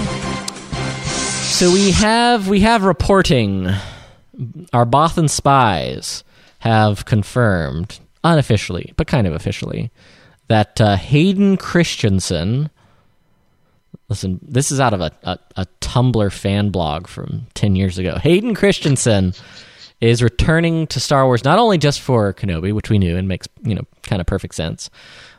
So 1.53 1.71
we 1.71 1.91
have 1.91 2.47
we 2.47 2.61
have 2.61 2.83
reporting. 2.83 3.67
Our 4.73 4.85
Bothan 4.85 5.29
spies 5.29 6.23
have 6.59 7.05
confirmed, 7.05 7.99
unofficially, 8.23 8.93
but 8.97 9.05
kind 9.07 9.27
of 9.27 9.33
officially, 9.33 9.91
that 10.47 10.81
uh, 10.81 10.95
Hayden 10.95 11.57
Christensen. 11.57 12.69
Listen, 14.09 14.39
this 14.41 14.71
is 14.71 14.79
out 14.79 14.93
of 14.93 15.01
a, 15.01 15.11
a, 15.23 15.39
a 15.57 15.65
Tumblr 15.81 16.31
fan 16.31 16.69
blog 16.69 17.07
from 17.07 17.47
10 17.53 17.75
years 17.75 17.97
ago. 17.97 18.17
Hayden 18.17 18.53
Christensen 18.53 19.33
is 20.01 20.21
returning 20.21 20.87
to 20.87 20.99
Star 20.99 21.25
Wars 21.25 21.43
not 21.43 21.57
only 21.59 21.77
just 21.77 22.01
for 22.01 22.33
Kenobi, 22.33 22.73
which 22.73 22.89
we 22.89 22.99
knew 22.99 23.15
and 23.17 23.27
makes, 23.27 23.47
you 23.63 23.73
know, 23.75 23.83
kind 24.03 24.19
of 24.19 24.25
perfect 24.27 24.55
sense, 24.55 24.89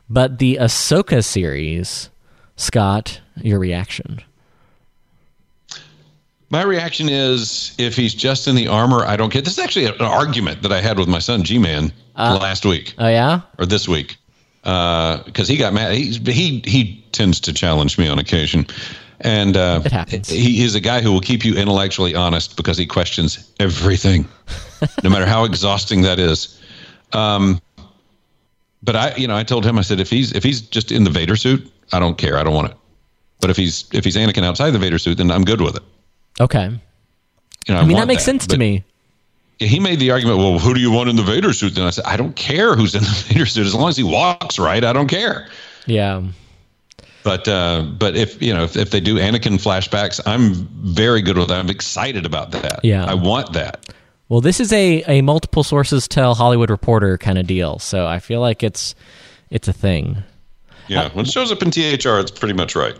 but 0.08 0.38
the 0.38 0.56
Ahsoka 0.60 1.24
series. 1.24 2.10
Scott, 2.56 3.20
your 3.36 3.58
reaction? 3.58 4.20
My 6.50 6.62
reaction 6.62 7.08
is 7.08 7.74
if 7.78 7.96
he's 7.96 8.14
just 8.14 8.46
in 8.46 8.54
the 8.54 8.68
armor, 8.68 9.04
I 9.04 9.16
don't 9.16 9.30
care. 9.30 9.42
This 9.42 9.58
is 9.58 9.64
actually 9.64 9.86
an 9.86 10.00
argument 10.00 10.62
that 10.62 10.70
I 10.72 10.80
had 10.80 10.98
with 10.98 11.08
my 11.08 11.18
son 11.18 11.42
G 11.42 11.58
Man 11.58 11.92
uh, 12.14 12.38
last 12.40 12.64
week 12.64 12.94
Oh, 12.98 13.08
yeah? 13.08 13.40
or 13.58 13.66
this 13.66 13.88
week 13.88 14.16
because 14.64 15.46
he 15.46 15.56
got 15.56 15.72
mad. 15.74 15.94
He's, 15.94 16.16
he 16.16 16.60
he 16.64 17.04
tends 17.12 17.38
to 17.40 17.52
challenge 17.52 17.98
me 17.98 18.08
on 18.08 18.18
occasion, 18.18 18.66
and 19.20 19.56
uh, 19.56 19.82
It 19.84 19.92
happens. 19.92 20.28
He 20.28 20.64
is 20.64 20.74
a 20.74 20.80
guy 20.80 21.00
who 21.02 21.12
will 21.12 21.20
keep 21.20 21.44
you 21.44 21.54
intellectually 21.54 22.14
honest 22.14 22.56
because 22.56 22.78
he 22.78 22.86
questions 22.86 23.52
everything, 23.60 24.26
no 25.02 25.10
matter 25.10 25.26
how 25.26 25.44
exhausting 25.44 26.02
that 26.02 26.18
is. 26.18 26.60
Um, 27.12 27.60
but 28.82 28.96
I, 28.96 29.14
you 29.16 29.28
know, 29.28 29.36
I 29.36 29.44
told 29.44 29.64
him 29.64 29.78
I 29.78 29.82
said 29.82 30.00
if 30.00 30.10
he's 30.10 30.32
if 30.32 30.42
he's 30.42 30.62
just 30.62 30.90
in 30.90 31.04
the 31.04 31.10
Vader 31.10 31.36
suit, 31.36 31.70
I 31.92 31.98
don't 31.98 32.16
care. 32.16 32.38
I 32.38 32.42
don't 32.42 32.54
want 32.54 32.70
it. 32.70 32.76
But 33.40 33.50
if 33.50 33.56
he's 33.56 33.86
if 33.92 34.04
he's 34.04 34.16
Anakin 34.16 34.44
outside 34.44 34.70
the 34.70 34.78
Vader 34.78 34.98
suit, 34.98 35.18
then 35.18 35.30
I'm 35.30 35.44
good 35.44 35.60
with 35.60 35.76
it. 35.76 35.82
Okay. 36.40 36.70
You 37.66 37.74
know, 37.74 37.80
I 37.80 37.84
mean, 37.84 37.96
that 37.96 38.06
makes 38.06 38.24
sense 38.24 38.46
to 38.48 38.58
me. 38.58 38.84
He 39.58 39.78
made 39.80 40.00
the 40.00 40.10
argument, 40.10 40.38
well, 40.38 40.58
who 40.58 40.74
do 40.74 40.80
you 40.80 40.90
want 40.90 41.08
in 41.08 41.16
the 41.16 41.22
Vader 41.22 41.52
suit? 41.52 41.74
Then 41.74 41.86
I 41.86 41.90
said, 41.90 42.04
I 42.04 42.16
don't 42.16 42.36
care 42.36 42.74
who's 42.74 42.94
in 42.94 43.02
the 43.02 43.24
Vader 43.28 43.46
suit 43.46 43.66
as 43.66 43.74
long 43.74 43.88
as 43.88 43.96
he 43.96 44.02
walks 44.02 44.58
right. 44.58 44.84
I 44.84 44.92
don't 44.92 45.08
care. 45.08 45.48
Yeah. 45.86 46.22
But 47.22 47.48
uh, 47.48 47.82
but 47.98 48.16
if 48.16 48.40
you 48.42 48.52
know 48.52 48.64
if, 48.64 48.76
if 48.76 48.90
they 48.90 49.00
do 49.00 49.16
Anakin 49.16 49.54
flashbacks, 49.54 50.20
I'm 50.26 50.52
very 50.54 51.22
good 51.22 51.38
with 51.38 51.48
that. 51.48 51.58
I'm 51.58 51.70
excited 51.70 52.26
about 52.26 52.50
that. 52.50 52.80
Yeah. 52.84 53.04
I 53.04 53.14
want 53.14 53.54
that. 53.54 53.94
Well, 54.28 54.42
this 54.42 54.60
is 54.60 54.72
a, 54.72 55.02
a 55.04 55.22
multiple 55.22 55.62
sources 55.62 56.06
tell 56.06 56.34
Hollywood 56.34 56.70
Reporter 56.70 57.16
kind 57.16 57.38
of 57.38 57.46
deal, 57.46 57.78
so 57.78 58.06
I 58.06 58.18
feel 58.18 58.40
like 58.40 58.62
it's 58.62 58.94
it's 59.50 59.68
a 59.68 59.72
thing. 59.72 60.22
Yeah, 60.86 61.08
when 61.14 61.24
it 61.24 61.30
shows 61.30 61.50
up 61.50 61.62
in 61.62 61.70
THR, 61.70 62.18
it's 62.18 62.30
pretty 62.30 62.52
much 62.52 62.76
right. 62.76 62.98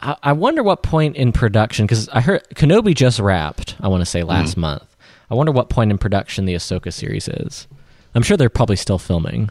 I, 0.00 0.16
I 0.22 0.32
wonder 0.32 0.62
what 0.64 0.82
point 0.82 1.16
in 1.16 1.30
production 1.30 1.86
because 1.86 2.08
I 2.08 2.20
heard 2.20 2.42
Kenobi 2.54 2.94
just 2.94 3.20
wrapped. 3.20 3.76
I 3.80 3.88
want 3.88 4.00
to 4.00 4.06
say 4.06 4.24
last 4.24 4.56
month. 4.56 4.84
I 5.30 5.34
wonder 5.34 5.52
what 5.52 5.68
point 5.68 5.90
in 5.90 5.98
production 5.98 6.44
the 6.44 6.54
Ahsoka 6.54 6.92
series 6.92 7.28
is. 7.28 7.66
I'm 8.14 8.22
sure 8.22 8.36
they're 8.36 8.48
probably 8.48 8.76
still 8.76 8.98
filming. 8.98 9.50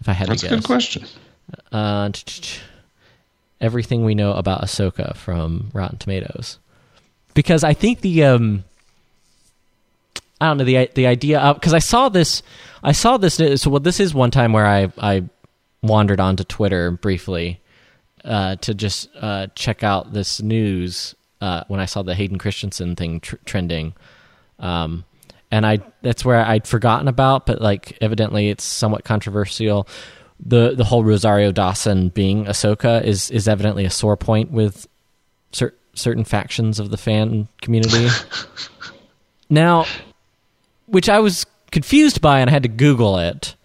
If 0.00 0.08
I 0.08 0.12
had 0.12 0.28
That's 0.28 0.42
to 0.42 0.48
guess. 0.48 0.50
That's 0.50 0.64
a 0.64 0.68
good 0.68 0.74
question. 0.74 1.04
Uh, 1.72 2.10
everything 3.60 4.04
we 4.04 4.14
know 4.14 4.32
about 4.32 4.62
Ahsoka 4.62 5.16
from 5.16 5.70
Rotten 5.74 5.98
Tomatoes, 5.98 6.58
because 7.34 7.64
I 7.64 7.74
think 7.74 8.00
the 8.00 8.24
um, 8.24 8.64
I 10.40 10.48
don't 10.48 10.58
know 10.58 10.64
the 10.64 10.90
the 10.94 11.06
idea 11.06 11.52
because 11.54 11.74
I 11.74 11.80
saw 11.80 12.08
this 12.08 12.42
I 12.82 12.92
saw 12.92 13.16
this 13.16 13.34
so 13.60 13.70
well 13.70 13.80
this 13.80 14.00
is 14.00 14.14
one 14.14 14.30
time 14.30 14.52
where 14.52 14.66
I 14.66 14.92
I 14.98 15.24
wandered 15.82 16.20
onto 16.20 16.44
Twitter 16.44 16.90
briefly 16.90 17.60
uh, 18.24 18.56
to 18.56 18.74
just 18.74 19.08
uh, 19.20 19.48
check 19.54 19.82
out 19.82 20.12
this 20.12 20.40
news 20.40 21.14
uh, 21.40 21.64
when 21.68 21.80
I 21.80 21.86
saw 21.86 22.02
the 22.02 22.14
Hayden 22.14 22.38
Christensen 22.38 22.96
thing 22.96 23.20
tr- 23.20 23.36
trending. 23.44 23.94
Um, 24.60 25.04
and 25.50 25.66
I 25.66 25.78
that's 26.02 26.24
where 26.24 26.44
I'd 26.44 26.66
forgotten 26.66 27.08
about, 27.08 27.46
but 27.46 27.60
like 27.60 27.98
evidently 28.00 28.48
it's 28.48 28.64
somewhat 28.64 29.04
controversial. 29.04 29.88
The 30.38 30.74
the 30.74 30.84
whole 30.84 31.04
Rosario 31.04 31.52
Dawson 31.52 32.08
being 32.08 32.44
Ahsoka 32.44 33.02
is 33.02 33.30
is 33.30 33.48
evidently 33.48 33.84
a 33.84 33.90
sore 33.90 34.16
point 34.16 34.52
with 34.52 34.86
cer- 35.52 35.74
certain 35.94 36.24
factions 36.24 36.78
of 36.78 36.90
the 36.90 36.96
fan 36.96 37.48
community. 37.60 38.08
now, 39.50 39.86
which 40.86 41.08
I 41.08 41.18
was 41.18 41.46
confused 41.72 42.20
by, 42.20 42.40
and 42.40 42.48
I 42.48 42.52
had 42.52 42.62
to 42.62 42.68
Google 42.68 43.18
it. 43.18 43.56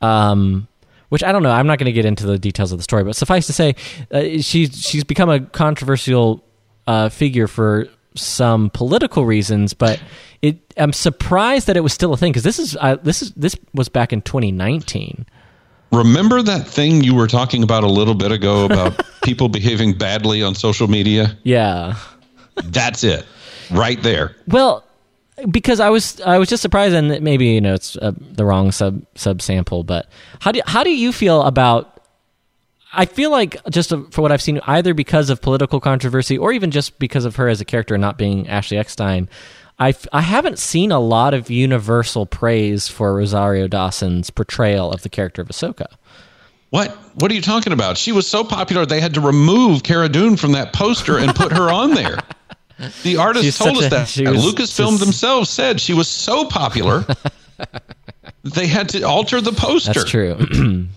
Um, 0.00 0.66
which 1.10 1.24
I 1.24 1.32
don't 1.32 1.42
know. 1.42 1.50
I'm 1.50 1.66
not 1.66 1.78
going 1.78 1.86
to 1.86 1.92
get 1.92 2.04
into 2.04 2.24
the 2.24 2.38
details 2.38 2.72
of 2.72 2.78
the 2.78 2.84
story, 2.84 3.04
but 3.04 3.16
suffice 3.16 3.46
to 3.48 3.52
say, 3.52 3.74
uh, 4.12 4.40
she's 4.40 4.80
she's 4.80 5.04
become 5.04 5.28
a 5.28 5.40
controversial 5.40 6.42
uh, 6.86 7.08
figure 7.08 7.48
for 7.48 7.88
some 8.14 8.70
political 8.70 9.24
reasons. 9.24 9.74
But 9.74 10.02
it, 10.42 10.58
I'm 10.76 10.92
surprised 10.92 11.66
that 11.66 11.76
it 11.76 11.80
was 11.80 11.92
still 11.92 12.12
a 12.12 12.16
thing 12.16 12.32
because 12.32 12.44
this 12.44 12.58
is 12.58 12.76
uh, 12.80 12.96
this 12.96 13.22
is 13.22 13.32
this 13.32 13.56
was 13.74 13.88
back 13.88 14.12
in 14.12 14.22
2019. 14.22 15.26
Remember 15.92 16.40
that 16.40 16.68
thing 16.68 17.02
you 17.02 17.14
were 17.14 17.26
talking 17.26 17.62
about 17.62 17.82
a 17.82 17.88
little 17.88 18.14
bit 18.14 18.30
ago 18.30 18.64
about 18.64 19.00
people 19.22 19.48
behaving 19.48 19.98
badly 19.98 20.42
on 20.42 20.54
social 20.54 20.86
media? 20.86 21.36
Yeah. 21.42 21.96
That's 22.64 23.02
it, 23.02 23.26
right 23.70 24.00
there. 24.02 24.36
Well, 24.46 24.84
because 25.50 25.80
I 25.80 25.88
was 25.88 26.20
I 26.20 26.38
was 26.38 26.48
just 26.48 26.62
surprised, 26.62 26.94
and 26.94 27.20
maybe 27.22 27.46
you 27.46 27.60
know 27.60 27.74
it's 27.74 27.96
uh, 27.96 28.12
the 28.16 28.44
wrong 28.44 28.72
sub 28.72 29.04
sub 29.14 29.40
sample. 29.42 29.82
But 29.84 30.08
how 30.40 30.52
do 30.52 30.60
how 30.66 30.82
do 30.84 30.90
you 30.90 31.12
feel 31.12 31.42
about? 31.42 31.99
I 32.92 33.04
feel 33.06 33.30
like 33.30 33.56
just 33.70 33.90
for 34.10 34.20
what 34.22 34.32
I've 34.32 34.42
seen, 34.42 34.60
either 34.66 34.94
because 34.94 35.30
of 35.30 35.40
political 35.40 35.80
controversy 35.80 36.36
or 36.36 36.52
even 36.52 36.70
just 36.70 36.98
because 36.98 37.24
of 37.24 37.36
her 37.36 37.48
as 37.48 37.60
a 37.60 37.64
character 37.64 37.96
not 37.96 38.18
being 38.18 38.48
Ashley 38.48 38.78
Eckstein, 38.78 39.28
I 39.78 39.94
I 40.12 40.22
haven't 40.22 40.58
seen 40.58 40.90
a 40.92 40.98
lot 41.00 41.32
of 41.34 41.50
universal 41.50 42.26
praise 42.26 42.88
for 42.88 43.14
Rosario 43.14 43.68
Dawson's 43.68 44.30
portrayal 44.30 44.90
of 44.92 45.02
the 45.02 45.08
character 45.08 45.40
of 45.42 45.48
Ahsoka. 45.48 45.86
What? 46.70 46.90
What 47.14 47.30
are 47.30 47.34
you 47.34 47.42
talking 47.42 47.72
about? 47.72 47.96
She 47.96 48.12
was 48.12 48.26
so 48.26 48.44
popular 48.44 48.84
they 48.86 49.00
had 49.00 49.14
to 49.14 49.20
remove 49.20 49.82
Cara 49.82 50.08
Dune 50.08 50.36
from 50.36 50.52
that 50.52 50.72
poster 50.72 51.18
and 51.18 51.34
put 51.34 51.52
her 51.52 51.70
on 51.70 51.94
there. 51.94 52.18
The 53.02 53.18
artist 53.18 53.44
She's 53.44 53.58
told 53.58 53.76
us 53.76 53.84
a- 53.88 53.90
that. 53.90 54.06
Lucasfilm 54.08 54.92
just- 54.92 55.00
themselves 55.00 55.50
said 55.50 55.82
she 55.82 55.92
was 55.92 56.08
so 56.08 56.46
popular 56.46 57.04
they 58.42 58.66
had 58.66 58.88
to 58.90 59.02
alter 59.02 59.42
the 59.42 59.52
poster. 59.52 59.92
That's 59.92 60.10
true. 60.10 60.88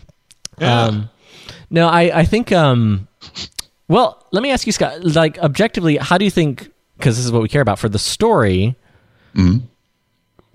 Yeah. 0.60 0.84
Um, 0.84 1.10
no, 1.74 1.88
I, 1.90 2.20
I 2.20 2.24
think. 2.26 2.52
Um, 2.54 3.08
well, 3.90 4.26
let 4.32 4.42
me 4.44 4.52
ask 4.52 4.66
you, 4.66 4.72
Scott. 4.72 5.04
Like, 5.04 5.38
objectively, 5.40 5.98
how 5.98 6.18
do 6.18 6.24
you 6.26 6.32
think? 6.32 6.72
Because 6.98 7.18
this 7.18 7.26
is 7.26 7.32
what 7.32 7.42
we 7.42 7.50
care 7.50 7.62
about 7.62 7.80
for 7.80 7.90
the 7.90 8.00
story. 8.00 8.76
Mm-hmm. 9.36 9.66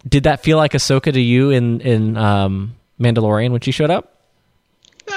Did 0.08 0.22
that 0.22 0.42
feel 0.42 0.56
like 0.56 0.72
Ahsoka 0.72 1.12
to 1.12 1.20
you 1.20 1.50
in 1.50 1.80
in 1.80 2.16
um, 2.16 2.76
Mandalorian 3.00 3.50
when 3.50 3.60
she 3.60 3.72
showed 3.72 3.90
up? 3.90 4.14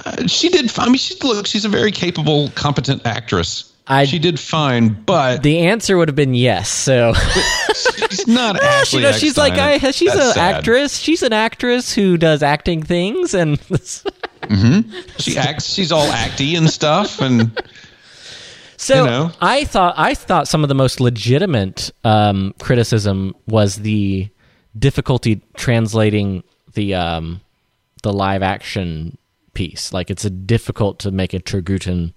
Uh, 0.05 0.25
she 0.27 0.49
did. 0.49 0.71
I 0.77 0.85
mean, 0.87 0.95
she 0.95 1.15
look. 1.21 1.45
She's 1.45 1.65
a 1.65 1.69
very 1.69 1.91
capable, 1.91 2.49
competent 2.55 3.05
actress. 3.05 3.67
I- 3.87 4.05
she 4.05 4.19
did 4.19 4.39
fine, 4.39 4.89
but 5.05 5.43
The 5.43 5.59
answer 5.59 5.97
would 5.97 6.07
have 6.07 6.15
been 6.15 6.33
yes. 6.35 6.69
So 6.69 7.13
she's 8.09 8.27
not 8.27 8.55
she, 8.61 8.65
Ashley. 8.67 9.01
knows, 9.01 9.19
she's 9.19 9.37
like, 9.37 9.53
I, 9.53 9.77
she's 9.91 10.13
That's 10.13 10.27
an 10.27 10.33
sad. 10.33 10.55
actress. 10.55 10.97
She's 10.97 11.23
an 11.23 11.33
actress 11.33 11.93
who 11.93 12.15
does 12.17 12.41
acting 12.43 12.83
things, 12.83 13.33
and 13.33 13.59
She 15.17 15.37
acts. 15.37 15.65
She's 15.73 15.91
all 15.91 16.07
acty 16.07 16.57
and 16.57 16.69
stuff, 16.69 17.21
and 17.21 17.51
So 18.81 18.95
You 18.95 19.09
know? 19.11 19.31
I 19.39 19.63
thought 19.65 19.93
I 19.95 20.15
thought 20.15 20.47
some 20.47 20.63
of 20.63 20.67
the 20.67 20.73
most 20.73 20.99
legitimate 20.99 21.91
um, 22.03 22.55
criticism 22.59 23.35
was 23.45 23.75
the 23.75 24.27
difficulty 24.77 25.43
translating 25.55 26.43
the 26.73 26.95
um, 26.95 27.41
the 28.01 28.11
live 28.11 28.41
action 28.41 29.19
piece. 29.53 29.93
Like 29.93 30.09
it's 30.09 30.25
a 30.25 30.31
difficult 30.31 30.97
to 31.01 31.11
make 31.11 31.35
a 31.35 31.39
Togruta 31.39 32.11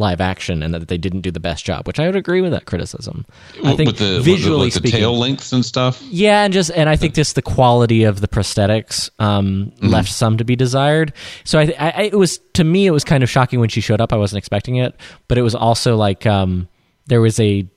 live 0.00 0.20
action, 0.20 0.62
and 0.64 0.74
that 0.74 0.88
they 0.88 0.98
didn't 0.98 1.20
do 1.20 1.30
the 1.30 1.38
best 1.38 1.64
job. 1.64 1.86
Which 1.86 2.00
I 2.00 2.06
would 2.06 2.16
agree 2.16 2.40
with 2.40 2.50
that 2.50 2.64
criticism. 2.64 3.24
I 3.64 3.76
think 3.76 3.86
with 3.86 3.98
the 3.98 4.04
with 4.04 4.16
the- 4.16 4.20
visually 4.22 4.64
like 4.64 4.72
the 4.72 4.78
speaking, 4.80 4.98
tail 5.00 5.16
lengths 5.16 5.52
and 5.52 5.64
stuff. 5.64 6.02
yeah, 6.10 6.42
and 6.44 6.52
just 6.52 6.70
and 6.74 6.88
I 6.88 6.96
think 6.96 7.14
just 7.14 7.36
the 7.36 7.42
quality 7.42 8.02
of 8.04 8.20
the 8.20 8.26
prosthetics 8.28 9.10
um, 9.20 9.72
left 9.80 10.10
some 10.10 10.38
to 10.38 10.44
be 10.44 10.56
desired. 10.56 11.12
So 11.44 11.58
I, 11.60 11.72
I, 11.78 11.90
I- 11.90 12.02
it 12.12 12.18
was 12.18 12.38
to 12.54 12.64
me 12.64 12.86
it 12.86 12.90
was 12.90 13.04
kind 13.04 13.22
of 13.22 13.30
shocking 13.30 13.60
when 13.60 13.68
she 13.68 13.80
showed 13.80 14.00
up. 14.00 14.12
I 14.12 14.16
wasn't 14.16 14.38
expecting 14.38 14.76
it, 14.76 14.96
but 15.28 15.38
it 15.38 15.42
was 15.42 15.54
also 15.54 15.96
like 15.96 16.26
um, 16.26 16.68
there 17.06 17.20
was 17.20 17.38
a. 17.38 17.68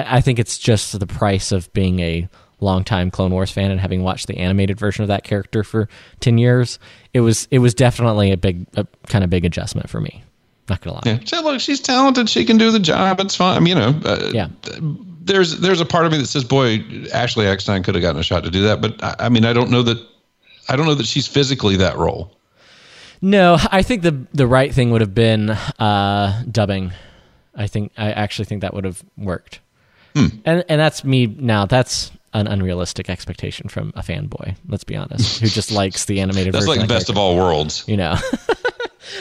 I 0.00 0.20
think 0.20 0.38
it's 0.40 0.58
just 0.58 0.98
the 0.98 1.06
price 1.06 1.52
of 1.52 1.72
being 1.72 2.00
a 2.00 2.28
longtime 2.60 3.10
Clone 3.12 3.30
Wars 3.30 3.52
fan 3.52 3.70
and 3.70 3.80
having 3.80 4.02
watched 4.02 4.26
the 4.26 4.36
animated 4.38 4.76
version 4.78 5.02
of 5.02 5.08
that 5.08 5.22
character 5.22 5.62
for 5.62 5.88
ten 6.18 6.38
years. 6.38 6.78
It 7.14 7.20
was 7.20 7.46
it 7.50 7.58
was 7.60 7.74
definitely 7.74 8.32
a 8.32 8.36
big 8.36 8.66
a 8.74 8.86
kind 9.06 9.22
of 9.22 9.30
big 9.30 9.44
adjustment 9.44 9.88
for 9.90 10.00
me. 10.00 10.24
Not 10.68 10.80
gonna 10.80 10.94
lie. 10.96 11.02
Yeah, 11.04 11.18
so 11.24 11.42
look, 11.42 11.60
she's 11.60 11.80
talented. 11.80 12.28
She 12.28 12.44
can 12.44 12.58
do 12.58 12.70
the 12.70 12.78
job. 12.80 13.20
It's 13.20 13.34
fine. 13.34 13.64
You 13.66 13.74
know, 13.74 14.00
uh, 14.04 14.30
Yeah. 14.32 14.48
There's 15.22 15.58
there's 15.58 15.80
a 15.80 15.86
part 15.86 16.06
of 16.06 16.12
me 16.12 16.18
that 16.18 16.26
says, 16.26 16.44
boy, 16.44 16.82
Ashley 17.12 17.46
Eckstein 17.46 17.82
could 17.82 17.94
have 17.94 18.02
gotten 18.02 18.18
a 18.18 18.22
shot 18.24 18.44
to 18.44 18.50
do 18.50 18.62
that. 18.62 18.80
But 18.80 19.02
I, 19.02 19.26
I 19.26 19.28
mean, 19.28 19.44
I 19.44 19.52
don't 19.52 19.70
know 19.70 19.82
that. 19.82 19.98
I 20.70 20.76
don't 20.76 20.86
know 20.86 20.94
that 20.94 21.06
she's 21.06 21.26
physically 21.26 21.76
that 21.76 21.96
role. 21.96 22.34
No, 23.20 23.58
I 23.70 23.82
think 23.82 24.02
the 24.02 24.26
the 24.32 24.46
right 24.46 24.72
thing 24.72 24.90
would 24.90 25.00
have 25.00 25.14
been 25.14 25.50
uh, 25.50 26.42
dubbing. 26.50 26.92
I 27.54 27.66
think 27.66 27.92
I 27.98 28.12
actually 28.12 28.46
think 28.46 28.62
that 28.62 28.72
would 28.72 28.84
have 28.84 29.02
worked. 29.16 29.60
Hmm. 30.14 30.26
And 30.44 30.64
and 30.68 30.80
that's 30.80 31.04
me 31.04 31.26
now. 31.26 31.66
That's 31.66 32.10
an 32.32 32.46
unrealistic 32.46 33.10
expectation 33.10 33.68
from 33.68 33.92
a 33.96 34.02
fanboy. 34.02 34.56
Let's 34.68 34.84
be 34.84 34.96
honest, 34.96 35.40
who 35.40 35.48
just 35.48 35.72
likes 35.72 36.04
the 36.04 36.20
animated 36.20 36.52
That's 36.54 36.66
like 36.66 36.86
best 36.88 37.08
of 37.10 37.18
all 37.18 37.36
worlds. 37.36 37.84
You 37.86 37.96
know, 37.96 38.14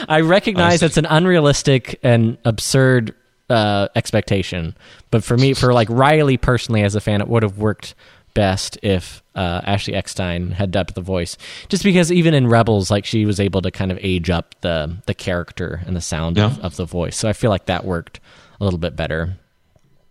I 0.08 0.22
recognize 0.22 0.82
it's 0.84 0.98
an 0.98 1.06
unrealistic 1.06 2.00
and 2.04 2.38
absurd 2.46 3.14
uh, 3.50 3.88
expectation, 3.96 4.76
but 5.12 5.24
for 5.24 5.38
me, 5.38 5.54
for 5.54 5.74
like 5.74 5.88
Riley 5.90 6.38
personally 6.38 6.84
as 6.84 6.96
a 6.96 7.02
fan, 7.02 7.22
it 7.22 7.28
would 7.28 7.44
have 7.44 7.58
worked 7.58 7.96
best 8.34 8.78
if 8.84 9.24
uh, 9.36 9.62
Ashley 9.64 9.96
Eckstein 9.96 10.52
had 10.52 10.70
dubbed 10.70 10.94
the 10.96 11.02
voice. 11.02 11.38
Just 11.70 11.84
because 11.84 12.12
even 12.12 12.34
in 12.34 12.48
Rebels, 12.48 12.92
like 12.92 13.06
she 13.06 13.26
was 13.26 13.40
able 13.40 13.62
to 13.64 13.72
kind 13.72 13.92
of 13.92 13.98
age 14.02 14.30
up 14.30 14.54
the 14.62 14.98
the 15.06 15.14
character 15.14 15.82
and 15.86 15.96
the 15.96 16.02
sound 16.02 16.38
of, 16.38 16.58
Yeah. 16.58 16.64
of 16.64 16.76
the 16.76 16.86
voice, 16.86 17.16
so 17.18 17.28
I 17.30 17.34
feel 17.34 17.50
like 17.50 17.66
that 17.66 17.84
worked 17.86 18.20
a 18.60 18.64
little 18.64 18.80
bit 18.80 18.96
better. 18.96 19.38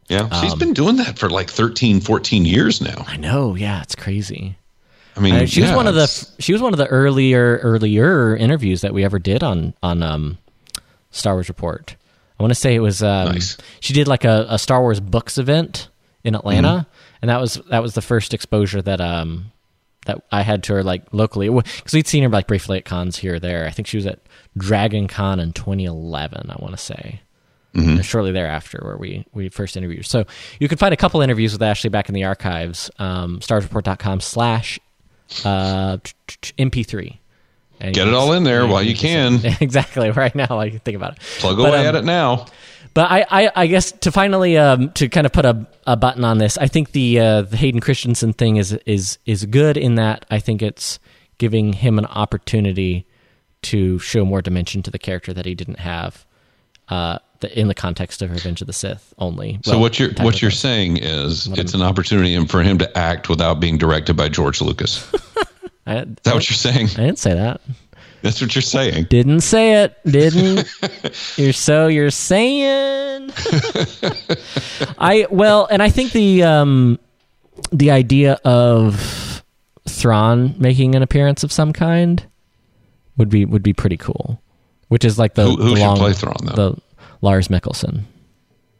Yeah, 0.08 0.28
she's 0.40 0.52
Um, 0.52 0.58
been 0.60 0.72
doing 0.72 0.96
that 0.98 1.18
for 1.18 1.28
like 1.28 1.50
13, 1.50 2.00
14 2.00 2.44
years 2.44 2.80
now. 2.80 3.04
I 3.08 3.16
know, 3.16 3.54
yeah, 3.56 3.82
it's 3.82 3.96
crazy. 3.96 4.56
I 5.16 5.20
mean, 5.20 5.34
Uh, 5.34 5.46
she 5.46 5.62
was 5.62 5.72
one 5.72 5.86
of 5.86 5.94
the 5.94 6.06
she 6.38 6.52
was 6.52 6.60
one 6.62 6.74
of 6.74 6.78
the 6.78 6.86
earlier 6.86 7.58
earlier 7.62 8.36
interviews 8.36 8.82
that 8.82 8.92
we 8.92 9.04
ever 9.04 9.18
did 9.18 9.42
on 9.42 9.74
on 9.82 10.02
um, 10.02 10.38
Star 11.10 11.34
Wars 11.34 11.48
Report. 11.48 11.96
I 12.38 12.42
want 12.42 12.50
to 12.50 12.54
say 12.60 12.74
it 12.74 12.80
was 12.80 13.02
um, 13.02 13.32
Nice. 13.32 13.56
she 13.80 13.94
did 13.94 14.06
like 14.08 14.24
a, 14.24 14.46
a 14.50 14.58
Star 14.58 14.80
Wars 14.82 15.00
books 15.00 15.38
event 15.38 15.88
in 16.22 16.34
Atlanta, 16.34 16.68
Mm-hmm. 16.68 17.16
and 17.22 17.28
that 17.30 17.40
was 17.40 17.54
that 17.70 17.82
was 17.82 17.94
the 17.94 18.02
first 18.02 18.34
exposure 18.34 18.82
that 18.82 19.00
um 19.00 19.52
that 20.04 20.22
I 20.30 20.42
had 20.42 20.62
to 20.64 20.74
her 20.74 20.84
like 20.84 21.02
locally 21.12 21.48
because 21.48 21.92
we'd 21.94 22.06
seen 22.06 22.22
her 22.22 22.28
like 22.28 22.46
briefly 22.46 22.78
at 22.78 22.84
cons 22.84 23.16
here 23.16 23.34
or 23.36 23.40
there. 23.40 23.66
I 23.66 23.70
think 23.70 23.88
she 23.88 23.96
was 23.96 24.06
at 24.06 24.20
Dragon 24.56 25.08
Con 25.08 25.40
in 25.40 25.52
2011. 25.52 26.50
I 26.50 26.56
want 26.62 26.72
to 26.76 26.78
say. 26.82 27.20
Mm-hmm. 27.74 28.00
Shortly 28.00 28.32
thereafter, 28.32 28.80
where 28.82 28.96
we, 28.96 29.26
we 29.34 29.50
first 29.50 29.76
interviewed. 29.76 29.98
her. 29.98 30.02
So 30.04 30.24
you 30.58 30.66
can 30.66 30.78
find 30.78 30.94
a 30.94 30.96
couple 30.96 31.20
interviews 31.20 31.52
with 31.52 31.60
Ashley 31.62 31.90
back 31.90 32.08
in 32.08 32.14
the 32.14 32.24
archives, 32.24 32.90
um, 32.98 33.40
starsreport.com 33.40 34.20
slash 34.20 34.80
uh, 35.44 35.98
MP3. 36.58 37.18
And 37.78 37.94
Get 37.94 38.08
it 38.08 38.14
all 38.14 38.32
in 38.32 38.44
there 38.44 38.66
while 38.66 38.82
you 38.82 38.96
can. 38.96 39.40
exactly 39.60 40.10
right 40.10 40.34
now. 40.34 40.46
Can 40.46 40.78
think 40.78 40.96
about 40.96 41.12
it. 41.12 41.18
plug 41.38 41.58
But, 41.58 41.68
away 41.68 41.80
um, 41.80 41.86
at 41.86 41.94
it 41.94 42.04
now. 42.04 42.46
But 42.94 43.10
I, 43.10 43.26
I, 43.30 43.50
I 43.54 43.66
guess 43.66 43.92
to 43.92 44.10
finally 44.10 44.56
um, 44.56 44.90
to 44.92 45.10
kind 45.10 45.26
of 45.26 45.32
put 45.32 45.44
a, 45.44 45.66
a 45.86 45.96
button 45.98 46.24
on 46.24 46.38
this, 46.38 46.56
I 46.56 46.66
think 46.66 46.92
the 46.92 47.20
uh, 47.20 47.42
the 47.42 47.58
Hayden 47.58 47.80
Christensen 47.80 48.32
thing 48.32 48.56
is 48.56 48.72
is 48.86 49.18
is 49.26 49.44
good 49.44 49.76
in 49.76 49.96
that 49.96 50.24
I 50.30 50.38
think 50.38 50.62
it's 50.62 50.98
giving 51.36 51.74
him 51.74 51.98
an 51.98 52.06
opportunity 52.06 53.06
to 53.62 53.98
show 53.98 54.24
more 54.24 54.40
dimension 54.40 54.82
to 54.82 54.90
the 54.90 54.98
character 54.98 55.34
that 55.34 55.44
he 55.44 55.54
didn't 55.54 55.80
have 55.80 56.24
uh, 56.88 57.18
the, 57.40 57.58
in 57.58 57.68
the 57.68 57.74
context 57.74 58.22
of 58.22 58.30
Revenge 58.30 58.60
of 58.60 58.66
the 58.66 58.72
Sith 58.72 59.14
only. 59.18 59.58
So 59.64 59.72
Well, 59.72 59.80
what 59.80 59.98
you're 59.98 60.12
what 60.20 60.40
you're 60.42 60.50
saying 60.50 60.98
is 60.98 61.46
it's 61.58 61.74
an 61.74 61.82
opportunity 61.82 62.42
for 62.46 62.62
him 62.62 62.78
to 62.78 62.98
act 62.98 63.28
without 63.28 63.60
being 63.60 63.78
directed 63.78 64.14
by 64.14 64.28
George 64.28 64.60
Lucas. 64.60 65.10
I, 65.86 65.98
Is 65.98 66.06
that 66.24 66.34
what 66.34 66.48
you're 66.50 66.56
saying? 66.56 66.86
I 66.92 67.04
didn't 67.06 67.18
say 67.18 67.34
that. 67.34 67.60
That's 68.22 68.40
what 68.40 68.54
you're 68.56 68.62
saying. 68.62 69.04
Didn't 69.04 69.42
say 69.42 69.82
it. 69.84 69.94
Didn't. 70.04 70.68
you're 71.36 71.52
so 71.52 71.86
you're 71.86 72.10
saying. 72.10 73.30
I 74.98 75.26
well, 75.30 75.66
and 75.70 75.82
I 75.82 75.90
think 75.90 76.12
the 76.12 76.42
um 76.42 76.98
the 77.72 77.90
idea 77.90 78.34
of 78.44 79.42
Thrawn 79.88 80.54
making 80.58 80.94
an 80.94 81.02
appearance 81.02 81.44
of 81.44 81.52
some 81.52 81.72
kind 81.72 82.24
would 83.16 83.28
be 83.28 83.44
would 83.44 83.62
be 83.62 83.72
pretty 83.72 83.96
cool. 83.96 84.40
Which 84.88 85.04
is 85.04 85.18
like 85.18 85.34
the 85.34 85.44
Who- 85.44 85.56
who 85.56 85.70
the 85.70 85.76
should 85.76 85.82
long, 85.86 85.96
play 85.96 86.12
Thrawn, 86.12 86.36
though? 86.42 86.70
The 86.70 86.80
Lars 87.22 87.48
Mikkelsen. 87.48 88.02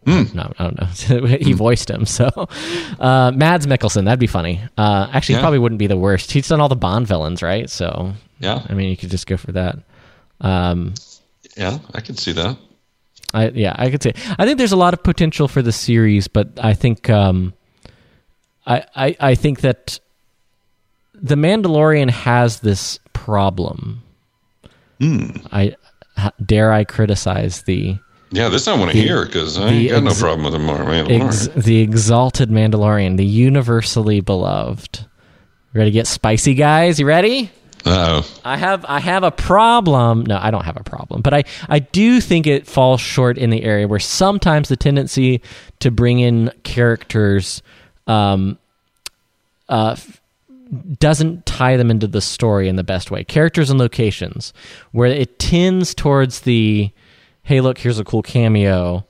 No, 0.07 0.53
I 0.57 0.63
don't 0.71 0.79
know. 1.21 1.27
he 1.41 1.53
voiced 1.53 1.91
him, 1.91 2.05
so 2.07 2.29
uh, 3.01 3.33
Mads 3.35 3.67
Mikkelsen. 3.67 4.05
That'd 4.05 4.21
be 4.21 4.29
funny. 4.29 4.61
Uh, 4.79 5.09
actually, 5.13 5.35
he 5.35 5.39
Yeah. 5.39 5.43
probably 5.43 5.59
wouldn't 5.59 5.81
be 5.81 5.89
the 5.89 5.97
worst. 5.97 6.31
He's 6.31 6.47
done 6.47 6.61
all 6.61 6.69
the 6.69 6.77
Bond 6.77 7.09
villains, 7.09 7.43
right? 7.43 7.69
So 7.69 8.13
Yeah. 8.39 8.63
I 8.69 8.75
mean, 8.75 8.89
you 8.89 8.97
could 8.97 9.11
just 9.11 9.27
go 9.27 9.37
for 9.37 9.51
that. 9.53 9.79
Um, 10.41 10.95
Yeah, 11.57 11.79
I 11.93 12.01
can 12.03 12.17
see 12.17 12.33
that. 12.33 12.57
I 13.35 13.49
yeah, 13.49 13.75
I 13.77 13.91
could 13.91 14.01
say. 14.03 14.13
I 14.39 14.45
think 14.47 14.59
there's 14.59 14.71
a 14.73 14.77
lot 14.77 14.95
of 14.95 15.03
potential 15.03 15.49
for 15.49 15.61
the 15.61 15.73
series, 15.73 16.29
but 16.29 16.51
I 16.63 16.75
think 16.75 17.11
um, 17.11 17.53
I, 18.65 18.85
I 18.95 19.17
I 19.19 19.35
think 19.35 19.63
that 19.63 19.99
the 21.15 21.35
Mandalorian 21.35 22.11
has 22.11 22.61
this 22.61 23.01
problem. 23.13 24.03
I 25.01 25.75
dare 26.45 26.73
I 26.73 26.85
criticize 26.85 27.63
the 27.63 27.99
Yeah, 28.31 28.49
this 28.49 28.67
I 28.67 28.77
want 28.77 28.91
to 28.91 28.99
hear 28.99 29.25
because 29.25 29.57
I 29.59 29.69
ain't 29.71 29.91
got 29.91 30.03
no 30.03 30.13
problem 30.15 30.43
with 30.45 30.53
the 30.53 30.59
Mandalorian. 30.59 31.27
ex- 31.27 31.49
the 31.57 31.79
exalted 31.81 32.51
Mandalorian, 32.51 33.17
the 33.17 33.25
universally 33.25 34.21
beloved. 34.21 35.07
Ready 35.73 35.91
to 35.91 35.95
get 35.95 36.07
spicy, 36.07 36.55
guys? 36.55 36.99
You 36.99 37.07
ready? 37.07 37.51
oh, 37.85 38.29
I 38.45 38.57
have 38.57 38.85
I 38.89 38.99
have 38.99 39.23
a 39.23 39.31
problem. 39.31 40.27
No, 40.27 40.39
I 40.43 40.51
don't 40.51 40.65
have 40.65 40.77
a 40.77 40.83
problem, 40.83 41.23
but 41.23 41.35
I 41.35 41.45
I 41.69 41.79
do 41.79 42.21
think 42.21 42.47
it 42.49 42.67
falls 42.67 43.01
short 43.01 43.39
in 43.39 43.51
the 43.51 43.63
area 43.63 43.87
where 43.87 44.01
sometimes 44.01 44.69
the 44.69 44.77
tendency 44.77 45.41
to 45.81 45.91
bring 45.93 46.19
in 46.19 46.51
characters 46.65 47.63
um 48.09 48.59
uh 49.69 49.91
f- 49.97 50.21
doesn't 50.99 51.47
tie 51.47 51.77
them 51.77 51.93
into 51.93 52.09
the 52.09 52.21
story 52.21 52.69
in 52.69 52.75
the 52.75 52.83
best 52.85 53.13
way. 53.13 53.23
Characters 53.23 53.71
and 53.71 53.79
locations 53.79 54.53
where 54.91 55.09
it 55.09 55.39
tends 55.39 55.95
towards 55.95 56.41
the 56.41 56.91
hey 57.47 57.61
look 57.61 57.79
here's 57.79 57.99
a 57.99 58.05
cool 58.05 58.23
cameo 58.23 59.07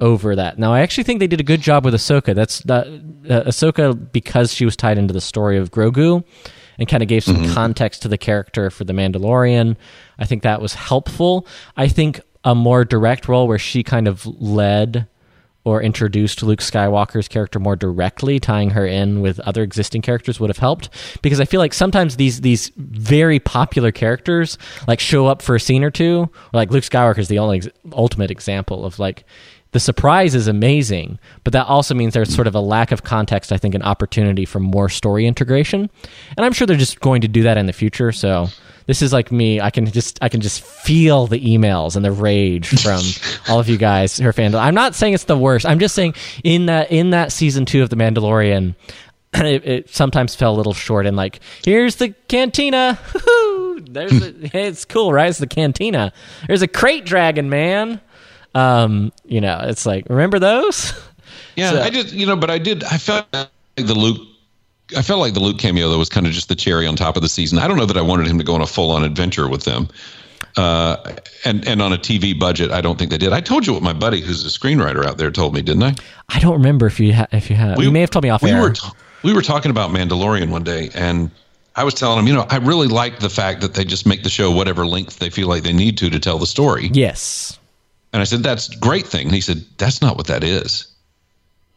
over 0.00 0.34
that. 0.36 0.58
Now, 0.58 0.72
I 0.72 0.80
actually 0.80 1.04
think 1.04 1.20
they 1.20 1.26
did 1.26 1.40
a 1.40 1.44
good 1.44 1.60
job 1.60 1.84
with 1.84 1.94
Ahsoka. 1.94 2.34
That's 2.34 2.64
uh, 2.68 3.00
uh, 3.28 3.42
Ahsoka 3.44 4.10
because 4.12 4.52
she 4.52 4.64
was 4.64 4.76
tied 4.76 4.98
into 4.98 5.12
the 5.12 5.20
story 5.20 5.58
of 5.58 5.70
Grogu 5.70 6.24
and 6.78 6.88
kind 6.88 7.02
of 7.02 7.08
gave 7.08 7.22
some 7.22 7.52
context 7.52 8.02
to 8.02 8.08
the 8.08 8.16
character 8.16 8.70
for 8.70 8.84
the 8.84 8.94
Mandalorian. 8.94 9.76
I 10.18 10.24
think 10.24 10.42
that 10.42 10.62
was 10.62 10.74
helpful. 10.74 11.46
I 11.76 11.88
think 11.88 12.20
a 12.42 12.54
more 12.54 12.86
direct 12.86 13.28
role 13.28 13.46
where 13.46 13.58
she 13.58 13.82
kind 13.82 14.08
of 14.08 14.24
led 14.24 15.06
or 15.64 15.82
introduced 15.82 16.42
Luke 16.42 16.60
Skywalker's 16.60 17.28
character 17.28 17.58
more 17.58 17.76
directly, 17.76 18.40
tying 18.40 18.70
her 18.70 18.86
in 18.86 19.20
with 19.20 19.38
other 19.40 19.62
existing 19.62 20.02
characters 20.02 20.40
would 20.40 20.50
have 20.50 20.58
helped. 20.58 20.88
Because 21.22 21.40
I 21.40 21.44
feel 21.44 21.60
like 21.60 21.74
sometimes 21.74 22.16
these 22.16 22.40
these 22.40 22.72
very 22.76 23.38
popular 23.38 23.92
characters 23.92 24.56
like 24.88 25.00
show 25.00 25.26
up 25.26 25.42
for 25.42 25.54
a 25.54 25.60
scene 25.60 25.84
or 25.84 25.90
two. 25.90 26.30
Like 26.52 26.70
Luke 26.70 26.84
Skywalker 26.84 27.18
is 27.18 27.28
the 27.28 27.38
only 27.38 27.62
ultimate 27.92 28.30
example 28.30 28.84
of 28.84 28.98
like 28.98 29.24
the 29.72 29.80
surprise 29.80 30.34
is 30.34 30.48
amazing, 30.48 31.18
but 31.44 31.52
that 31.52 31.66
also 31.66 31.94
means 31.94 32.14
there's 32.14 32.34
sort 32.34 32.48
of 32.48 32.54
a 32.54 32.60
lack 32.60 32.90
of 32.90 33.04
context. 33.04 33.52
I 33.52 33.56
think 33.56 33.74
an 33.74 33.82
opportunity 33.82 34.44
for 34.44 34.58
more 34.58 34.88
story 34.88 35.26
integration, 35.26 35.90
and 36.36 36.44
I'm 36.44 36.52
sure 36.52 36.66
they're 36.66 36.76
just 36.76 37.00
going 37.00 37.20
to 37.20 37.28
do 37.28 37.42
that 37.44 37.56
in 37.56 37.66
the 37.66 37.72
future. 37.72 38.10
So 38.10 38.48
this 38.90 39.02
is 39.02 39.12
like 39.12 39.30
me. 39.30 39.60
I 39.60 39.70
can 39.70 39.86
just 39.86 40.18
I 40.20 40.28
can 40.28 40.40
just 40.40 40.62
feel 40.62 41.26
the 41.26 41.38
emails 41.40 41.94
and 41.94 42.04
the 42.04 42.12
rage 42.12 42.68
from 42.82 43.00
all 43.48 43.60
of 43.60 43.68
you 43.68 43.78
guys 43.78 44.18
her 44.18 44.32
fans. 44.32 44.54
I'm 44.54 44.74
not 44.74 44.94
saying 44.94 45.14
it's 45.14 45.24
the 45.24 45.38
worst. 45.38 45.64
I'm 45.64 45.78
just 45.78 45.94
saying 45.94 46.14
in 46.42 46.66
that 46.66 46.90
in 46.90 47.10
that 47.10 47.32
season 47.32 47.66
two 47.66 47.82
of 47.82 47.90
The 47.90 47.96
Mandalorian. 47.96 48.74
It, 49.32 49.64
it 49.64 49.90
sometimes 49.90 50.34
fell 50.34 50.52
a 50.52 50.56
little 50.56 50.74
short 50.74 51.06
and 51.06 51.16
like 51.16 51.38
here's 51.64 51.94
the 51.94 52.08
cantina 52.26 52.98
there's 53.88 54.10
the, 54.10 54.50
it's 54.58 54.84
cool 54.84 55.12
right 55.12 55.28
it's 55.30 55.38
the 55.38 55.46
cantina 55.46 56.12
there's 56.48 56.62
a 56.62 56.66
krayt 56.66 57.04
dragon 57.04 57.48
man 57.48 58.00
um 58.56 59.12
you 59.24 59.40
know 59.40 59.60
it's 59.62 59.86
like 59.86 60.08
remember 60.08 60.40
those 60.40 60.92
yeah. 61.56 61.70
So- 61.70 61.82
I 61.82 61.90
did, 61.90 62.12
you 62.12 62.26
know, 62.26 62.36
but 62.36 62.50
I 62.50 62.58
did. 62.58 62.84
I 62.84 62.98
felt 62.98 63.26
like 63.32 63.48
the 63.76 63.94
Luke. 63.94 64.26
I 64.96 65.02
felt 65.02 65.20
like 65.20 65.34
the 65.34 65.40
Luke 65.40 65.58
cameo 65.58 65.88
though 65.88 65.98
was 65.98 66.08
kind 66.08 66.26
of 66.26 66.32
just 66.32 66.48
the 66.48 66.56
cherry 66.56 66.86
on 66.86 66.96
top 66.96 67.16
of 67.16 67.22
the 67.22 67.28
season. 67.28 67.58
I 67.58 67.68
don't 67.68 67.76
know 67.76 67.86
that 67.86 67.96
I 67.96 68.02
wanted 68.02 68.26
him 68.26 68.38
to 68.38 68.44
go 68.44 68.54
on 68.54 68.60
a 68.60 68.66
full 68.66 68.90
on 68.90 69.04
adventure 69.04 69.48
with 69.48 69.64
them. 69.64 69.88
Uh, 70.56 70.96
and 71.44 71.66
and 71.68 71.80
on 71.80 71.92
a 71.92 71.96
TV 71.98 72.36
budget, 72.38 72.70
I 72.72 72.80
don't 72.80 72.98
think 72.98 73.10
they 73.10 73.18
did. 73.18 73.32
I 73.32 73.40
told 73.40 73.66
you 73.66 73.72
what 73.72 73.82
my 73.82 73.92
buddy, 73.92 74.20
who's 74.20 74.44
a 74.44 74.58
screenwriter 74.58 75.04
out 75.04 75.16
there, 75.16 75.30
told 75.30 75.54
me, 75.54 75.62
didn't 75.62 75.84
I? 75.84 75.94
i 76.30 76.38
don't 76.40 76.54
remember 76.54 76.86
if 76.86 76.98
you 76.98 77.14
ha- 77.14 77.28
if 77.30 77.50
you 77.50 77.56
had 77.56 77.78
you 77.78 77.90
may 77.90 78.00
have 78.00 78.10
told 78.10 78.24
me 78.24 78.30
off 78.30 78.42
we 78.42 78.50
air 78.50 78.62
Were 78.62 78.70
t- 78.70 78.88
we 79.22 79.32
were 79.32 79.42
talking 79.42 79.70
about 79.70 79.90
Mandalorian 79.90 80.50
one 80.50 80.64
day, 80.64 80.90
and 80.94 81.30
I 81.76 81.84
was 81.84 81.94
telling 81.94 82.18
him, 82.18 82.26
you 82.26 82.34
know, 82.34 82.46
I 82.50 82.56
really 82.56 82.88
like 82.88 83.20
the 83.20 83.30
fact 83.30 83.60
that 83.60 83.74
they 83.74 83.84
just 83.84 84.06
make 84.06 84.22
the 84.22 84.28
show 84.28 84.50
whatever 84.50 84.86
length 84.86 85.18
they 85.18 85.30
feel 85.30 85.46
like 85.48 85.62
they 85.62 85.72
need 85.72 85.96
to 85.98 86.10
to 86.10 86.18
tell 86.18 86.38
the 86.38 86.46
story. 86.46 86.90
yes 86.92 87.58
And 88.12 88.20
I 88.20 88.24
said, 88.24 88.42
that's 88.42 88.74
a 88.74 88.78
great 88.78 89.06
thing. 89.06 89.26
And 89.26 89.34
he 89.34 89.40
said, 89.40 89.64
that's 89.78 90.02
not 90.02 90.16
what 90.16 90.26
that 90.26 90.42
is. 90.42 90.86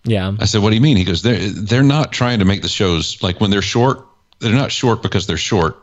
Yeah 0.06 0.36
I 0.40 0.46
said, 0.46 0.62
what 0.62 0.70
do 0.70 0.76
you 0.76 0.82
mean? 0.82 0.98
He 0.98 1.04
goes, 1.04 1.22
they're 1.22 1.50
they're 1.50 1.84
not 1.84 2.12
trying 2.12 2.40
to 2.40 2.46
make 2.46 2.62
the 2.62 2.70
shows 2.70 3.22
like 3.24 3.40
when 3.42 3.50
they're 3.52 3.62
short. 3.62 4.06
They're 4.40 4.54
not 4.54 4.72
short 4.72 5.02
because 5.02 5.26
they're 5.28 5.38
short. 5.38 5.78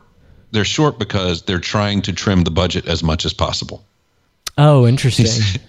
They're 0.53 0.65
short 0.65 0.99
because 0.99 1.43
they're 1.43 1.61
trying 1.61 2.03
to 2.03 2.13
trim 2.13 2.43
the 2.45 2.51
budget 2.51 2.87
as 2.87 3.03
much 3.03 3.25
as 3.25 3.33
possible. 3.33 3.85
oh 4.59 4.87
interesting 4.87 5.27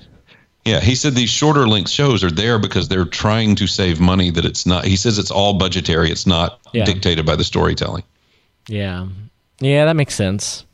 Yeah, 0.65 0.79
he 0.79 0.93
said 0.93 1.15
these 1.15 1.29
shorter 1.31 1.67
length 1.67 1.89
shows 1.89 2.23
are 2.23 2.29
there 2.29 2.59
because 2.59 2.87
they're 2.87 3.05
trying 3.05 3.55
to 3.55 3.65
save 3.65 3.99
money. 3.99 4.29
That 4.29 4.45
it's 4.45 4.65
not. 4.67 4.85
He 4.85 4.95
says 4.95 5.17
it's 5.17 5.31
all 5.31 5.55
budgetary. 5.55 6.11
It's 6.11 6.27
not 6.27 6.59
Yeah. 6.71 6.85
dictated 6.85 7.25
by 7.25 7.35
the 7.35 7.43
storytelling. 7.43 8.03
yeah 8.67 9.07
yeah 9.59 9.85
that 9.85 9.95
makes 9.95 10.13
sense 10.15 10.65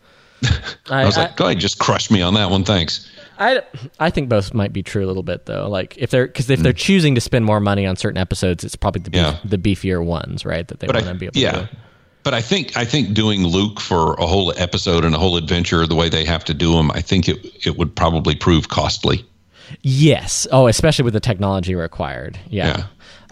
I, 0.43 0.57
I 1.03 1.05
was 1.05 1.17
like, 1.17 1.35
go 1.37 1.45
ahead, 1.45 1.59
just 1.59 1.79
crush 1.79 2.09
me 2.11 2.21
on 2.21 2.33
that 2.35 2.49
one. 2.49 2.63
Thanks. 2.63 3.09
I, 3.39 3.61
I 3.99 4.09
think 4.09 4.29
both 4.29 4.53
might 4.53 4.73
be 4.73 4.83
true 4.83 5.05
a 5.05 5.07
little 5.07 5.23
bit 5.23 5.45
though. 5.45 5.69
Like 5.69 5.95
if 5.97 6.09
they're 6.09 6.27
because 6.27 6.47
Hmm. 6.47 6.53
if 6.53 6.59
they're 6.61 6.73
choosing 6.73 7.15
to 7.15 7.21
spend 7.21 7.45
more 7.45 7.59
money 7.59 7.85
on 7.85 7.95
certain 7.95 8.17
episodes, 8.17 8.63
it's 8.63 8.75
probably 8.75 9.01
the 9.01 9.09
beef, 9.11 9.21
Yeah. 9.21 9.37
the 9.45 9.57
beefier 9.57 10.03
ones, 10.03 10.45
right? 10.45 10.67
That 10.67 10.79
they 10.79 10.87
want 10.87 11.05
to 11.05 11.13
be 11.13 11.25
able 11.27 11.33
to 11.33 11.39
yeah, 11.39 11.59
do. 11.61 11.67
but 12.23 12.33
I 12.33 12.41
think 12.41 12.75
I 12.75 12.85
think 12.85 13.13
doing 13.13 13.45
Luke 13.45 13.79
for 13.79 14.13
a 14.15 14.25
whole 14.25 14.53
episode 14.57 15.05
and 15.05 15.13
a 15.15 15.19
whole 15.19 15.37
adventure 15.37 15.85
the 15.87 15.95
way 15.95 16.09
they 16.09 16.25
have 16.25 16.43
to 16.45 16.53
do 16.53 16.73
them, 16.73 16.89
I 16.91 17.01
think 17.01 17.29
it 17.29 17.37
it 17.65 17.77
would 17.77 17.95
probably 17.95 18.35
prove 18.35 18.69
costly. 18.69 19.25
Yes. 19.81 20.47
Oh, 20.51 20.67
especially 20.67 21.03
with 21.03 21.13
the 21.13 21.19
technology 21.19 21.75
required. 21.75 22.39
Yeah. 22.49 22.67
Yeah. 22.67 22.83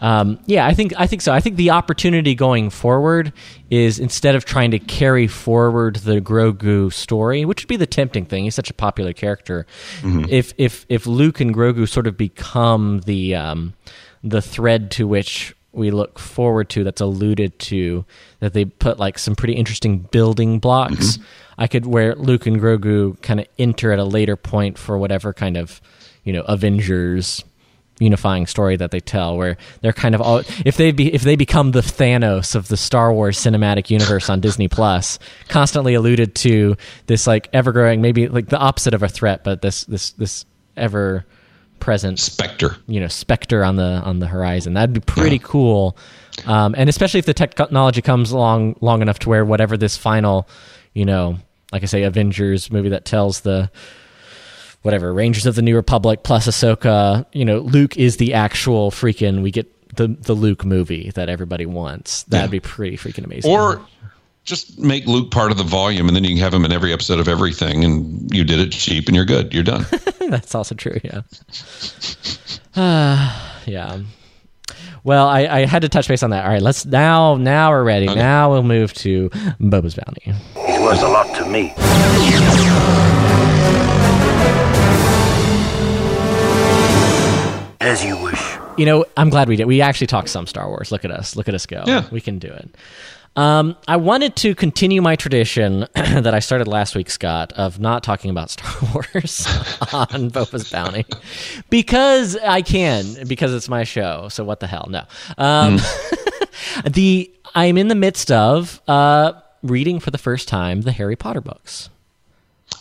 Um, 0.01 0.39
yeah, 0.45 0.65
I 0.67 0.73
think 0.73 0.93
I 0.97 1.07
think 1.07 1.21
so. 1.21 1.31
I 1.33 1.39
think 1.39 1.55
the 1.55 1.69
opportunity 1.71 2.35
going 2.35 2.69
forward 2.69 3.31
is 3.69 3.97
instead 3.97 4.35
of 4.35 4.43
trying 4.43 4.71
to 4.71 4.79
carry 4.79 5.25
forward 5.27 5.97
the 5.97 6.19
Grogu 6.19 6.91
story, 6.91 7.45
which 7.45 7.63
would 7.63 7.69
be 7.69 7.77
the 7.77 7.87
tempting 7.87 8.25
thing. 8.25 8.43
He's 8.43 8.55
such 8.55 8.69
a 8.69 8.73
popular 8.73 9.13
character. 9.13 9.65
If 10.29 10.53
if 10.57 10.85
if 10.89 11.07
Luke 11.07 11.39
and 11.39 11.55
Grogu 11.55 11.87
sort 11.87 12.07
of 12.07 12.17
become 12.17 13.01
the 13.05 13.35
um, 13.35 13.73
the 14.21 14.41
thread 14.41 14.91
to 14.91 15.07
which 15.07 15.55
we 15.71 15.91
look 15.91 16.19
forward 16.19 16.69
to 16.69 16.83
that's 16.85 17.01
alluded 17.01 17.57
to 17.59 18.05
that 18.39 18.53
they 18.53 18.63
put 18.63 18.97
like 18.97 19.19
some 19.19 19.35
pretty 19.35 19.53
interesting 19.53 19.99
building 19.99 20.57
blocks 20.57 21.19
i 21.57 21.67
could 21.67 21.85
where 21.85 22.15
luke 22.15 22.45
and 22.45 22.61
grogu 22.61 23.21
kind 23.21 23.41
of 23.41 23.47
enter 23.59 23.91
at 23.91 23.99
a 23.99 24.05
later 24.05 24.37
point 24.37 24.77
for 24.77 24.97
whatever 24.97 25.33
kind 25.33 25.57
of 25.57 25.81
you 26.25 26.33
know 26.33 26.41
avengers 26.41 27.43
unifying 27.99 28.45
story 28.45 28.75
that 28.75 28.91
they 28.91 28.99
tell 28.99 29.37
where 29.37 29.55
they're 29.79 29.93
kind 29.93 30.13
of 30.13 30.19
all 30.21 30.41
if 30.65 30.75
they 30.75 30.91
be 30.91 31.13
if 31.13 31.21
they 31.21 31.37
become 31.37 31.71
the 31.71 31.79
thanos 31.79 32.53
of 32.53 32.67
the 32.67 32.75
star 32.75 33.13
wars 33.13 33.37
cinematic 33.37 33.89
universe 33.89 34.29
on 34.29 34.41
disney 34.41 34.67
plus 34.67 35.17
constantly 35.47 35.93
alluded 35.93 36.35
to 36.35 36.75
this 37.07 37.25
like 37.25 37.47
ever 37.53 37.71
growing 37.71 38.01
maybe 38.01 38.27
like 38.27 38.49
the 38.49 38.57
opposite 38.57 38.93
of 38.93 39.01
a 39.01 39.07
threat 39.07 39.45
but 39.45 39.61
this 39.61 39.85
this 39.85 40.11
this 40.11 40.45
ever 40.75 41.25
present 41.79 42.19
Spectre. 42.19 42.77
you 42.87 42.99
know 42.99 43.07
specter 43.07 43.63
on 43.63 43.75
the 43.75 43.83
on 43.83 44.19
the 44.19 44.27
horizon. 44.27 44.73
That'd 44.73 44.93
be 44.93 45.01
pretty 45.01 45.39
cool. 45.39 45.95
Um, 46.45 46.73
and 46.77 46.89
especially 46.89 47.19
if 47.19 47.25
the 47.25 47.33
technology 47.33 48.01
comes 48.01 48.31
along 48.31 48.77
long 48.81 49.01
enough 49.01 49.19
to 49.19 49.29
where 49.29 49.45
whatever 49.45 49.77
this 49.77 49.95
final 49.95 50.47
you 50.93 51.05
know 51.05 51.37
like 51.71 51.83
i 51.83 51.85
say 51.85 52.03
avengers 52.03 52.71
movie 52.71 52.89
that 52.89 53.05
tells 53.05 53.41
the 53.41 53.69
whatever 54.85 55.13
rangers 55.13 55.45
of 55.45 55.55
the 55.55 55.61
new 55.61 55.75
republic 55.75 56.23
plus 56.23 56.47
ahsoka 56.47 57.25
you 57.33 57.43
know 57.43 57.59
luke 57.59 57.97
is 57.97 58.17
the 58.17 58.33
actual 58.33 58.91
freaking 58.91 59.41
we 59.41 59.51
get 59.51 59.71
the 59.95 60.07
the 60.07 60.33
luke 60.33 60.63
movie 60.63 61.11
that 61.11 61.29
everybody 61.29 61.65
wants 61.65 62.23
that'd 62.23 62.51
be 62.51 62.59
pretty 62.59 62.97
freaking 62.97 63.25
amazing 63.25 63.51
Or 63.51 63.81
just 64.45 64.77
make 64.77 65.07
Luke 65.07 65.31
part 65.31 65.51
of 65.51 65.57
the 65.57 65.63
volume, 65.63 66.07
and 66.07 66.15
then 66.15 66.23
you 66.23 66.29
can 66.29 66.37
have 66.37 66.53
him 66.53 66.65
in 66.65 66.71
every 66.71 66.93
episode 66.93 67.19
of 67.19 67.27
everything, 67.27 67.83
and 67.83 68.31
you 68.31 68.43
did 68.43 68.59
it 68.59 68.71
cheap, 68.71 69.07
and 69.07 69.15
you're 69.15 69.25
good. 69.25 69.51
You're 69.51 69.63
done. 69.63 69.87
That's 70.29 70.53
also 70.53 70.75
true. 70.75 70.99
Yeah. 71.03 71.21
Uh, 72.75 73.41
yeah. 73.65 74.01
Well, 75.03 75.27
I, 75.27 75.47
I 75.47 75.65
had 75.65 75.83
to 75.83 75.89
touch 75.89 76.07
base 76.07 76.23
on 76.23 76.31
that. 76.31 76.45
All 76.45 76.51
right, 76.51 76.61
let's 76.61 76.85
now. 76.85 77.35
Now 77.35 77.71
we're 77.71 77.83
ready. 77.83 78.07
Now 78.07 78.51
we'll 78.51 78.63
move 78.63 78.93
to 78.95 79.29
Boba's 79.59 79.95
Bounty. 79.95 80.33
He's 80.65 80.79
was 80.79 81.01
a 81.01 81.07
lot 81.07 81.35
to 81.37 81.45
me. 81.45 81.73
As 87.85 88.03
you 88.03 88.17
wish. 88.17 88.41
You 88.77 88.85
know, 88.87 89.05
I'm 89.15 89.29
glad 89.29 89.47
we 89.47 89.57
did. 89.57 89.65
We 89.65 89.79
actually 89.79 90.07
talked 90.07 90.29
some 90.29 90.47
Star 90.47 90.67
Wars. 90.67 90.91
Look 90.91 91.05
at 91.05 91.11
us. 91.11 91.35
Look 91.35 91.47
at 91.47 91.53
us 91.53 91.67
go. 91.67 91.83
Yeah. 91.85 92.07
We 92.09 92.19
can 92.19 92.39
do 92.39 92.47
it. 92.47 92.75
Um, 93.35 93.77
I 93.87 93.97
wanted 93.97 94.35
to 94.37 94.55
continue 94.55 95.03
my 95.03 95.15
tradition 95.15 95.81
that 95.93 96.33
I 96.33 96.39
started 96.39 96.67
last 96.67 96.95
week, 96.95 97.11
Scott, 97.11 97.53
of 97.53 97.79
not 97.79 98.01
talking 98.01 98.31
about 98.31 98.49
Star 98.49 98.73
Wars 98.91 99.45
on 99.93 100.31
Boba's 100.31 100.67
Bounty 100.71 101.05
because 101.69 102.35
I 102.37 102.63
can, 102.63 103.27
because 103.27 103.53
it's 103.53 103.69
my 103.69 103.83
show. 103.83 104.29
So 104.29 104.43
what 104.43 104.61
the 104.61 104.67
hell? 104.67 104.87
No. 104.89 105.03
Um, 105.37 105.77
the 106.89 107.31
I'm 107.53 107.77
in 107.77 107.87
the 107.89 107.95
midst 107.95 108.31
of 108.31 108.81
uh, 108.87 109.33
reading 109.61 109.99
for 109.99 110.09
the 110.09 110.17
first 110.17 110.47
time 110.47 110.81
the 110.81 110.91
Harry 110.91 111.15
Potter 111.15 111.41
books. 111.41 111.91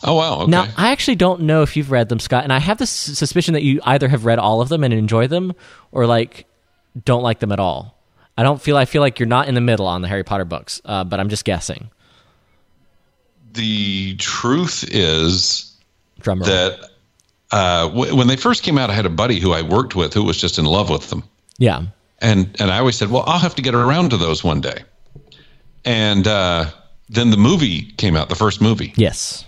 Oh 0.05 0.15
wow. 0.15 0.41
Okay. 0.43 0.51
Now, 0.51 0.67
I 0.77 0.91
actually 0.93 1.15
don't 1.17 1.43
know 1.43 1.63
if 1.63 1.77
you've 1.77 1.91
read 1.91 2.09
them, 2.11 2.19
Scott, 2.21 2.45
and 2.45 2.53
I 2.53 2.59
have 2.61 2.79
the 2.79 2.87
suspicion 2.87 3.55
that 3.55 3.63
you 3.63 3.81
either 3.85 4.07
have 4.09 4.25
read 4.27 4.39
all 4.39 4.61
of 4.61 4.69
them 4.69 4.85
and 4.85 4.93
enjoy 4.93 5.27
them, 5.27 5.55
or 5.93 6.07
like 6.07 6.47
don't 7.05 7.23
like 7.23 7.39
them 7.41 7.51
at 7.53 7.59
all. 7.59 7.97
I 8.37 8.43
don't 8.43 8.61
feel. 8.61 8.77
I 8.77 8.85
feel 8.85 9.01
like 9.01 9.19
you're 9.19 9.27
not 9.29 9.49
in 9.49 9.55
the 9.55 9.61
middle 9.61 9.87
on 9.87 10.03
the 10.03 10.09
Harry 10.09 10.25
Potter 10.25 10.45
books, 10.45 10.81
uh, 10.85 11.05
but 11.05 11.21
I'm 11.21 11.29
just 11.31 11.45
guessing. 11.45 11.89
the 13.53 14.17
truth 14.17 14.85
is 14.89 15.73
Drum 16.21 16.41
roll. 16.41 16.49
that 16.49 16.91
uh, 17.53 17.89
w- 17.89 18.17
when 18.17 18.27
they 18.27 18.37
first 18.37 18.63
came 18.63 18.79
out, 18.79 18.91
I 18.91 18.95
had 18.95 19.07
a 19.07 19.11
buddy 19.11 19.39
who 19.41 19.53
I 19.53 19.63
worked 19.63 19.95
with 19.95 20.13
who 20.15 20.25
was 20.25 20.37
just 20.37 20.59
in 20.59 20.65
love 20.65 20.91
with 20.91 21.11
them. 21.11 21.23
yeah, 21.59 21.83
and 22.21 22.55
and 22.61 22.71
I 22.71 22.79
always 22.79 22.97
said, 22.97 23.11
well, 23.11 23.25
I'll 23.27 23.39
have 23.39 23.55
to 23.57 23.63
get 23.63 23.75
around 23.75 24.11
to 24.11 24.17
those 24.17 24.43
one 24.45 24.61
day. 24.61 24.83
And 25.85 26.27
uh, 26.27 26.71
then 27.11 27.31
the 27.31 27.37
movie 27.37 27.83
came 27.93 28.17
out, 28.17 28.29
the 28.31 28.35
first 28.35 28.61
movie, 28.61 28.93
yes, 28.97 29.45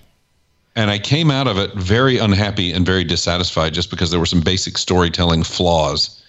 and 0.76 0.90
I 0.90 0.98
came 0.98 1.30
out 1.30 1.48
of 1.48 1.56
it 1.58 1.72
very 1.74 2.18
unhappy 2.18 2.70
and 2.70 2.84
very 2.84 3.02
dissatisfied, 3.02 3.72
just 3.72 3.90
because 3.90 4.10
there 4.10 4.20
were 4.20 4.26
some 4.26 4.42
basic 4.42 4.76
storytelling 4.76 5.42
flaws. 5.42 6.22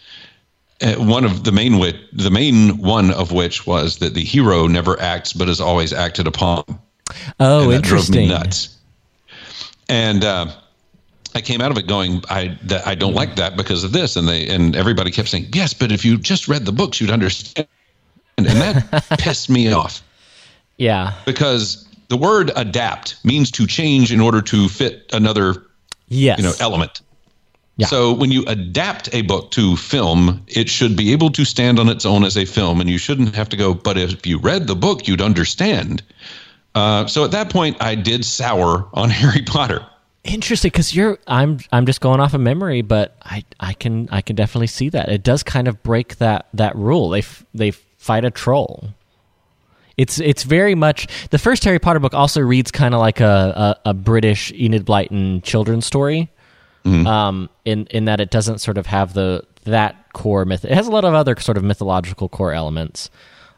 Uh, 0.82 0.94
one 0.96 1.26
of 1.26 1.44
the 1.44 1.52
main 1.52 1.80
wit, 1.80 1.98
the 2.14 2.32
main 2.32 2.78
one 2.78 3.12
of 3.12 3.34
which 3.34 3.68
was 3.68 3.98
that 3.98 4.14
the 4.14 4.24
hero 4.24 4.68
never 4.68 5.00
acts, 5.02 5.34
but 5.34 5.50
is 5.50 5.60
always 5.60 5.92
acted 5.92 6.28
upon. 6.28 6.64
Oh, 7.40 7.64
and 7.64 7.74
that 7.74 7.84
drove 7.84 8.10
me 8.10 8.28
nuts. 8.28 8.78
And 9.90 10.24
uh, 10.24 10.48
I 11.36 11.42
came 11.42 11.62
out 11.62 11.72
of 11.72 11.78
it 11.78 11.88
going, 11.88 12.24
I 12.30 12.58
that 12.64 12.88
I 12.88 12.96
don't 12.96 13.14
like 13.14 13.36
that 13.36 13.58
because 13.58 13.84
of 13.84 13.92
this, 13.92 14.16
and 14.16 14.28
they 14.28 14.48
and 14.48 14.76
everybody 14.76 15.12
kept 15.12 15.28
saying, 15.28 15.48
yes, 15.54 15.74
but 15.74 15.92
if 15.92 16.06
you 16.06 16.18
just 16.18 16.48
read 16.48 16.66
the 16.66 16.72
books, 16.72 17.02
you'd 17.02 17.12
understand. 17.12 17.68
And, 18.38 18.48
and 18.48 18.62
that 18.62 19.04
pissed 19.20 19.50
me 19.50 19.72
off 19.72 20.04
Yeah, 20.78 21.14
because 21.26 21.87
the 22.10 22.18
word 22.18 22.52
adapt 22.56 23.24
means 23.26 23.52
to 23.52 23.68
change 23.68 24.12
in 24.12 24.20
order 24.22 24.42
to 24.42 24.70
fit 24.70 25.10
another 25.14 25.66
yes, 26.08 26.38
you 26.38 26.44
know 26.44 26.54
element. 26.60 27.02
Yeah. 27.78 27.86
So 27.88 28.12
when 28.14 28.32
you 28.32 28.44
adapt 28.48 29.14
a 29.14 29.22
book 29.22 29.52
to 29.52 29.76
film, 29.78 30.44
it 30.48 30.68
should 30.68 30.96
be 30.96 31.12
able 31.12 31.30
to 31.32 31.46
stand 31.46 31.78
on 31.80 31.90
its 31.90 32.06
own 32.08 32.24
as 32.24 32.36
a 32.36 32.46
film, 32.46 32.82
and 32.82 32.90
you 32.90 32.98
shouldn't 32.98 33.36
have 33.36 33.50
to 33.50 33.58
go. 33.58 33.74
But 33.76 33.98
if 33.98 34.26
you 34.26 34.40
read 34.40 34.66
the 34.66 34.76
book, 34.76 35.08
you'd 35.08 35.22
understand. 35.22 36.02
Uh, 36.74 37.06
so 37.08 37.24
at 37.24 37.32
that 37.32 37.52
point, 37.52 37.78
I 37.82 37.94
did 37.96 38.26
sour 38.26 38.88
on 38.94 39.10
Harry 39.22 39.44
Potter. 39.44 39.86
interesting 40.24 40.70
because 40.70 40.96
you're. 40.96 41.20
I'm. 41.28 41.60
I'm 41.72 41.86
just 41.86 42.02
going 42.02 42.20
off 42.20 42.34
of 42.34 42.42
memory, 42.42 42.82
but 42.82 43.16
I. 43.24 43.44
I 43.60 43.74
can. 43.74 44.10
I 44.12 44.22
can 44.22 44.36
definitely 44.36 44.68
see 44.68 44.90
that 44.90 45.10
it 45.10 45.22
does 45.24 45.44
kind 45.44 45.68
of 45.68 45.84
break 45.84 46.18
that 46.18 46.48
that 46.54 46.76
rule. 46.76 47.10
They. 47.10 47.20
f- 47.20 47.46
They 47.54 47.72
fight 47.72 48.26
a 48.26 48.32
troll. 48.32 48.90
It's 49.98 50.20
it's 50.20 50.44
very 50.44 50.76
much 50.76 51.08
the 51.32 51.40
first 51.40 51.64
Harry 51.64 51.80
Potter 51.80 52.00
book 52.00 52.14
also 52.14 52.40
reads 52.42 52.70
kind 52.72 52.94
of 52.94 53.00
like 53.00 53.20
a, 53.20 53.76
a, 53.86 53.90
a 53.90 53.94
British 53.96 54.52
Enid 54.54 54.86
Blyton 54.86 55.42
children's 55.44 55.86
story, 55.86 56.30
um, 57.08 57.50
in 57.66 57.88
in 57.88 58.06
that 58.06 58.20
it 58.22 58.30
doesn't 58.30 58.60
sort 58.60 58.78
of 58.78 58.86
have 58.86 59.14
the 59.14 59.44
that 59.66 60.14
core 60.14 60.46
myth. 60.46 60.64
It 60.66 60.72
has 60.72 60.88
a 60.88 60.92
lot 60.92 61.04
of 61.04 61.14
other 61.14 61.36
sort 61.40 61.58
of 61.58 61.64
mythological 61.64 62.30
core 62.30 62.54
elements, 62.54 63.10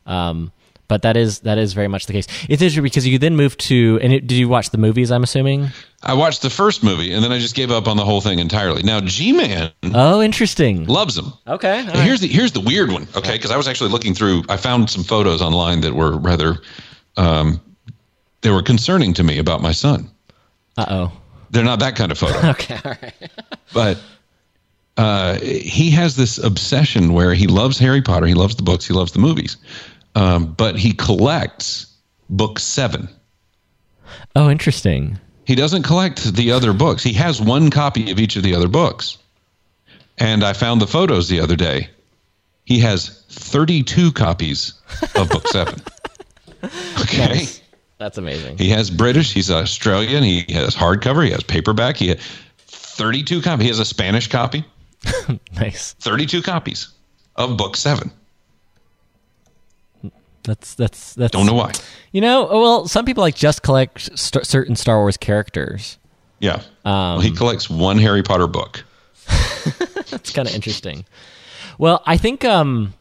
um, 0.06 0.52
but 0.90 1.02
that 1.04 1.16
is 1.16 1.40
that 1.42 1.58
is 1.58 1.72
very 1.72 1.88
much 1.88 2.06
the 2.08 2.12
case. 2.14 2.28
It's 2.50 2.62
interesting 2.62 2.84
because 2.84 3.08
you 3.08 3.18
then 3.18 3.38
move 3.38 3.56
to 3.70 3.98
and 4.02 4.12
it, 4.12 4.28
did 4.28 4.38
you 4.38 4.50
watch 4.50 4.72
the 4.72 4.78
movies? 4.78 5.10
I'm 5.12 5.24
assuming. 5.24 5.70
I 6.04 6.14
watched 6.14 6.42
the 6.42 6.50
first 6.50 6.84
movie, 6.84 7.14
and 7.14 7.24
then 7.24 7.32
I 7.32 7.40
just 7.40 7.56
gave 7.56 7.72
up 7.72 7.88
on 7.88 7.96
the 7.98 8.06
whole 8.06 8.22
thing 8.22 8.40
entirely. 8.40 8.84
Now, 8.84 9.00
G-Man 9.02 9.72
Oh, 9.94 10.22
interesting. 10.22 10.86
loves 10.86 11.16
them. 11.16 11.34
Okay, 11.48 11.80
And 11.80 11.92
here's 11.98 12.20
the 12.22 12.28
here's 12.28 12.52
the 12.52 12.62
weird 12.62 12.92
one, 12.92 13.08
okay? 13.16 13.34
Because 13.34 13.52
I 13.52 13.58
was 13.58 13.68
actually 13.68 13.90
looking 13.92 14.14
through. 14.14 14.44
I 14.50 14.58
found 14.58 14.90
some 14.90 15.04
photos 15.04 15.42
online 15.42 15.82
that 15.82 15.94
were 15.94 16.18
rather, 16.18 16.58
um, 17.18 17.60
they 18.42 18.50
were 18.50 18.62
concerning 18.64 19.14
to 19.16 19.24
me 19.24 19.38
about 19.40 19.62
my 19.62 19.72
son. 19.74 20.10
uh 20.78 20.86
oh. 20.90 21.12
They're 21.52 21.64
not 21.66 21.80
that 21.80 21.96
kind 21.96 22.12
of 22.12 22.18
photo. 22.18 22.50
Okay, 22.52 22.78
all 22.86 22.92
right. 23.02 23.32
but 23.74 23.98
uh, 24.98 25.38
he 25.40 25.90
has 25.92 26.16
this 26.16 26.38
obsession 26.38 27.14
where 27.14 27.34
he 27.34 27.48
loves 27.48 27.78
Harry 27.80 28.02
Potter, 28.02 28.26
he 28.26 28.34
loves 28.34 28.56
the 28.56 28.64
books, 28.64 28.86
he 28.88 28.94
loves 28.94 29.12
the 29.14 29.20
movies, 29.20 29.58
um, 30.20 30.54
but 30.54 30.78
he 30.78 30.92
collects 30.94 31.96
book 32.30 32.60
seven. 32.60 33.08
Oh, 34.36 34.50
interesting. 34.50 35.18
He 35.46 35.56
doesn't 35.56 35.84
collect 35.84 36.36
the 36.36 36.52
other 36.52 36.74
books. 36.74 37.02
He 37.04 37.14
has 37.14 37.42
one 37.42 37.70
copy 37.70 38.12
of 38.12 38.20
each 38.20 38.36
of 38.36 38.44
the 38.44 38.54
other 38.54 38.68
books. 38.68 39.18
And 40.18 40.44
I 40.44 40.54
found 40.54 40.82
the 40.82 40.88
photos 40.88 41.30
the 41.30 41.40
other 41.40 41.56
day. 41.56 41.90
He 42.66 42.80
has 42.80 43.24
32 43.30 44.12
copies 44.12 44.74
of 45.16 45.30
book 45.30 45.48
seven. 45.52 45.82
Okay. 47.02 47.48
That's 47.98 48.18
amazing. 48.18 48.58
He 48.58 48.70
has 48.70 48.90
British, 48.90 49.34
he's 49.34 49.50
Australian, 49.50 50.24
he 50.24 50.46
has 50.50 50.76
hardcover, 50.76 51.26
he 51.26 51.32
has 51.32 51.44
paperback, 51.44 51.98
he 51.98 52.10
has 52.10 52.20
32 52.68 53.42
copies. 53.42 53.64
He 53.64 53.70
has 53.70 53.80
a 53.80 53.86
Spanish 53.86 54.28
copy. 54.28 54.66
Nice. 55.54 55.94
32 55.94 56.42
copies 56.42 56.90
of 57.38 57.58
book 57.58 57.78
seven. 57.78 58.12
That's 60.50 60.74
that's 60.74 61.14
that's. 61.14 61.32
Don't 61.32 61.46
know 61.46 61.54
why. 61.54 61.72
You 62.12 62.22
know, 62.22 62.46
well, 62.46 62.88
some 62.88 63.06
people 63.06 63.22
like 63.22 63.36
just 63.36 63.62
collect 63.62 64.18
st- 64.18 64.48
certain 64.48 64.76
Star 64.76 64.98
Wars 64.98 65.16
characters. 65.16 66.00
Yeah. 66.40 66.64
well, 66.84 67.20
he 67.20 67.30
collects 67.32 67.70
one 67.70 68.00
Harry 68.00 68.24
Potter 68.24 68.48
book. 68.48 68.84
It's 70.12 70.32
kind 70.32 70.48
of 70.48 70.56
interesting. 70.56 71.06
Well, 71.78 72.02
I 72.08 72.18
think 72.18 72.44
um, 72.44 72.94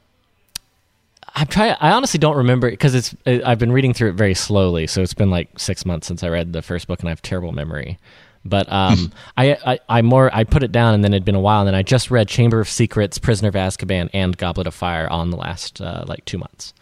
I'm 1.34 1.46
trying. 1.46 1.74
I 1.80 1.92
honestly 1.92 2.18
don't 2.18 2.36
remember 2.36 2.70
because 2.70 2.94
it's. 2.94 3.14
I've 3.26 3.58
been 3.58 3.72
reading 3.72 3.94
through 3.94 4.10
it 4.10 4.14
very 4.14 4.34
slowly, 4.34 4.86
so 4.86 5.00
it's 5.00 5.14
been 5.14 5.30
like 5.30 5.58
six 5.58 5.86
months 5.86 6.06
since 6.06 6.22
I 6.22 6.28
read 6.28 6.52
the 6.52 6.60
first 6.62 6.86
book, 6.86 7.00
and 7.00 7.08
I 7.08 7.12
have 7.12 7.22
terrible 7.22 7.52
memory. 7.52 7.98
But 8.44 8.70
um, 8.70 9.12
I, 9.36 9.56
I, 9.64 9.78
I 9.88 10.02
more 10.02 10.30
I 10.34 10.44
put 10.44 10.62
it 10.62 10.72
down, 10.72 10.94
and 10.94 11.02
then 11.02 11.14
it'd 11.14 11.24
been 11.24 11.34
a 11.34 11.40
while, 11.40 11.60
and 11.60 11.68
then 11.68 11.74
I 11.74 11.82
just 11.82 12.10
read 12.10 12.28
Chamber 12.28 12.60
of 12.60 12.68
Secrets, 12.68 13.18
Prisoner 13.18 13.48
of 13.48 13.54
Azkaban, 13.54 14.10
and 14.12 14.36
Goblet 14.36 14.66
of 14.66 14.74
Fire 14.74 15.08
on 15.10 15.30
the 15.30 15.36
last 15.36 15.80
uh, 15.80 16.04
like 16.06 16.24
two 16.24 16.38
months. 16.38 16.74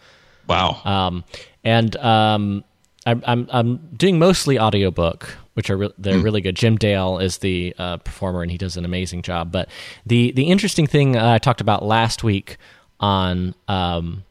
Wow. 0.49 0.81
Um, 0.85 1.25
and 1.65 1.97
um, 1.97 2.65
I'm, 3.07 3.23
I'm 3.27 3.49
I'm 3.51 3.77
doing 3.97 4.19
mostly 4.19 4.59
audiobook, 4.59 5.37
which 5.55 5.71
are 5.71 5.77
re- 5.77 5.95
they're 5.99 6.19
really 6.19 6.41
good. 6.41 6.57
Jim 6.57 6.77
Dale 6.77 7.19
is 7.19 7.39
the 7.39 7.75
uh, 7.79 7.99
performer, 7.99 8.43
and 8.43 8.51
he 8.51 8.59
does 8.59 8.77
an 8.77 8.85
amazing 8.85 9.23
job. 9.23 9.53
But 9.53 9.69
the 10.05 10.33
the 10.33 10.45
interesting 10.45 10.87
thing 10.87 11.17
uh, 11.17 11.33
I 11.33 11.39
talked 11.39 11.61
about 11.61 11.85
last 11.85 12.25
week 12.25 12.57
on 12.99 13.55
um, 13.69 14.25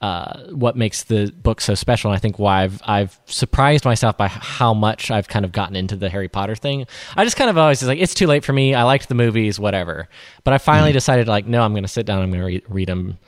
uh, 0.00 0.44
what 0.50 0.76
makes 0.76 1.04
the 1.04 1.30
book 1.42 1.60
so 1.60 1.74
special, 1.74 2.10
and 2.10 2.16
I 2.16 2.20
think 2.20 2.38
why 2.38 2.62
I've 2.64 2.80
I've 2.84 3.20
surprised 3.26 3.84
myself 3.84 4.16
by 4.16 4.28
how 4.28 4.72
much 4.72 5.10
I've 5.10 5.28
kind 5.28 5.44
of 5.44 5.52
gotten 5.52 5.76
into 5.76 5.96
the 5.96 6.08
Harry 6.08 6.28
Potter 6.28 6.56
thing. 6.56 6.86
I 7.16 7.24
just 7.24 7.36
kind 7.36 7.50
of 7.50 7.58
always 7.58 7.80
was 7.82 7.88
like, 7.88 7.98
it's 7.98 8.14
too 8.14 8.26
late 8.26 8.44
for 8.44 8.52
me. 8.52 8.74
I 8.74 8.82
liked 8.84 9.08
the 9.08 9.14
movies, 9.14 9.60
whatever. 9.60 10.08
But 10.44 10.54
I 10.54 10.58
finally 10.58 10.92
decided, 10.92 11.28
like, 11.28 11.46
no, 11.46 11.62
I'm 11.62 11.72
going 11.72 11.84
to 11.84 11.88
sit 11.88 12.06
down. 12.06 12.22
I'm 12.22 12.30
going 12.30 12.40
to 12.40 12.46
re- 12.46 12.64
read 12.68 12.88
them. 12.88 13.18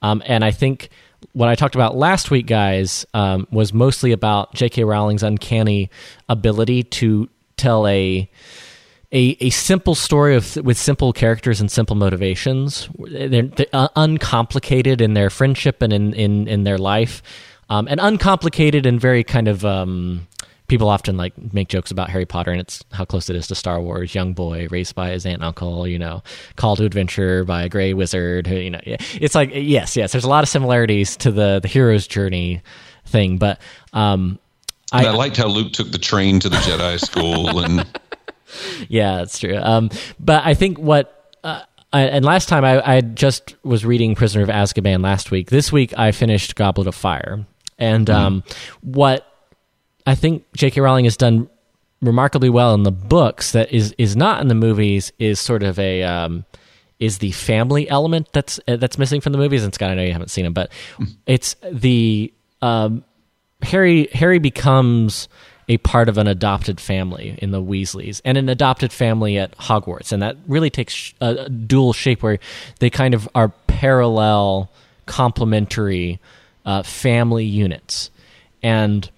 Um, 0.00 0.22
and 0.26 0.44
I 0.44 0.50
think 0.50 0.88
what 1.32 1.48
I 1.48 1.54
talked 1.54 1.74
about 1.74 1.96
last 1.96 2.30
week, 2.30 2.46
guys, 2.46 3.06
um, 3.14 3.46
was 3.50 3.72
mostly 3.72 4.12
about 4.12 4.54
J.K. 4.54 4.84
Rowling's 4.84 5.22
uncanny 5.22 5.90
ability 6.28 6.84
to 6.84 7.28
tell 7.56 7.86
a 7.86 8.28
a, 9.12 9.36
a 9.40 9.50
simple 9.50 9.94
story 9.94 10.34
of, 10.34 10.56
with 10.56 10.78
simple 10.78 11.12
characters 11.12 11.60
and 11.60 11.70
simple 11.70 11.94
motivations. 11.94 12.88
They're, 12.98 13.42
they're 13.42 13.66
uh, 13.72 13.88
uncomplicated 13.94 15.02
in 15.02 15.12
their 15.12 15.28
friendship 15.28 15.82
and 15.82 15.92
in, 15.92 16.14
in, 16.14 16.48
in 16.48 16.64
their 16.64 16.78
life, 16.78 17.22
um, 17.68 17.86
and 17.88 18.00
uncomplicated 18.00 18.86
and 18.86 19.00
very 19.00 19.22
kind 19.22 19.48
of. 19.48 19.64
Um, 19.64 20.26
people 20.72 20.88
often 20.88 21.18
like 21.18 21.34
make 21.52 21.68
jokes 21.68 21.90
about 21.90 22.08
Harry 22.08 22.24
Potter 22.24 22.50
and 22.50 22.58
it's 22.58 22.82
how 22.92 23.04
close 23.04 23.28
it 23.28 23.36
is 23.36 23.46
to 23.48 23.54
Star 23.54 23.78
Wars. 23.78 24.14
Young 24.14 24.32
boy 24.32 24.68
raised 24.70 24.94
by 24.94 25.10
his 25.10 25.26
aunt 25.26 25.34
and 25.34 25.44
uncle, 25.44 25.86
you 25.86 25.98
know, 25.98 26.22
called 26.56 26.78
to 26.78 26.86
adventure 26.86 27.44
by 27.44 27.64
a 27.64 27.68
gray 27.68 27.92
wizard. 27.92 28.46
Who, 28.46 28.56
you 28.56 28.70
know, 28.70 28.80
it's 28.86 29.34
like 29.34 29.50
yes, 29.52 29.98
yes. 29.98 30.12
There's 30.12 30.24
a 30.24 30.30
lot 30.30 30.42
of 30.42 30.48
similarities 30.48 31.14
to 31.18 31.30
the 31.30 31.60
the 31.60 31.68
hero's 31.68 32.06
journey 32.06 32.62
thing, 33.04 33.36
but 33.36 33.60
um, 33.92 34.38
I, 34.90 35.08
I 35.08 35.10
liked 35.10 35.36
how 35.36 35.48
Luke 35.48 35.74
took 35.74 35.92
the 35.92 35.98
train 35.98 36.40
to 36.40 36.48
the 36.48 36.56
Jedi 36.56 36.98
school 36.98 37.58
and 37.62 37.86
yeah, 38.88 39.16
that's 39.16 39.38
true. 39.40 39.58
Um, 39.58 39.90
but 40.18 40.42
I 40.42 40.54
think 40.54 40.78
what 40.78 41.36
uh, 41.44 41.60
I, 41.92 42.04
and 42.04 42.24
last 42.24 42.48
time 42.48 42.64
I, 42.64 42.96
I 42.96 43.00
just 43.02 43.56
was 43.62 43.84
reading 43.84 44.14
Prisoner 44.14 44.42
of 44.42 44.48
Azkaban 44.48 45.04
last 45.04 45.30
week. 45.30 45.50
This 45.50 45.70
week 45.70 45.92
I 45.98 46.12
finished 46.12 46.56
Goblet 46.56 46.86
of 46.86 46.94
Fire, 46.94 47.44
and 47.78 48.08
um, 48.08 48.42
what 48.80 49.28
I 50.06 50.14
think 50.14 50.44
J.K. 50.54 50.80
Rowling 50.80 51.04
has 51.04 51.16
done 51.16 51.48
remarkably 52.00 52.50
well 52.50 52.74
in 52.74 52.82
the 52.82 52.92
books 52.92 53.52
that 53.52 53.72
is 53.72 53.94
is 53.96 54.16
not 54.16 54.40
in 54.40 54.48
the 54.48 54.54
movies 54.54 55.12
is 55.18 55.38
sort 55.38 55.62
of 55.62 55.78
a 55.78 56.02
um, 56.02 56.44
is 56.98 57.18
the 57.18 57.32
family 57.32 57.88
element 57.88 58.28
that's 58.32 58.60
uh, 58.68 58.76
that's 58.76 58.98
missing 58.98 59.20
from 59.20 59.32
the 59.32 59.38
movies. 59.38 59.64
And 59.64 59.72
Scott, 59.74 59.90
I 59.90 59.94
know 59.94 60.02
you 60.02 60.12
haven't 60.12 60.30
seen 60.30 60.44
them, 60.44 60.52
but 60.52 60.70
it's 61.26 61.56
the 61.70 62.32
um, 62.60 63.04
Harry 63.62 64.08
Harry 64.12 64.38
becomes 64.38 65.28
a 65.68 65.78
part 65.78 66.08
of 66.08 66.18
an 66.18 66.26
adopted 66.26 66.80
family 66.80 67.38
in 67.38 67.52
the 67.52 67.62
Weasleys 67.62 68.20
and 68.24 68.36
an 68.36 68.48
adopted 68.48 68.92
family 68.92 69.38
at 69.38 69.56
Hogwarts, 69.58 70.12
and 70.12 70.22
that 70.22 70.36
really 70.46 70.70
takes 70.70 71.14
a 71.20 71.48
dual 71.48 71.92
shape 71.92 72.22
where 72.22 72.38
they 72.80 72.90
kind 72.90 73.14
of 73.14 73.28
are 73.34 73.48
parallel, 73.68 74.70
complementary 75.06 76.20
uh, 76.66 76.82
family 76.82 77.44
units, 77.44 78.10
and 78.62 79.10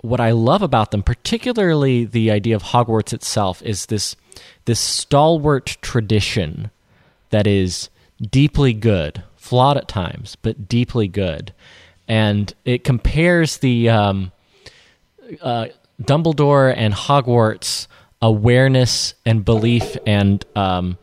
what 0.00 0.20
I 0.20 0.30
love 0.30 0.62
about 0.62 0.90
them, 0.90 1.02
particularly 1.02 2.04
the 2.04 2.30
idea 2.30 2.54
of 2.54 2.62
Hogwarts 2.62 3.12
itself, 3.12 3.62
is 3.62 3.86
this 3.86 4.16
this 4.64 4.78
stalwart 4.78 5.76
tradition 5.80 6.70
that 7.30 7.46
is 7.46 7.88
deeply 8.20 8.72
good, 8.72 9.24
flawed 9.36 9.76
at 9.76 9.88
times, 9.88 10.36
but 10.36 10.68
deeply 10.68 11.08
good, 11.08 11.52
and 12.06 12.54
it 12.64 12.84
compares 12.84 13.58
the 13.58 13.88
um, 13.88 14.32
uh, 15.42 15.66
Dumbledore 16.00 16.72
and 16.76 16.94
Hogwarts 16.94 17.86
awareness 18.22 19.14
and 19.24 19.44
belief 19.44 19.96
and 20.06 20.44
um, 20.56 20.98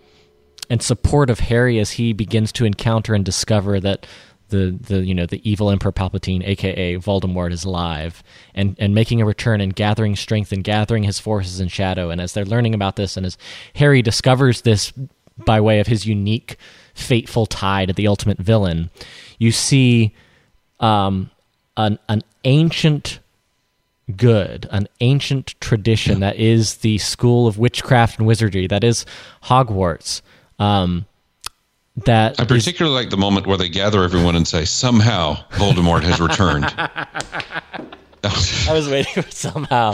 and 0.70 0.82
support 0.82 1.30
of 1.30 1.40
Harry 1.40 1.80
as 1.80 1.92
he 1.92 2.14
begins 2.14 2.52
to 2.54 2.66
encounter 2.66 3.14
and 3.14 3.24
discover 3.24 3.80
that 3.80 4.08
the 4.50 4.78
the 4.80 5.06
you 5.06 5.14
know 5.14 5.26
the 5.26 5.48
evil 5.50 5.70
Emperor 5.70 5.92
Palpatine, 5.92 6.46
aka 6.46 6.96
Voldemort, 6.96 7.52
is 7.52 7.64
alive 7.64 8.24
and 8.54 8.76
and 8.80 8.94
making 8.94 9.22
a 9.22 9.26
return 9.26 9.62
and 9.62 9.76
gathering 9.76 10.16
strength 10.16 10.52
and 10.52 10.64
gathering 10.64 11.04
his 11.04 11.20
forces 11.20 11.60
in 11.60 11.68
shadow. 11.68 12.10
And 12.10 12.22
as 12.22 12.34
they're 12.34 12.46
learning 12.46 12.74
about 12.74 12.96
this, 12.96 13.18
and 13.18 13.26
as 13.26 13.38
Harry 13.76 14.02
discovers 14.02 14.62
this 14.62 14.94
by 15.38 15.60
way 15.60 15.80
of 15.80 15.88
his 15.88 16.06
unique 16.06 16.58
fateful 16.94 17.46
tie 17.46 17.86
to 17.86 17.94
the 17.94 18.08
ultimate 18.08 18.38
villain, 18.38 18.90
you 19.38 19.52
see 19.52 20.14
um, 20.80 21.30
an 21.78 22.00
an 22.08 22.24
ancient 22.44 23.20
good, 24.16 24.68
an 24.72 24.88
ancient 25.02 25.60
tradition 25.60 26.20
that 26.20 26.36
is 26.36 26.78
the 26.78 26.98
school 27.00 27.48
of 27.48 27.58
witchcraft 27.58 28.20
and 28.20 28.28
wizardry, 28.28 28.68
that 28.68 28.84
is 28.84 29.06
Hogwarts. 29.44 30.22
Um, 30.60 31.06
that 32.04 32.40
I 32.40 32.44
is- 32.44 32.48
particularly 32.48 32.96
like 32.96 33.10
the 33.10 33.18
moment 33.18 33.48
where 33.48 33.58
they 33.58 33.70
gather 33.70 34.04
everyone 34.04 34.36
and 34.36 34.48
say, 34.48 34.66
somehow 34.66 35.38
Voldemort 35.52 36.04
has 36.04 36.20
returned. 36.20 36.74
I 38.70 38.74
was 38.74 38.90
waiting 38.90 39.22
for 39.22 39.30
somehow. 39.30 39.94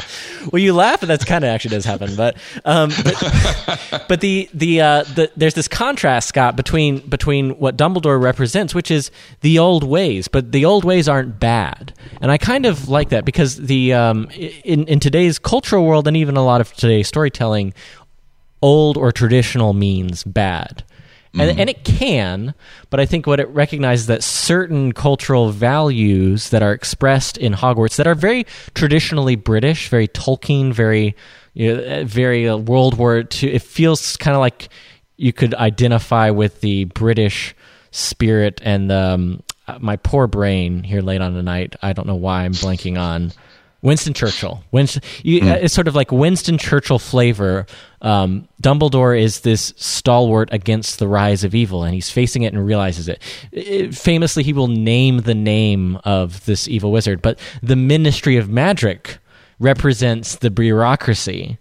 Well, 0.51 0.61
you 0.61 0.73
laugh, 0.73 1.01
and 1.01 1.09
that's 1.09 1.25
kind 1.25 1.43
of 1.43 1.49
actually 1.49 1.71
does 1.71 1.85
happen. 1.85 2.15
But, 2.15 2.37
um, 2.63 2.89
but, 3.03 4.05
but 4.07 4.21
the 4.21 4.49
the, 4.53 4.81
uh, 4.81 5.03
the 5.03 5.31
there's 5.35 5.53
this 5.53 5.67
contrast, 5.67 6.29
Scott, 6.29 6.55
between 6.55 6.99
between 7.09 7.51
what 7.51 7.77
Dumbledore 7.77 8.21
represents, 8.21 8.73
which 8.73 8.89
is 8.89 9.11
the 9.41 9.59
old 9.59 9.83
ways, 9.83 10.27
but 10.27 10.51
the 10.51 10.63
old 10.63 10.85
ways 10.85 11.09
aren't 11.09 11.39
bad, 11.39 11.93
and 12.21 12.31
I 12.31 12.37
kind 12.37 12.65
of 12.65 12.87
like 12.87 13.09
that 13.09 13.25
because 13.25 13.57
the 13.57 13.93
um, 13.93 14.29
in 14.31 14.87
in 14.87 14.99
today's 14.99 15.37
cultural 15.37 15.85
world 15.85 16.07
and 16.07 16.15
even 16.15 16.37
a 16.37 16.45
lot 16.45 16.61
of 16.61 16.71
today's 16.73 17.07
storytelling, 17.09 17.73
old 18.61 18.95
or 18.95 19.11
traditional 19.11 19.73
means 19.73 20.23
bad. 20.23 20.83
And, 21.33 21.59
and 21.59 21.69
it 21.69 21.85
can, 21.85 22.53
but 22.89 22.99
I 22.99 23.05
think 23.05 23.25
what 23.25 23.39
it 23.39 23.47
recognizes 23.49 24.07
that 24.07 24.21
certain 24.21 24.91
cultural 24.91 25.51
values 25.51 26.49
that 26.49 26.61
are 26.61 26.73
expressed 26.73 27.37
in 27.37 27.53
Hogwarts 27.53 27.95
that 27.95 28.07
are 28.07 28.15
very 28.15 28.45
traditionally 28.73 29.37
British, 29.37 29.87
very 29.87 30.09
Tolkien, 30.09 30.73
very, 30.73 31.15
you 31.53 31.73
know, 31.73 31.83
uh, 31.83 32.03
very 32.03 32.49
uh, 32.49 32.57
World 32.57 32.97
War 32.97 33.19
II. 33.19 33.53
It 33.53 33.61
feels 33.61 34.17
kind 34.17 34.35
of 34.35 34.41
like 34.41 34.67
you 35.15 35.31
could 35.31 35.53
identify 35.53 36.31
with 36.31 36.59
the 36.59 36.85
British 36.85 37.55
spirit 37.91 38.59
and 38.63 38.91
um, 38.91 39.41
uh, 39.67 39.77
my 39.79 39.95
poor 39.95 40.27
brain 40.27 40.83
here 40.83 41.01
late 41.01 41.21
on 41.21 41.33
tonight. 41.33 41.77
I 41.81 41.93
don't 41.93 42.07
know 42.07 42.15
why 42.15 42.43
I'm 42.43 42.53
blanking 42.53 42.99
on 42.99 43.31
Winston 43.81 44.13
Churchill. 44.13 44.63
Winston, 44.71 45.01
you, 45.23 45.41
uh, 45.41 45.55
it's 45.55 45.73
sort 45.73 45.87
of 45.87 45.95
like 45.95 46.11
Winston 46.11 46.57
Churchill 46.57 46.99
flavor. 46.99 47.65
Um, 48.01 48.47
Dumbledore 48.61 49.19
is 49.19 49.41
this 49.41 49.73
stalwart 49.75 50.49
against 50.51 50.99
the 50.99 51.07
rise 51.07 51.43
of 51.43 51.55
evil, 51.55 51.83
and 51.83 51.93
he's 51.93 52.09
facing 52.09 52.43
it 52.43 52.53
and 52.53 52.63
realizes 52.65 53.07
it. 53.07 53.21
It- 53.51 53.95
famously, 53.95 54.43
he 54.43 54.53
will 54.53 54.67
name 54.67 55.19
the 55.19 55.33
name 55.35 55.97
of 56.03 56.45
this 56.45 56.67
evil 56.67 56.91
wizard, 56.91 57.21
but 57.21 57.39
the 57.63 57.75
Ministry 57.75 58.37
of 58.37 58.49
Magic 58.49 59.17
represents 59.59 60.35
the 60.37 60.49
bureaucracy 60.49 61.57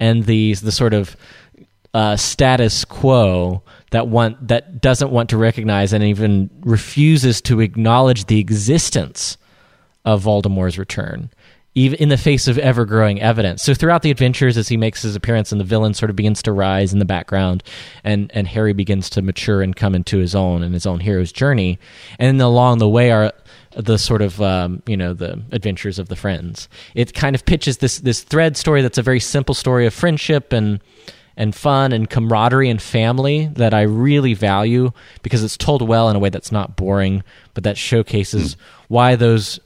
and 0.00 0.24
the 0.26 0.54
the 0.54 0.72
sort 0.72 0.92
of 0.94 1.16
uh, 1.92 2.16
status 2.16 2.84
quo 2.84 3.62
that 3.90 4.08
want 4.08 4.48
that 4.48 4.80
doesn't 4.80 5.10
want 5.12 5.30
to 5.30 5.36
recognize 5.36 5.92
and 5.92 6.02
even 6.02 6.50
refuses 6.62 7.40
to 7.42 7.60
acknowledge 7.60 8.26
the 8.26 8.40
existence 8.40 9.36
of 10.04 10.24
Voldemort's 10.24 10.76
return, 10.76 11.30
even 11.74 11.98
in 11.98 12.08
the 12.08 12.16
face 12.16 12.46
of 12.46 12.56
ever 12.58 12.84
growing 12.84 13.20
evidence. 13.20 13.62
So 13.62 13.74
throughout 13.74 14.02
the 14.02 14.10
adventures, 14.10 14.56
as 14.56 14.68
he 14.68 14.76
makes 14.76 15.02
his 15.02 15.16
appearance, 15.16 15.50
and 15.50 15.60
the 15.60 15.64
villain 15.64 15.94
sort 15.94 16.10
of 16.10 16.16
begins 16.16 16.42
to 16.42 16.52
rise 16.52 16.92
in 16.92 16.98
the 16.98 17.04
background, 17.04 17.62
and 18.04 18.30
and 18.34 18.46
Harry 18.46 18.72
begins 18.72 19.10
to 19.10 19.22
mature 19.22 19.62
and 19.62 19.74
come 19.74 19.94
into 19.94 20.18
his 20.18 20.34
own 20.34 20.62
and 20.62 20.74
his 20.74 20.86
own 20.86 21.00
hero's 21.00 21.32
journey, 21.32 21.78
and 22.18 22.40
then 22.40 22.44
along 22.46 22.78
the 22.78 22.88
way 22.88 23.10
are 23.10 23.32
the 23.76 23.98
sort 23.98 24.22
of 24.22 24.40
um, 24.40 24.82
you 24.86 24.96
know 24.96 25.14
the 25.14 25.42
adventures 25.52 25.98
of 25.98 26.08
the 26.08 26.16
friends. 26.16 26.68
It 26.94 27.14
kind 27.14 27.34
of 27.34 27.44
pitches 27.44 27.78
this 27.78 27.98
this 27.98 28.22
thread 28.22 28.56
story 28.56 28.82
that's 28.82 28.98
a 28.98 29.02
very 29.02 29.20
simple 29.20 29.54
story 29.54 29.86
of 29.86 29.94
friendship 29.94 30.52
and 30.52 30.80
and 31.36 31.54
fun 31.54 31.92
and 31.92 32.08
camaraderie 32.08 32.70
and 32.70 32.80
family 32.80 33.48
that 33.54 33.74
I 33.74 33.82
really 33.82 34.34
value 34.34 34.92
because 35.22 35.42
it's 35.42 35.56
told 35.56 35.82
well 35.82 36.08
in 36.08 36.14
a 36.14 36.20
way 36.20 36.28
that's 36.28 36.52
not 36.52 36.76
boring, 36.76 37.24
but 37.54 37.64
that 37.64 37.76
showcases 37.76 38.56
why 38.86 39.16
those 39.16 39.58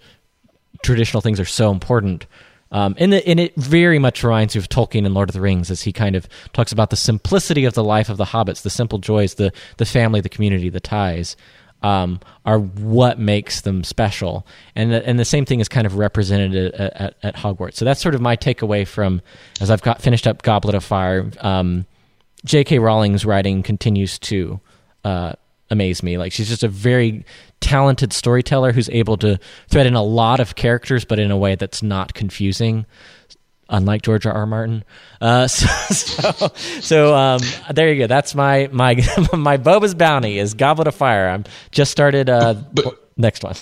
traditional 0.83 1.21
things 1.21 1.41
are 1.41 1.45
so 1.45 1.71
important. 1.71 2.27
Um, 2.71 2.95
and, 2.99 3.13
the, 3.13 3.27
and 3.27 3.41
it 3.41 3.55
very 3.57 3.99
much 3.99 4.23
reminds 4.23 4.55
you 4.55 4.61
of 4.61 4.69
Tolkien 4.69 5.07
and 5.07 5.15
Lord 5.15 5.31
of 5.31 5.33
the 5.33 5.41
Rings 5.41 5.71
as 5.71 5.83
he 5.83 5.93
kind 5.93 6.15
of 6.15 6.29
talks 6.53 6.71
about 6.71 6.91
the 6.91 6.97
simplicity 6.97 7.65
of 7.65 7.75
the 7.75 7.85
life 7.85 8.09
of 8.09 8.19
the 8.19 8.27
hobbits, 8.27 8.63
the 8.63 8.71
simple 8.71 8.99
joys, 8.99 9.35
the, 9.35 9.53
the 9.79 9.87
family, 9.87 10.21
the 10.21 10.29
community, 10.29 10.69
the 10.69 10.81
ties. 10.81 11.37
Um, 11.81 12.19
are 12.45 12.59
what 12.59 13.21
makes 13.21 13.61
them 13.61 13.85
special, 13.85 14.45
and 14.75 14.91
the, 14.91 15.07
and 15.07 15.17
the 15.17 15.25
same 15.25 15.45
thing 15.45 15.61
is 15.61 15.69
kind 15.69 15.87
of 15.87 15.97
represented 15.97 16.75
at, 16.75 16.93
at, 17.01 17.15
at 17.23 17.37
Hogwarts. 17.37 17.75
So 17.75 17.85
that's 17.85 18.01
sort 18.01 18.17
of 18.17 18.21
my 18.21 18.37
takeaway 18.37 18.85
from 18.85 19.23
as 19.61 19.71
I've 19.71 19.83
got 19.83 20.03
finished 20.03 20.27
up 20.27 20.43
Goblet 20.43 20.75
of 20.75 20.83
Fire. 20.83 21.31
Um, 21.39 21.87
J.K. 22.45 22.81
Rowling's 22.81 23.25
writing 23.25 23.63
continues 23.63 24.19
to 24.21 24.59
uh, 25.05 25.35
amaze 25.71 26.03
me. 26.03 26.19
Like 26.19 26.33
she's 26.33 26.49
just 26.49 26.63
a 26.63 26.69
very 26.69 27.25
talented 27.61 28.13
storyteller 28.13 28.73
who's 28.73 28.89
able 28.91 29.17
to 29.19 29.39
thread 29.69 29.87
in 29.87 29.95
a 29.95 30.03
lot 30.03 30.41
of 30.41 30.55
characters, 30.55 31.05
but 31.05 31.19
in 31.19 31.31
a 31.31 31.37
way 31.37 31.55
that's 31.55 31.83
not 31.83 32.15
confusing. 32.15 32.87
Unlike 33.71 34.01
George 34.03 34.25
R. 34.25 34.33
R. 34.33 34.47
Martin, 34.47 34.83
uh, 35.21 35.47
so 35.47 35.67
so, 35.95 36.49
so 36.81 37.15
um, 37.15 37.43
there 37.75 37.93
you 37.93 37.99
go. 37.99 38.07
That's 38.07 38.35
my 38.35 38.71
my 38.73 38.95
my 39.35 39.59
Boba's 39.59 39.95
bounty 39.95 40.39
is 40.39 40.55
Goblet 40.55 40.89
of 40.89 40.95
Fire. 40.95 41.29
I'm 41.29 41.45
just 41.71 41.91
started. 41.91 42.31
Uh, 42.31 42.55
next 43.19 43.45
one. 43.45 43.57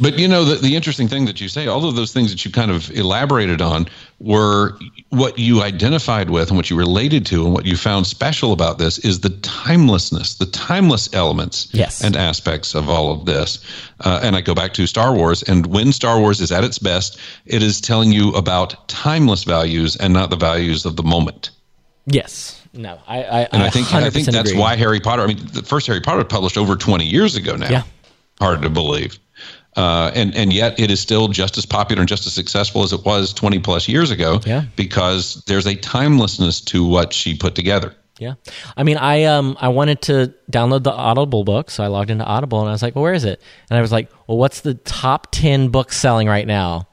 But 0.00 0.18
you 0.18 0.26
know, 0.28 0.44
the, 0.44 0.56
the 0.56 0.76
interesting 0.76 1.08
thing 1.08 1.26
that 1.26 1.40
you 1.40 1.48
say, 1.48 1.66
all 1.66 1.84
of 1.84 1.94
those 1.94 2.12
things 2.12 2.30
that 2.30 2.44
you 2.44 2.50
kind 2.50 2.70
of 2.70 2.90
elaborated 2.92 3.60
on 3.60 3.86
were 4.18 4.78
what 5.10 5.38
you 5.38 5.62
identified 5.62 6.30
with 6.30 6.48
and 6.48 6.56
what 6.56 6.70
you 6.70 6.76
related 6.76 7.26
to 7.26 7.44
and 7.44 7.52
what 7.52 7.66
you 7.66 7.76
found 7.76 8.06
special 8.06 8.52
about 8.52 8.78
this 8.78 8.98
is 8.98 9.20
the 9.20 9.30
timelessness, 9.30 10.34
the 10.36 10.46
timeless 10.46 11.12
elements 11.12 11.68
Yes. 11.72 12.02
and 12.02 12.16
aspects 12.16 12.74
of 12.74 12.88
all 12.88 13.12
of 13.12 13.26
this. 13.26 13.58
Uh, 14.00 14.20
and 14.22 14.36
I 14.36 14.40
go 14.40 14.54
back 14.54 14.72
to 14.74 14.86
Star 14.86 15.14
Wars, 15.14 15.42
and 15.44 15.66
when 15.66 15.92
Star 15.92 16.18
Wars 16.18 16.40
is 16.40 16.50
at 16.50 16.64
its 16.64 16.78
best, 16.78 17.18
it 17.46 17.62
is 17.62 17.80
telling 17.80 18.10
you 18.12 18.30
about 18.34 18.88
timeless 18.88 19.44
values 19.44 19.96
and 19.96 20.12
not 20.12 20.30
the 20.30 20.36
values 20.36 20.86
of 20.86 20.96
the 20.96 21.02
moment. 21.02 21.50
Yes. 22.06 22.60
No. 22.72 22.98
I. 23.06 23.22
I 23.22 23.40
And 23.52 23.62
I, 23.62 23.70
think 23.70 23.92
I 23.92 24.08
think 24.10 24.26
that's 24.26 24.50
agree. 24.50 24.60
why 24.60 24.76
Harry 24.76 25.00
Potter. 25.00 25.22
I 25.22 25.26
mean, 25.26 25.40
the 25.52 25.62
first 25.62 25.86
Harry 25.88 26.00
Potter 26.00 26.18
was 26.18 26.26
published 26.28 26.56
over 26.56 26.76
twenty 26.76 27.04
years 27.06 27.36
ago 27.36 27.56
now. 27.56 27.68
Yeah. 27.68 27.82
hard 28.40 28.62
to 28.62 28.70
believe. 28.70 29.18
Uh, 29.76 30.10
and 30.14 30.34
and 30.34 30.52
yet 30.52 30.78
it 30.80 30.90
is 30.90 30.98
still 31.00 31.28
just 31.28 31.56
as 31.56 31.64
popular 31.64 32.00
and 32.00 32.08
just 32.08 32.26
as 32.26 32.32
successful 32.32 32.82
as 32.82 32.92
it 32.92 33.04
was 33.04 33.32
20 33.32 33.60
plus 33.60 33.88
years 33.88 34.10
ago. 34.10 34.40
Yeah. 34.44 34.64
Because 34.76 35.44
there's 35.46 35.66
a 35.66 35.76
timelessness 35.76 36.60
to 36.62 36.84
what 36.84 37.12
she 37.12 37.36
put 37.36 37.54
together. 37.54 37.94
Yeah, 38.18 38.34
I 38.76 38.82
mean, 38.82 38.98
I 38.98 39.24
um, 39.24 39.56
I 39.58 39.68
wanted 39.68 40.02
to 40.02 40.34
download 40.52 40.82
the 40.82 40.92
Audible 40.92 41.42
book, 41.42 41.70
so 41.70 41.82
I 41.82 41.86
logged 41.86 42.10
into 42.10 42.24
Audible 42.24 42.60
and 42.60 42.68
I 42.68 42.72
was 42.72 42.82
like, 42.82 42.94
"Well, 42.94 43.02
where 43.02 43.14
is 43.14 43.24
it?" 43.24 43.40
And 43.70 43.78
I 43.78 43.80
was 43.80 43.90
like, 43.90 44.10
"Well, 44.26 44.36
what's 44.36 44.60
the 44.60 44.74
top 44.74 45.28
ten 45.30 45.68
books 45.68 45.96
selling 45.96 46.28
right 46.28 46.46
now?" 46.46 46.86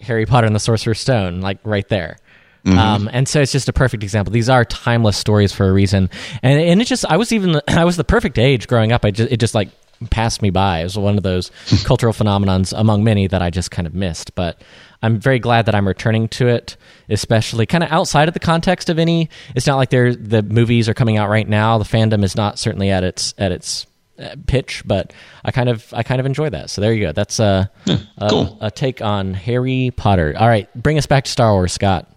Harry 0.00 0.24
Potter 0.24 0.46
and 0.46 0.54
the 0.54 0.60
Sorcerer's 0.60 1.00
Stone, 1.00 1.40
like 1.40 1.58
right 1.64 1.88
there. 1.88 2.18
Um, 2.64 3.10
and 3.12 3.28
so 3.28 3.40
it's 3.40 3.50
just 3.50 3.68
a 3.68 3.72
perfect 3.72 4.04
example. 4.04 4.32
These 4.32 4.48
are 4.48 4.64
timeless 4.64 5.16
stories 5.16 5.52
for 5.52 5.68
a 5.68 5.72
reason, 5.72 6.08
and 6.42 6.60
and 6.60 6.80
it 6.80 6.84
just 6.84 7.04
I 7.06 7.16
was 7.16 7.32
even 7.32 7.60
I 7.68 7.84
was 7.84 7.96
the 7.96 8.04
perfect 8.04 8.38
age 8.38 8.68
growing 8.68 8.92
up. 8.92 9.04
I 9.04 9.10
just 9.10 9.32
it 9.32 9.38
just 9.38 9.54
like 9.54 9.68
passed 10.10 10.42
me 10.42 10.50
by. 10.50 10.80
It 10.80 10.84
was 10.84 10.98
one 10.98 11.16
of 11.16 11.22
those 11.22 11.50
cultural 11.84 12.12
phenomenons 12.12 12.72
among 12.76 13.04
many 13.04 13.26
that 13.26 13.42
I 13.42 13.50
just 13.50 13.70
kind 13.70 13.86
of 13.86 13.94
missed. 13.94 14.34
But 14.34 14.60
I'm 15.02 15.18
very 15.18 15.38
glad 15.38 15.66
that 15.66 15.74
I'm 15.74 15.86
returning 15.86 16.28
to 16.28 16.48
it, 16.48 16.76
especially 17.08 17.66
kind 17.66 17.82
of 17.84 17.90
outside 17.90 18.28
of 18.28 18.34
the 18.34 18.40
context 18.40 18.88
of 18.88 18.98
any. 18.98 19.28
It's 19.54 19.66
not 19.66 19.76
like 19.76 19.90
the 19.90 20.46
movies 20.48 20.88
are 20.88 20.94
coming 20.94 21.16
out 21.16 21.28
right 21.28 21.48
now. 21.48 21.78
The 21.78 21.84
fandom 21.84 22.22
is 22.24 22.36
not 22.36 22.58
certainly 22.58 22.90
at 22.90 23.02
its 23.04 23.34
at 23.38 23.52
its 23.52 23.86
uh, 24.18 24.36
pitch, 24.46 24.82
but 24.86 25.12
I 25.44 25.50
kind 25.50 25.68
of 25.68 25.92
I 25.92 26.02
kind 26.02 26.20
of 26.20 26.26
enjoy 26.26 26.50
that. 26.50 26.70
So 26.70 26.80
there 26.80 26.92
you 26.92 27.06
go. 27.06 27.12
That's 27.12 27.40
a, 27.40 27.70
a, 28.18 28.28
cool. 28.30 28.58
a 28.60 28.70
take 28.70 29.02
on 29.02 29.34
Harry 29.34 29.92
Potter. 29.96 30.34
All 30.38 30.48
right, 30.48 30.68
bring 30.80 30.98
us 30.98 31.06
back 31.06 31.24
to 31.24 31.30
Star 31.30 31.52
Wars, 31.52 31.72
Scott. 31.72 32.08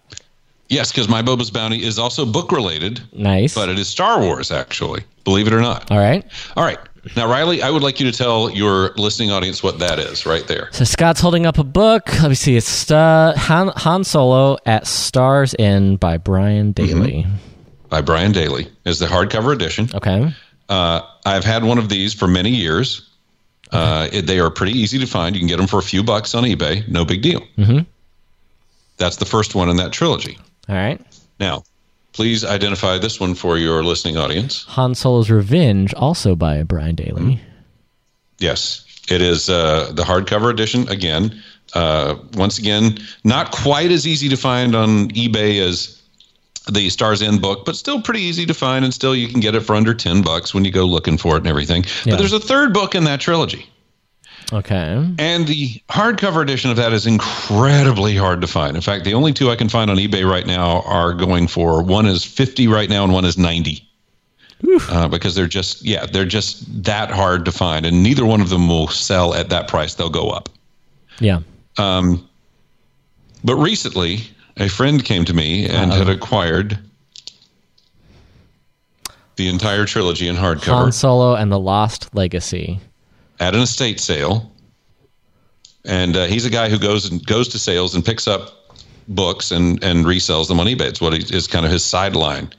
Yes, 0.68 0.92
because 0.92 1.08
my 1.08 1.22
Boba's 1.22 1.52
Bounty 1.52 1.84
is 1.84 2.00
also 2.00 2.26
book 2.26 2.52
related, 2.52 3.00
Nice. 3.14 3.54
but 3.54 3.70
it 3.70 3.78
is 3.78 3.88
Star 3.88 4.20
Wars, 4.20 4.50
actually. 4.52 5.04
Believe 5.24 5.46
it 5.48 5.54
or 5.54 5.62
not. 5.62 5.92
All 5.92 5.98
right. 6.00 6.26
All 6.56 6.64
right. 6.64 6.80
Now, 7.16 7.30
Riley, 7.30 7.62
I 7.62 7.70
would 7.70 7.84
like 7.84 8.00
you 8.00 8.12
to 8.12 8.18
tell 8.18 8.50
your 8.50 8.92
listening 8.96 9.32
audience 9.32 9.62
what 9.62 9.80
that 9.80 10.00
is 10.00 10.26
right 10.26 10.48
there. 10.48 10.70
So 10.72 10.84
Scott's 10.84 11.22
holding 11.22 11.46
up 11.46 11.58
a 11.58 11.64
book. 11.64 12.08
Let 12.22 12.30
me 12.30 12.36
see. 12.36 12.56
It's 12.58 12.90
uh, 12.90 13.34
Han, 13.38 13.72
Han 13.76 14.04
Solo 14.04 14.58
at 14.66 14.88
Stars' 14.88 15.56
End 15.60 16.00
by 16.00 16.18
Brian 16.18 16.72
Daley. 16.72 17.26
By 17.90 18.02
Brian 18.02 18.32
Daley 18.32 18.68
is 18.86 19.00
the 19.00 19.06
hardcover 19.06 19.54
edition. 19.54 19.90
Okay. 19.94 20.34
Uh, 20.68 21.02
I've 21.26 21.44
had 21.44 21.64
one 21.64 21.78
of 21.78 21.90
these 21.90 22.14
for 22.14 22.28
many 22.28 22.50
years. 22.50 23.08
Uh, 23.72 24.08
it, 24.12 24.24
they 24.24 24.40
are 24.40 24.50
pretty 24.50 24.74
easy 24.74 24.98
to 25.00 25.06
find. 25.06 25.36
You 25.36 25.42
can 25.42 25.48
get 25.48 25.58
them 25.58 25.68
for 25.68 25.80
a 25.80 25.84
few 25.84 26.04
bucks 26.04 26.34
on 26.34 26.44
eBay. 26.44 26.88
No 26.88 27.06
big 27.06 27.22
deal. 27.22 27.42
Mm-hmm. 27.58 27.80
That's 28.98 29.18
the 29.18 29.26
first 29.26 29.54
one 29.56 29.70
in 29.70 29.78
that 29.78 29.92
trilogy. 29.92 30.38
All 30.70 30.76
right. 30.76 31.00
Now, 31.40 31.64
please 32.16 32.46
identify 32.46 32.98
this 32.98 33.20
one 33.20 33.36
for 33.36 33.58
your 33.58 33.84
listening 33.84 34.16
audience. 34.16 34.64
Han 34.70 34.96
Solo's 34.96 35.30
Revenge, 35.30 35.94
also 35.96 36.34
by 36.34 36.64
Brian 36.64 36.96
Daley. 36.96 37.42
Yes, 38.40 38.86
it 39.10 39.22
is 39.22 39.50
uh, 39.50 39.92
the 39.92 40.04
hardcover 40.04 40.50
edition. 40.50 40.88
Again, 40.88 41.44
uh, 41.74 42.16
once 42.34 42.58
again, 42.58 42.98
not 43.26 43.52
quite 43.52 43.92
as 43.92 44.08
easy 44.08 44.30
to 44.30 44.38
find 44.38 44.76
on 44.76 45.10
eBay 45.10 45.60
as 45.60 46.02
the 46.72 46.90
Stars 46.90 47.22
End 47.22 47.42
book, 47.42 47.66
but 47.66 47.76
still 47.76 48.02
pretty 48.02 48.22
easy 48.22 48.46
to 48.46 48.54
find, 48.54 48.86
and 48.86 48.94
still 48.94 49.14
you 49.14 49.28
can 49.28 49.42
get 49.42 49.54
it 49.54 49.60
for 49.60 49.76
under 49.76 49.94
ten 49.94 50.22
bucks 50.22 50.54
when 50.54 50.64
you 50.64 50.72
go 50.72 50.86
looking 50.86 51.18
for 51.18 51.36
it 51.36 51.40
and 51.40 51.48
everything. 51.48 51.84
Yeah. 52.06 52.14
But 52.14 52.20
there's 52.20 52.34
a 52.34 52.40
third 52.40 52.74
book 52.74 52.96
in 52.96 53.04
that 53.04 53.20
trilogy. 53.20 53.70
Okay. 54.54 55.08
And 55.18 55.48
the 55.48 55.82
hardcover 55.90 56.42
edition 56.42 56.70
of 56.70 56.78
that 56.78 56.94
is 56.94 57.08
incredibly 57.08 58.16
hard 58.16 58.42
to 58.42 58.48
find. 58.48 58.76
In 58.76 58.82
fact, 58.82 59.04
the 59.04 59.14
only 59.14 59.34
two 59.34 59.50
I 59.50 59.56
can 59.56 59.70
find 59.70 59.90
on 59.90 59.98
eBay 59.98 60.30
right 60.30 60.46
now 60.46 60.82
are 60.82 61.14
going 61.14 61.48
for 61.48 61.82
one 61.82 62.06
is 62.06 62.24
50 62.24 62.68
right 62.68 62.90
now 62.90 63.04
and 63.04 63.12
one 63.12 63.26
is 63.26 63.38
90. 63.38 63.82
Uh, 64.90 65.08
because 65.08 65.36
they're 65.36 65.48
just, 65.48 65.84
yeah, 65.84 66.06
they're 66.06 66.26
just 66.26 66.84
that 66.84 67.12
hard 67.12 67.46
to 67.46 67.52
find. 67.52 67.86
And 67.86 68.02
neither 68.02 68.26
one 68.26 68.42
of 68.42 68.50
them 68.50 68.68
will 68.68 68.88
sell 68.88 69.34
at 69.34 69.50
that 69.50 69.68
price. 69.68 69.96
They'll 69.96 70.10
go 70.10 70.30
up. 70.30 70.50
Yeah. 71.20 71.42
Um, 71.78 72.28
but 73.44 73.56
recently, 73.56 74.20
a 74.58 74.70
friend 74.70 75.04
came 75.04 75.26
to 75.26 75.34
me 75.34 75.68
and 75.68 75.92
had 75.92 76.10
acquired 76.10 76.80
the 79.36 79.50
entire 79.50 79.86
trilogy 79.86 80.28
in 80.28 80.36
hardcover. 80.36 80.74
Han 80.74 80.92
Solo 80.92 81.36
and 81.36 81.52
the 81.52 81.60
Lost 81.60 82.14
Legacy. 82.16 82.80
At 83.40 83.56
an 83.56 83.62
estate 83.62 84.00
sale, 84.00 84.52
and 85.86 86.16
uh, 86.16 86.26
he's 86.26 86.46
a 86.46 86.50
guy 86.50 86.70
who 86.70 86.80
goes 86.80 87.10
and 87.10 87.26
goes 87.26 87.48
to 87.50 87.60
sales 87.60 87.96
and 87.96 88.04
picks 88.04 88.28
up 88.28 88.52
books 89.08 89.52
and 89.52 89.84
and 89.84 90.06
resells 90.06 90.48
them 90.48 90.60
on 90.60 90.68
eBay. 90.68 90.88
It's 90.88 91.02
what 91.02 91.14
he, 91.14 91.36
is 91.36 91.48
kind 91.48 91.66
of 91.66 91.72
his 91.72 91.84
sideline. 91.84 92.50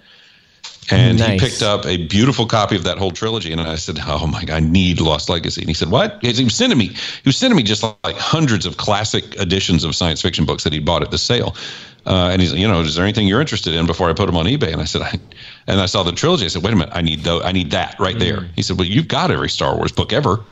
And 0.88 1.18
Nice. 1.18 1.40
he 1.40 1.48
picked 1.48 1.62
up 1.62 1.84
a 1.84 2.06
beautiful 2.06 2.46
copy 2.46 2.76
of 2.76 2.84
that 2.84 2.96
whole 2.96 3.10
trilogy, 3.10 3.50
and 3.50 3.60
I 3.60 3.74
said, 3.74 3.98
"Oh 4.06 4.26
my 4.28 4.44
God, 4.44 4.56
I 4.56 4.60
need 4.60 5.00
Lost 5.00 5.28
Legacy." 5.28 5.60
And 5.62 5.68
he 5.68 5.74
said, 5.74 5.90
"What?" 5.90 6.18
He 6.22 6.44
was 6.44 6.54
sending 6.54 6.78
me. 6.78 6.88
He 6.88 7.22
was 7.24 7.36
sending 7.36 7.56
me 7.56 7.64
just 7.64 7.82
like 7.82 8.16
hundreds 8.16 8.66
of 8.66 8.76
classic 8.76 9.34
editions 9.40 9.82
of 9.82 9.96
science 9.96 10.22
fiction 10.22 10.44
books 10.44 10.62
that 10.62 10.72
he 10.72 10.78
bought 10.78 11.02
at 11.02 11.10
the 11.10 11.18
sale. 11.18 11.56
Uh, 12.06 12.30
and 12.30 12.40
he's, 12.40 12.52
you 12.52 12.68
know, 12.68 12.80
is 12.80 12.94
there 12.94 13.04
anything 13.04 13.26
you're 13.26 13.40
interested 13.40 13.74
in 13.74 13.84
before 13.84 14.08
I 14.08 14.12
put 14.12 14.26
them 14.26 14.36
on 14.36 14.46
eBay? 14.46 14.72
And 14.72 14.80
I 14.80 14.84
said, 14.84 15.02
I, 15.02 15.18
and 15.66 15.80
I 15.80 15.86
saw 15.86 16.02
the 16.02 16.12
trilogy. 16.12 16.44
I 16.44 16.48
said, 16.48 16.62
wait 16.62 16.72
a 16.72 16.76
minute, 16.76 16.94
I 16.94 17.02
need 17.02 17.20
though, 17.20 17.42
I 17.42 17.52
need 17.52 17.70
that 17.72 17.96
right 17.98 18.18
there. 18.18 18.38
Mm. 18.38 18.48
He 18.54 18.62
said, 18.62 18.78
well, 18.78 18.86
you've 18.86 19.08
got 19.08 19.30
every 19.30 19.48
Star 19.48 19.76
Wars 19.76 19.92
book 19.92 20.12
ever, 20.12 20.44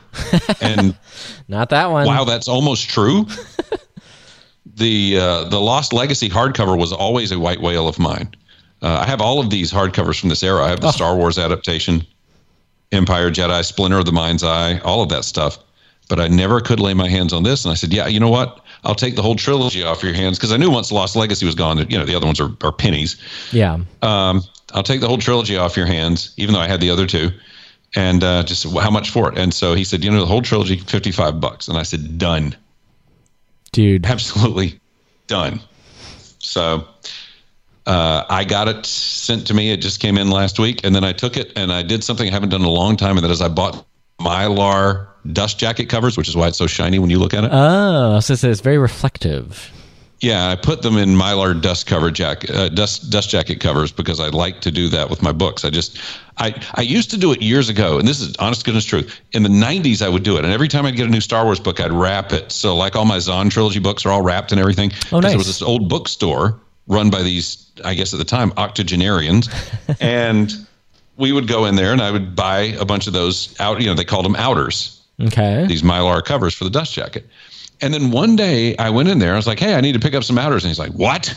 and 0.61 0.97
Not 1.47 1.69
that 1.69 1.91
one. 1.91 2.05
wow, 2.07 2.23
that's 2.23 2.47
almost 2.47 2.89
true. 2.89 3.25
the 4.75 5.17
uh, 5.17 5.43
the 5.45 5.59
Lost 5.59 5.93
Legacy 5.93 6.29
hardcover 6.29 6.77
was 6.77 6.91
always 6.91 7.31
a 7.31 7.39
white 7.39 7.61
whale 7.61 7.87
of 7.87 7.99
mine. 7.99 8.29
Uh, 8.81 8.99
I 9.01 9.05
have 9.05 9.21
all 9.21 9.39
of 9.39 9.49
these 9.49 9.71
hardcovers 9.71 10.19
from 10.19 10.29
this 10.29 10.43
era. 10.43 10.63
I 10.63 10.69
have 10.69 10.81
the 10.81 10.91
Star 10.91 11.15
Wars 11.15 11.37
adaptation, 11.37 12.05
Empire, 12.91 13.31
Jedi, 13.31 13.63
Splinter 13.63 13.99
of 13.99 14.05
the 14.05 14.11
Mind's 14.11 14.43
Eye, 14.43 14.79
all 14.79 15.01
of 15.01 15.09
that 15.09 15.25
stuff. 15.25 15.57
But 16.07 16.19
I 16.19 16.27
never 16.27 16.61
could 16.61 16.79
lay 16.79 16.93
my 16.93 17.09
hands 17.09 17.33
on 17.33 17.41
this. 17.41 17.65
And 17.65 17.71
I 17.71 17.75
said, 17.75 17.91
yeah, 17.91 18.05
you 18.05 18.19
know 18.19 18.29
what? 18.29 18.63
I'll 18.83 18.93
take 18.93 19.15
the 19.15 19.23
whole 19.23 19.35
trilogy 19.35 19.81
off 19.81 20.03
your 20.03 20.13
hands 20.13 20.37
because 20.37 20.51
I 20.51 20.57
knew 20.57 20.69
once 20.69 20.91
Lost 20.91 21.15
Legacy 21.15 21.47
was 21.47 21.55
gone, 21.55 21.77
that 21.77 21.89
you 21.89 21.97
know 21.97 22.05
the 22.05 22.15
other 22.15 22.27
ones 22.27 22.39
are, 22.39 22.51
are 22.61 22.71
pennies. 22.71 23.17
Yeah. 23.51 23.79
Um, 24.03 24.43
I'll 24.75 24.83
take 24.83 25.01
the 25.01 25.07
whole 25.07 25.17
trilogy 25.17 25.57
off 25.57 25.75
your 25.75 25.87
hands, 25.87 26.33
even 26.37 26.53
though 26.53 26.59
I 26.59 26.67
had 26.67 26.81
the 26.81 26.91
other 26.91 27.07
two. 27.07 27.31
And 27.95 28.23
uh, 28.25 28.43
just 28.43 28.65
how 28.77 28.91
much 28.91 29.09
for 29.09 29.31
it? 29.31 29.37
And 29.37 29.53
so 29.53 29.73
he 29.73 29.85
said, 29.85 30.03
you 30.03 30.11
know, 30.11 30.19
the 30.19 30.25
whole 30.25 30.41
trilogy, 30.41 30.77
fifty-five 30.77 31.39
bucks. 31.39 31.69
And 31.69 31.77
I 31.77 31.83
said, 31.83 32.17
done 32.17 32.53
Dude. 33.71 34.05
absolutely 34.05 34.79
done. 35.27 35.61
So 36.39 36.85
uh, 37.85 38.25
I 38.29 38.43
got 38.43 38.67
it 38.67 38.85
sent 38.85 39.47
to 39.47 39.53
me. 39.53 39.71
It 39.71 39.77
just 39.77 40.01
came 40.01 40.17
in 40.17 40.29
last 40.29 40.59
week, 40.59 40.81
and 40.83 40.93
then 40.93 41.05
I 41.05 41.13
took 41.13 41.37
it 41.37 41.53
and 41.55 41.71
I 41.71 41.83
did 41.83 42.03
something 42.03 42.27
I 42.27 42.31
haven't 42.31 42.49
done 42.49 42.61
in 42.61 42.67
a 42.67 42.71
long 42.71 42.97
time, 42.97 43.17
and 43.17 43.23
that 43.23 43.31
is 43.31 43.41
I 43.41 43.47
bought 43.47 43.85
mylar 44.19 45.07
dust 45.31 45.57
jacket 45.57 45.85
covers, 45.85 46.17
which 46.17 46.27
is 46.27 46.35
why 46.35 46.47
it's 46.47 46.57
so 46.57 46.67
shiny 46.67 46.99
when 46.99 47.09
you 47.09 47.19
look 47.19 47.33
at 47.33 47.45
it. 47.45 47.49
Oh, 47.53 48.19
so 48.19 48.33
it's 48.33 48.61
very 48.61 48.77
reflective. 48.77 49.71
Yeah, 50.21 50.49
I 50.49 50.55
put 50.55 50.81
them 50.81 50.97
in 50.97 51.09
mylar 51.09 51.59
dust 51.59 51.87
cover 51.87 52.09
jacket, 52.09 52.49
uh, 52.51 52.69
dust 52.69 53.09
dust 53.11 53.29
jacket 53.29 53.59
covers 53.59 53.91
because 53.91 54.19
I 54.19 54.29
like 54.29 54.61
to 54.61 54.71
do 54.71 54.87
that 54.89 55.09
with 55.09 55.21
my 55.21 55.31
books. 55.33 55.65
I 55.65 55.69
just, 55.69 55.99
I 56.37 56.55
I 56.75 56.81
used 56.81 57.11
to 57.11 57.17
do 57.17 57.31
it 57.33 57.41
years 57.41 57.67
ago, 57.69 57.99
and 57.99 58.07
this 58.07 58.21
is 58.21 58.35
honest 58.37 58.63
goodness 58.65 58.85
truth. 58.85 59.19
In 59.33 59.43
the 59.43 59.49
'90s, 59.49 60.01
I 60.01 60.07
would 60.09 60.23
do 60.23 60.37
it, 60.37 60.45
and 60.45 60.53
every 60.53 60.69
time 60.69 60.85
I'd 60.85 60.95
get 60.95 61.05
a 61.05 61.11
new 61.11 61.21
Star 61.21 61.43
Wars 61.43 61.59
book, 61.59 61.79
I'd 61.81 61.91
wrap 61.91 62.31
it. 62.31 62.51
So 62.51 62.75
like 62.75 62.95
all 62.95 63.05
my 63.05 63.19
Zahn 63.19 63.49
trilogy 63.49 63.79
books 63.79 64.05
are 64.05 64.11
all 64.11 64.21
wrapped 64.21 64.51
and 64.51 64.59
everything. 64.59 64.93
Oh, 65.11 65.19
nice. 65.19 65.31
There 65.31 65.37
was 65.37 65.47
this 65.47 65.61
old 65.61 65.89
bookstore 65.89 66.59
run 66.87 67.09
by 67.09 67.21
these, 67.21 67.69
I 67.83 67.93
guess 67.93 68.13
at 68.13 68.17
the 68.19 68.25
time, 68.25 68.53
octogenarians, 68.57 69.49
and 69.99 70.53
we 71.17 71.33
would 71.33 71.47
go 71.47 71.65
in 71.65 71.75
there, 71.75 71.91
and 71.91 72.01
I 72.01 72.11
would 72.11 72.35
buy 72.35 72.59
a 72.79 72.85
bunch 72.85 73.07
of 73.07 73.13
those 73.13 73.53
out. 73.59 73.81
You 73.81 73.87
know, 73.87 73.95
they 73.95 74.05
called 74.05 74.25
them 74.25 74.35
outers 74.37 75.01
Okay. 75.21 75.65
these 75.65 75.81
mylar 75.81 76.23
covers 76.23 76.53
for 76.53 76.65
the 76.65 76.69
dust 76.69 76.93
jacket. 76.93 77.25
And 77.81 77.93
then 77.93 78.11
one 78.11 78.35
day 78.35 78.75
I 78.77 78.89
went 78.89 79.09
in 79.09 79.19
there. 79.19 79.33
I 79.33 79.35
was 79.35 79.47
like, 79.47 79.59
"Hey, 79.59 79.75
I 79.75 79.81
need 79.81 79.93
to 79.93 79.99
pick 79.99 80.13
up 80.13 80.23
some 80.23 80.37
outers." 80.37 80.63
And 80.63 80.69
he's 80.69 80.79
like, 80.79 80.91
"What?" 80.91 81.33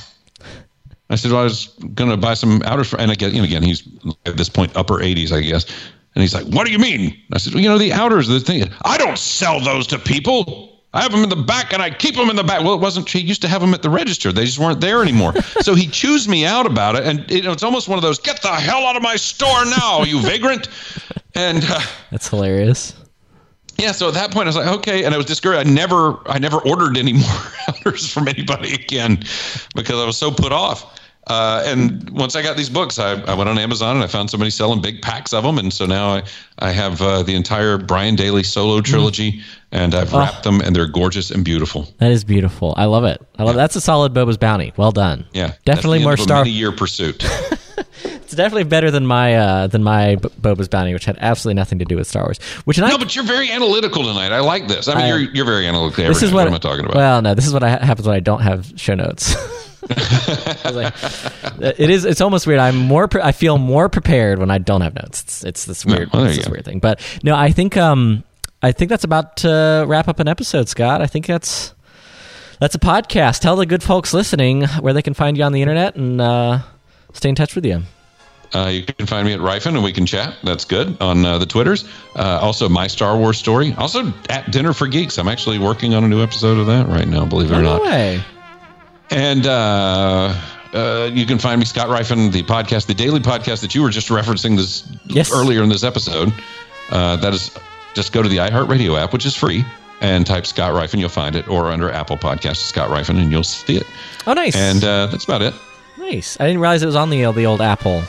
I 1.10 1.16
said, 1.16 1.32
well, 1.32 1.40
"I 1.40 1.44
was 1.44 1.68
going 1.94 2.10
to 2.10 2.16
buy 2.16 2.34
some 2.34 2.62
outers 2.64 2.88
for." 2.88 3.00
And 3.00 3.10
again, 3.10 3.32
you 3.32 3.38
know, 3.38 3.44
again, 3.44 3.62
he's 3.62 3.82
at 4.26 4.36
this 4.36 4.48
point 4.48 4.76
upper 4.76 4.94
80s, 4.94 5.32
I 5.32 5.40
guess. 5.40 5.66
And 6.14 6.22
he's 6.22 6.34
like, 6.34 6.46
"What 6.46 6.66
do 6.66 6.72
you 6.72 6.78
mean?" 6.78 7.16
I 7.32 7.38
said, 7.38 7.54
well, 7.54 7.62
"You 7.62 7.68
know, 7.68 7.78
the 7.78 7.92
outers, 7.92 8.28
the 8.28 8.40
thing. 8.40 8.68
I 8.84 8.98
don't 8.98 9.18
sell 9.18 9.60
those 9.60 9.86
to 9.88 9.98
people. 9.98 10.74
I 10.94 11.02
have 11.02 11.12
them 11.12 11.22
in 11.22 11.28
the 11.28 11.36
back, 11.36 11.72
and 11.72 11.82
I 11.82 11.90
keep 11.90 12.14
them 12.16 12.30
in 12.30 12.36
the 12.36 12.44
back." 12.44 12.62
Well, 12.62 12.74
it 12.74 12.80
wasn't. 12.80 13.08
He 13.08 13.20
used 13.20 13.42
to 13.42 13.48
have 13.48 13.60
them 13.60 13.74
at 13.74 13.82
the 13.82 13.90
register. 13.90 14.32
They 14.32 14.44
just 14.44 14.58
weren't 14.58 14.80
there 14.80 15.02
anymore. 15.02 15.34
so 15.60 15.74
he 15.74 15.86
chews 15.86 16.28
me 16.28 16.44
out 16.44 16.66
about 16.66 16.96
it, 16.96 17.04
and 17.04 17.30
you 17.30 17.42
know, 17.42 17.52
it's 17.52 17.62
almost 17.62 17.88
one 17.88 17.98
of 17.98 18.02
those, 18.02 18.18
"Get 18.18 18.42
the 18.42 18.48
hell 18.48 18.86
out 18.86 18.96
of 18.96 19.02
my 19.02 19.16
store 19.16 19.64
now, 19.64 20.02
you 20.02 20.20
vagrant!" 20.20 20.68
And. 21.34 21.64
Uh, 21.64 21.80
That's 22.10 22.28
hilarious. 22.28 22.94
Yeah, 23.78 23.92
so 23.92 24.08
at 24.08 24.14
that 24.14 24.32
point 24.32 24.46
I 24.46 24.48
was 24.48 24.56
like, 24.56 24.78
okay, 24.78 25.04
and 25.04 25.14
I 25.14 25.16
was 25.16 25.26
discouraged. 25.26 25.68
I 25.68 25.70
never, 25.70 26.18
I 26.28 26.38
never 26.38 26.58
ordered 26.58 26.96
any 26.96 27.12
more 27.12 27.42
outers 27.68 28.12
from 28.12 28.26
anybody 28.26 28.74
again 28.74 29.22
because 29.74 29.98
I 30.00 30.04
was 30.04 30.16
so 30.16 30.30
put 30.32 30.52
off. 30.52 30.98
Uh, 31.28 31.62
and 31.66 32.08
once 32.10 32.34
I 32.34 32.42
got 32.42 32.56
these 32.56 32.70
books, 32.70 32.98
I, 32.98 33.20
I 33.24 33.34
went 33.34 33.50
on 33.50 33.58
Amazon 33.58 33.96
and 33.96 34.04
I 34.04 34.08
found 34.08 34.30
somebody 34.30 34.50
selling 34.50 34.80
big 34.80 35.02
packs 35.02 35.34
of 35.34 35.44
them, 35.44 35.58
and 35.58 35.72
so 35.72 35.84
now 35.84 36.08
I, 36.08 36.22
I 36.60 36.70
have 36.70 37.02
uh, 37.02 37.22
the 37.22 37.34
entire 37.34 37.76
Brian 37.76 38.16
Daley 38.16 38.42
solo 38.42 38.80
trilogy, 38.80 39.42
and 39.70 39.94
I've 39.94 40.12
wrapped 40.14 40.42
them, 40.42 40.60
and 40.62 40.74
they're 40.74 40.86
gorgeous 40.86 41.30
and 41.30 41.44
beautiful. 41.44 41.86
That 41.98 42.10
is 42.10 42.24
beautiful. 42.24 42.72
I 42.78 42.86
love 42.86 43.04
it. 43.04 43.20
I 43.38 43.42
love 43.42 43.56
That's 43.56 43.76
a 43.76 43.80
solid 43.80 44.14
Boba's 44.14 44.38
bounty. 44.38 44.72
Well 44.78 44.90
done. 44.90 45.26
Yeah, 45.34 45.52
Definitely 45.66 46.02
more 46.02 46.16
Star. 46.16 46.46
year 46.46 46.72
pursuit. 46.72 47.22
It's 48.04 48.36
definitely 48.36 48.64
better 48.64 48.90
than 48.90 49.06
my 49.06 49.34
uh, 49.36 49.66
than 49.68 49.82
my 49.82 50.16
Boba's 50.16 50.68
bounty, 50.68 50.92
which 50.92 51.06
had 51.06 51.16
absolutely 51.18 51.56
nothing 51.56 51.78
to 51.78 51.86
do 51.86 51.96
with 51.96 52.06
Star 52.06 52.24
Wars. 52.24 52.38
Which 52.64 52.76
and 52.76 52.86
I 52.86 52.90
no, 52.90 52.98
but 52.98 53.16
you're 53.16 53.24
very 53.24 53.50
analytical 53.50 54.02
tonight. 54.04 54.32
I 54.32 54.40
like 54.40 54.68
this. 54.68 54.86
I 54.86 54.94
mean, 54.94 55.04
I- 55.04 55.08
you're 55.08 55.18
you're 55.18 55.44
very 55.46 55.66
analytical. 55.66 56.04
this 56.04 56.22
is 56.22 56.30
what, 56.30 56.44
what, 56.44 56.54
am 56.54 56.60
talking 56.60 56.84
about? 56.84 56.96
Well, 56.96 57.22
no, 57.22 57.34
this 57.34 57.46
is 57.46 57.54
what 57.54 57.62
I, 57.62 57.70
happens 57.70 58.06
when 58.06 58.16
I 58.16 58.20
don't 58.20 58.42
have 58.42 58.70
show 58.76 58.94
notes. 58.94 59.34
I 59.90 60.70
like, 60.70 60.94
it 61.60 61.88
is. 61.88 62.04
It's 62.04 62.20
almost 62.20 62.46
weird. 62.46 62.60
I'm 62.60 62.76
more. 62.76 63.08
Pre- 63.08 63.22
I 63.22 63.32
feel 63.32 63.56
more 63.56 63.88
prepared 63.88 64.38
when 64.38 64.50
I 64.50 64.58
don't 64.58 64.82
have 64.82 64.94
notes. 64.94 65.22
It's, 65.22 65.44
it's 65.44 65.64
this 65.64 65.86
weird. 65.86 66.12
well, 66.12 66.24
it's 66.24 66.36
this 66.36 66.48
weird 66.48 66.66
thing. 66.66 66.80
But 66.80 67.00
no, 67.22 67.34
I 67.34 67.50
think. 67.50 67.76
Um, 67.76 68.24
I 68.62 68.72
think 68.72 68.90
that's 68.90 69.04
about 69.04 69.38
to 69.38 69.84
wrap 69.88 70.08
up 70.08 70.20
an 70.20 70.28
episode, 70.28 70.68
Scott. 70.68 71.00
I 71.00 71.06
think 71.06 71.26
that's. 71.26 71.74
That's 72.60 72.74
a 72.74 72.80
podcast. 72.80 73.40
Tell 73.40 73.54
the 73.54 73.66
good 73.66 73.84
folks 73.84 74.12
listening 74.12 74.64
where 74.80 74.92
they 74.92 75.02
can 75.02 75.14
find 75.14 75.38
you 75.38 75.44
on 75.44 75.52
the 75.52 75.62
internet 75.62 75.94
and 75.94 76.20
uh, 76.20 76.58
stay 77.18 77.28
in 77.28 77.34
touch 77.34 77.54
with 77.54 77.66
you. 77.66 77.82
Uh, 78.54 78.68
you 78.68 78.82
can 78.82 79.04
find 79.06 79.26
me 79.26 79.34
at 79.34 79.40
Ryfun 79.40 79.74
and 79.74 79.84
we 79.84 79.92
can 79.92 80.06
chat. 80.06 80.34
That's 80.42 80.64
good 80.64 80.96
on 81.02 81.22
uh, 81.24 81.36
the 81.36 81.44
Twitters. 81.44 81.84
Uh, 82.16 82.38
also, 82.40 82.66
my 82.66 82.86
Star 82.86 83.18
Wars 83.18 83.36
story. 83.36 83.74
Also, 83.76 84.10
at 84.30 84.50
Dinner 84.50 84.72
for 84.72 84.86
Geeks. 84.86 85.18
I'm 85.18 85.28
actually 85.28 85.58
working 85.58 85.94
on 85.94 86.02
a 86.02 86.08
new 86.08 86.22
episode 86.22 86.56
of 86.56 86.66
that 86.68 86.86
right 86.88 87.06
now, 87.06 87.26
believe 87.26 87.50
it 87.52 87.56
or 87.58 87.62
No 87.62 87.76
not. 87.76 87.82
way. 87.82 88.22
And 89.10 89.46
uh, 89.46 90.34
uh, 90.72 91.10
you 91.12 91.26
can 91.26 91.38
find 91.38 91.58
me, 91.58 91.66
Scott 91.66 91.88
Ryfun, 91.88 92.32
the 92.32 92.42
podcast, 92.42 92.86
the 92.86 92.94
daily 92.94 93.20
podcast 93.20 93.60
that 93.60 93.74
you 93.74 93.82
were 93.82 93.90
just 93.90 94.08
referencing 94.08 94.56
this 94.56 94.88
Yes. 95.06 95.30
earlier 95.32 95.62
in 95.62 95.68
this 95.68 95.84
episode. 95.84 96.32
Uh, 96.90 97.16
that 97.16 97.34
is 97.34 97.50
just 97.94 98.12
go 98.12 98.22
to 98.22 98.28
the 98.30 98.38
iHeartRadio 98.38 98.98
app, 98.98 99.12
which 99.12 99.26
is 99.26 99.36
free, 99.36 99.62
and 100.00 100.26
type 100.26 100.46
Scott 100.46 100.72
Ryfun. 100.72 101.00
You'll 101.00 101.08
find 101.10 101.36
it, 101.36 101.48
or 101.48 101.70
under 101.70 101.90
Apple 101.90 102.16
Podcast, 102.16 102.56
Scott 102.56 102.88
Ryfun, 102.90 103.20
and 103.20 103.30
you'll 103.30 103.44
see 103.44 103.76
it. 103.76 103.86
Oh, 104.26 104.32
nice. 104.32 104.56
And 104.56 104.82
uh, 104.84 105.06
that's 105.08 105.24
about 105.24 105.42
it. 105.42 105.52
Nice. 106.10 106.38
I 106.40 106.46
didn't 106.46 106.60
realize 106.60 106.82
it 106.82 106.86
was 106.86 106.96
on 106.96 107.10
the 107.10 107.30
the 107.32 107.46
old 107.46 107.60
Apple. 107.60 108.02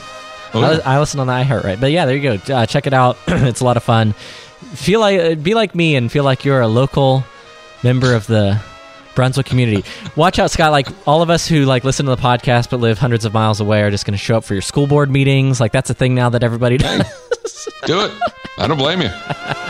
Oh, 0.52 0.80
I. 0.84 0.96
I 0.96 0.98
listen 0.98 1.20
on 1.20 1.26
the 1.26 1.32
iHeart, 1.32 1.64
right? 1.64 1.80
But 1.80 1.92
yeah, 1.92 2.06
there 2.06 2.16
you 2.16 2.38
go. 2.38 2.54
Uh, 2.54 2.66
check 2.66 2.86
it 2.86 2.92
out. 2.92 3.16
it's 3.28 3.60
a 3.60 3.64
lot 3.64 3.76
of 3.76 3.82
fun. 3.82 4.12
Feel 4.74 5.00
like 5.00 5.20
uh, 5.20 5.34
be 5.36 5.54
like 5.54 5.74
me 5.74 5.96
and 5.96 6.10
feel 6.10 6.24
like 6.24 6.44
you're 6.44 6.60
a 6.60 6.68
local 6.68 7.24
member 7.82 8.14
of 8.14 8.26
the 8.26 8.60
Brunswick 9.14 9.46
community. 9.46 9.84
Watch 10.16 10.38
out, 10.38 10.50
Scott. 10.50 10.72
Like 10.72 10.88
all 11.06 11.22
of 11.22 11.30
us 11.30 11.46
who 11.46 11.64
like 11.64 11.84
listen 11.84 12.06
to 12.06 12.14
the 12.14 12.20
podcast 12.20 12.70
but 12.70 12.80
live 12.80 12.98
hundreds 12.98 13.24
of 13.24 13.32
miles 13.32 13.60
away 13.60 13.82
are 13.82 13.90
just 13.90 14.04
going 14.04 14.12
to 14.12 14.18
show 14.18 14.36
up 14.36 14.44
for 14.44 14.54
your 14.54 14.62
school 14.62 14.86
board 14.86 15.10
meetings. 15.10 15.60
Like 15.60 15.72
that's 15.72 15.90
a 15.90 15.94
thing 15.94 16.14
now 16.14 16.30
that 16.30 16.42
everybody 16.42 16.78
does. 16.78 17.04
Do 17.86 18.00
it. 18.00 18.12
I 18.58 18.66
don't 18.66 18.78
blame 18.78 19.02
you. 19.02 19.10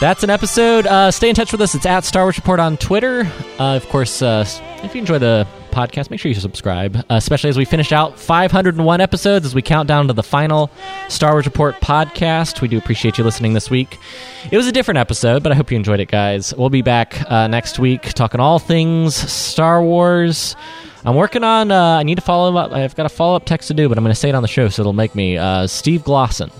That's 0.00 0.22
an 0.22 0.28
episode. 0.30 0.86
Uh, 0.86 1.10
stay 1.10 1.28
in 1.28 1.34
touch 1.34 1.52
with 1.52 1.60
us. 1.60 1.74
It's 1.74 1.86
at 1.86 2.04
Star 2.04 2.24
Wars 2.24 2.36
Report 2.36 2.60
on 2.60 2.76
Twitter. 2.76 3.30
Uh, 3.58 3.76
of 3.76 3.88
course, 3.88 4.20
uh, 4.20 4.44
if 4.82 4.94
you 4.94 5.00
enjoy 5.00 5.18
the 5.18 5.46
podcast, 5.70 6.10
make 6.10 6.20
sure 6.20 6.28
you 6.28 6.34
subscribe, 6.38 6.96
uh, 6.96 7.02
especially 7.10 7.48
as 7.48 7.56
we 7.56 7.64
finish 7.64 7.90
out 7.90 8.18
501 8.18 9.00
episodes 9.00 9.46
as 9.46 9.54
we 9.54 9.62
count 9.62 9.88
down 9.88 10.08
to 10.08 10.12
the 10.12 10.22
final 10.22 10.70
Star 11.08 11.32
Wars 11.32 11.46
Report 11.46 11.76
podcast. 11.76 12.60
We 12.60 12.68
do 12.68 12.76
appreciate 12.76 13.18
you 13.18 13.24
listening 13.24 13.54
this 13.54 13.70
week. 13.70 13.98
It 14.50 14.56
was 14.56 14.66
a 14.66 14.72
different 14.72 14.98
episode, 14.98 15.42
but 15.42 15.52
I 15.52 15.54
hope 15.54 15.70
you 15.70 15.76
enjoyed 15.76 16.00
it, 16.00 16.08
guys. 16.08 16.52
We'll 16.54 16.70
be 16.70 16.82
back 16.82 17.28
uh, 17.30 17.46
next 17.46 17.78
week 17.78 18.12
talking 18.14 18.40
all 18.40 18.58
things 18.58 19.14
Star 19.14 19.82
Wars. 19.82 20.54
I'm 21.04 21.14
working 21.16 21.44
on. 21.44 21.70
Uh, 21.70 21.98
I 21.98 22.02
need 22.02 22.16
to 22.16 22.20
follow 22.22 22.54
up. 22.56 22.72
I've 22.72 22.94
got 22.96 23.06
a 23.06 23.10
follow 23.10 23.36
up 23.36 23.46
text 23.46 23.68
to 23.68 23.74
do, 23.74 23.88
but 23.88 23.96
I'm 23.96 24.04
going 24.04 24.14
to 24.14 24.20
say 24.20 24.28
it 24.28 24.34
on 24.34 24.42
the 24.42 24.48
show, 24.48 24.68
so 24.68 24.82
it'll 24.82 24.92
make 24.92 25.14
me. 25.14 25.38
Uh, 25.38 25.66
Steve 25.66 26.02
Glosson 26.02 26.50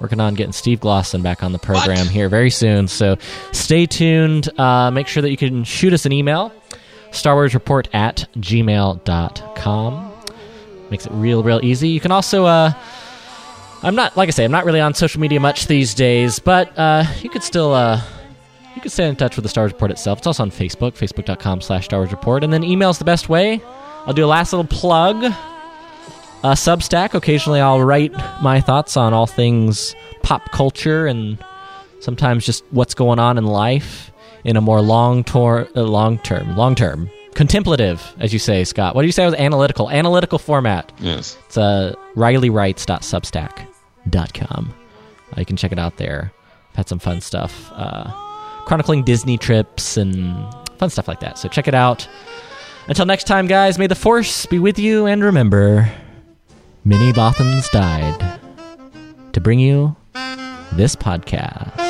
working 0.00 0.20
on 0.20 0.34
getting 0.34 0.52
Steve 0.52 0.80
Glosson 0.80 1.22
back 1.22 1.42
on 1.42 1.52
the 1.52 1.58
program 1.58 2.06
here 2.08 2.28
very 2.28 2.50
soon. 2.50 2.88
So 2.88 3.16
stay 3.52 3.86
tuned. 3.86 4.48
Uh, 4.58 4.90
make 4.90 5.06
sure 5.06 5.22
that 5.22 5.30
you 5.30 5.36
can 5.36 5.64
shoot 5.64 5.92
us 5.92 6.06
an 6.06 6.12
email, 6.12 6.52
Star 7.10 7.34
Wars 7.34 7.54
Report 7.54 7.88
at 7.92 8.26
gmail.com. 8.36 10.12
Makes 10.90 11.06
it 11.06 11.12
real, 11.12 11.42
real 11.42 11.60
easy. 11.62 11.88
You 11.88 12.00
can 12.00 12.10
also, 12.10 12.46
uh, 12.46 12.72
I'm 13.82 13.94
not, 13.94 14.16
like 14.16 14.28
I 14.28 14.32
say, 14.32 14.44
I'm 14.44 14.50
not 14.50 14.64
really 14.64 14.80
on 14.80 14.94
social 14.94 15.20
media 15.20 15.38
much 15.38 15.66
these 15.66 15.94
days, 15.94 16.38
but 16.38 16.76
uh, 16.76 17.04
you 17.22 17.30
could 17.30 17.42
still, 17.42 17.72
uh, 17.74 18.00
you 18.74 18.80
can 18.80 18.90
stay 18.90 19.08
in 19.08 19.16
touch 19.16 19.36
with 19.36 19.44
the 19.44 19.48
Star 19.48 19.64
Wars 19.64 19.72
Report 19.72 19.90
itself. 19.90 20.18
It's 20.18 20.26
also 20.26 20.42
on 20.42 20.50
Facebook, 20.50 20.92
facebook.com 20.92 21.60
slash 21.60 21.84
Star 21.84 22.00
Wars 22.00 22.10
Report. 22.10 22.42
And 22.42 22.52
then 22.52 22.64
email's 22.64 22.98
the 22.98 23.04
best 23.04 23.28
way. 23.28 23.60
I'll 24.06 24.14
do 24.14 24.24
a 24.24 24.26
last 24.26 24.52
little 24.52 24.66
plug 24.66 25.32
uh, 26.42 26.54
Substack. 26.54 27.14
Occasionally, 27.14 27.60
I'll 27.60 27.82
write 27.82 28.12
my 28.42 28.60
thoughts 28.60 28.96
on 28.96 29.12
all 29.12 29.26
things 29.26 29.94
pop 30.22 30.50
culture 30.52 31.06
and 31.06 31.42
sometimes 32.00 32.44
just 32.46 32.64
what's 32.70 32.94
going 32.94 33.18
on 33.18 33.36
in 33.38 33.46
life 33.46 34.10
in 34.44 34.56
a 34.56 34.60
more 34.60 34.80
long 34.80 35.24
tor- 35.24 35.68
uh, 35.76 35.82
long 35.82 36.18
term, 36.18 36.56
long 36.56 36.74
term, 36.74 37.10
contemplative, 37.34 38.14
as 38.18 38.32
you 38.32 38.38
say, 38.38 38.64
Scott. 38.64 38.94
What 38.94 39.02
do 39.02 39.06
you 39.06 39.12
say? 39.12 39.24
It 39.24 39.26
was 39.26 39.34
analytical, 39.34 39.90
analytical 39.90 40.38
format. 40.38 40.92
Yes. 40.98 41.36
It's 41.46 41.58
uh, 41.58 41.94
RileyWrites.substack.com. 42.16 44.74
Uh, 45.32 45.40
you 45.40 45.46
can 45.46 45.56
check 45.56 45.72
it 45.72 45.78
out 45.78 45.96
there. 45.96 46.32
I've 46.70 46.76
had 46.76 46.88
some 46.88 46.98
fun 46.98 47.20
stuff, 47.20 47.70
uh, 47.74 48.10
chronicling 48.64 49.04
Disney 49.04 49.38
trips 49.38 49.96
and 49.96 50.34
fun 50.78 50.90
stuff 50.90 51.06
like 51.08 51.20
that. 51.20 51.38
So 51.38 51.48
check 51.48 51.68
it 51.68 51.74
out. 51.74 52.08
Until 52.88 53.06
next 53.06 53.24
time, 53.24 53.46
guys, 53.46 53.78
may 53.78 53.86
the 53.86 53.94
Force 53.94 54.46
be 54.46 54.58
with 54.58 54.78
you, 54.78 55.06
and 55.06 55.22
remember, 55.22 55.90
many 56.84 57.12
Bothans 57.12 57.70
died 57.70 58.40
to 59.32 59.40
bring 59.40 59.58
you 59.58 59.96
this 60.72 60.96
podcast. 60.96 61.89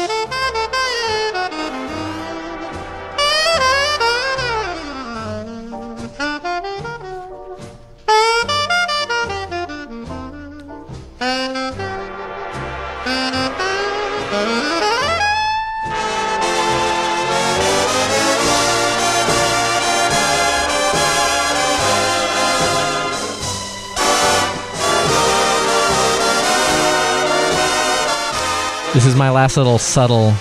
This 28.92 29.06
is 29.06 29.14
my 29.14 29.30
last 29.30 29.56
little 29.56 29.78
subtle 29.78 30.34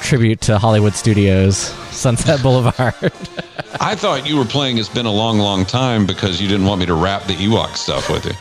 tribute 0.00 0.40
to 0.42 0.56
Hollywood 0.56 0.94
Studios, 0.94 1.56
Sunset 1.56 2.40
Boulevard. 2.40 2.94
I 3.80 3.96
thought 3.96 4.24
you 4.24 4.36
were 4.38 4.44
playing 4.44 4.78
It's 4.78 4.88
Been 4.88 5.04
a 5.04 5.10
Long, 5.10 5.38
Long 5.38 5.66
Time 5.66 6.06
because 6.06 6.40
you 6.40 6.46
didn't 6.46 6.66
want 6.66 6.78
me 6.78 6.86
to 6.86 6.94
rap 6.94 7.24
the 7.24 7.34
Ewok 7.34 7.74
stuff 7.74 8.08
with 8.08 8.24
you. 8.24 8.32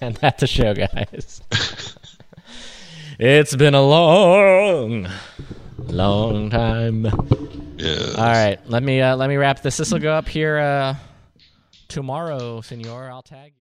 and 0.06 0.14
that's 0.16 0.42
a 0.42 0.46
show, 0.46 0.74
guys. 0.74 1.40
it's 3.18 3.56
been 3.56 3.74
a 3.74 3.82
long, 3.82 5.08
long 5.88 6.50
time. 6.50 7.04
Yes. 7.76 8.14
All 8.14 8.24
right, 8.24 8.58
let 8.68 8.82
me 8.82 9.00
uh, 9.00 9.16
let 9.16 9.28
me 9.28 9.36
wrap 9.36 9.62
this. 9.62 9.76
This 9.76 9.90
will 9.90 10.00
go 10.00 10.12
up 10.12 10.28
here 10.28 10.58
uh, 10.58 10.94
tomorrow, 11.88 12.60
Senor. 12.60 13.10
I'll 13.10 13.22
tag. 13.22 13.52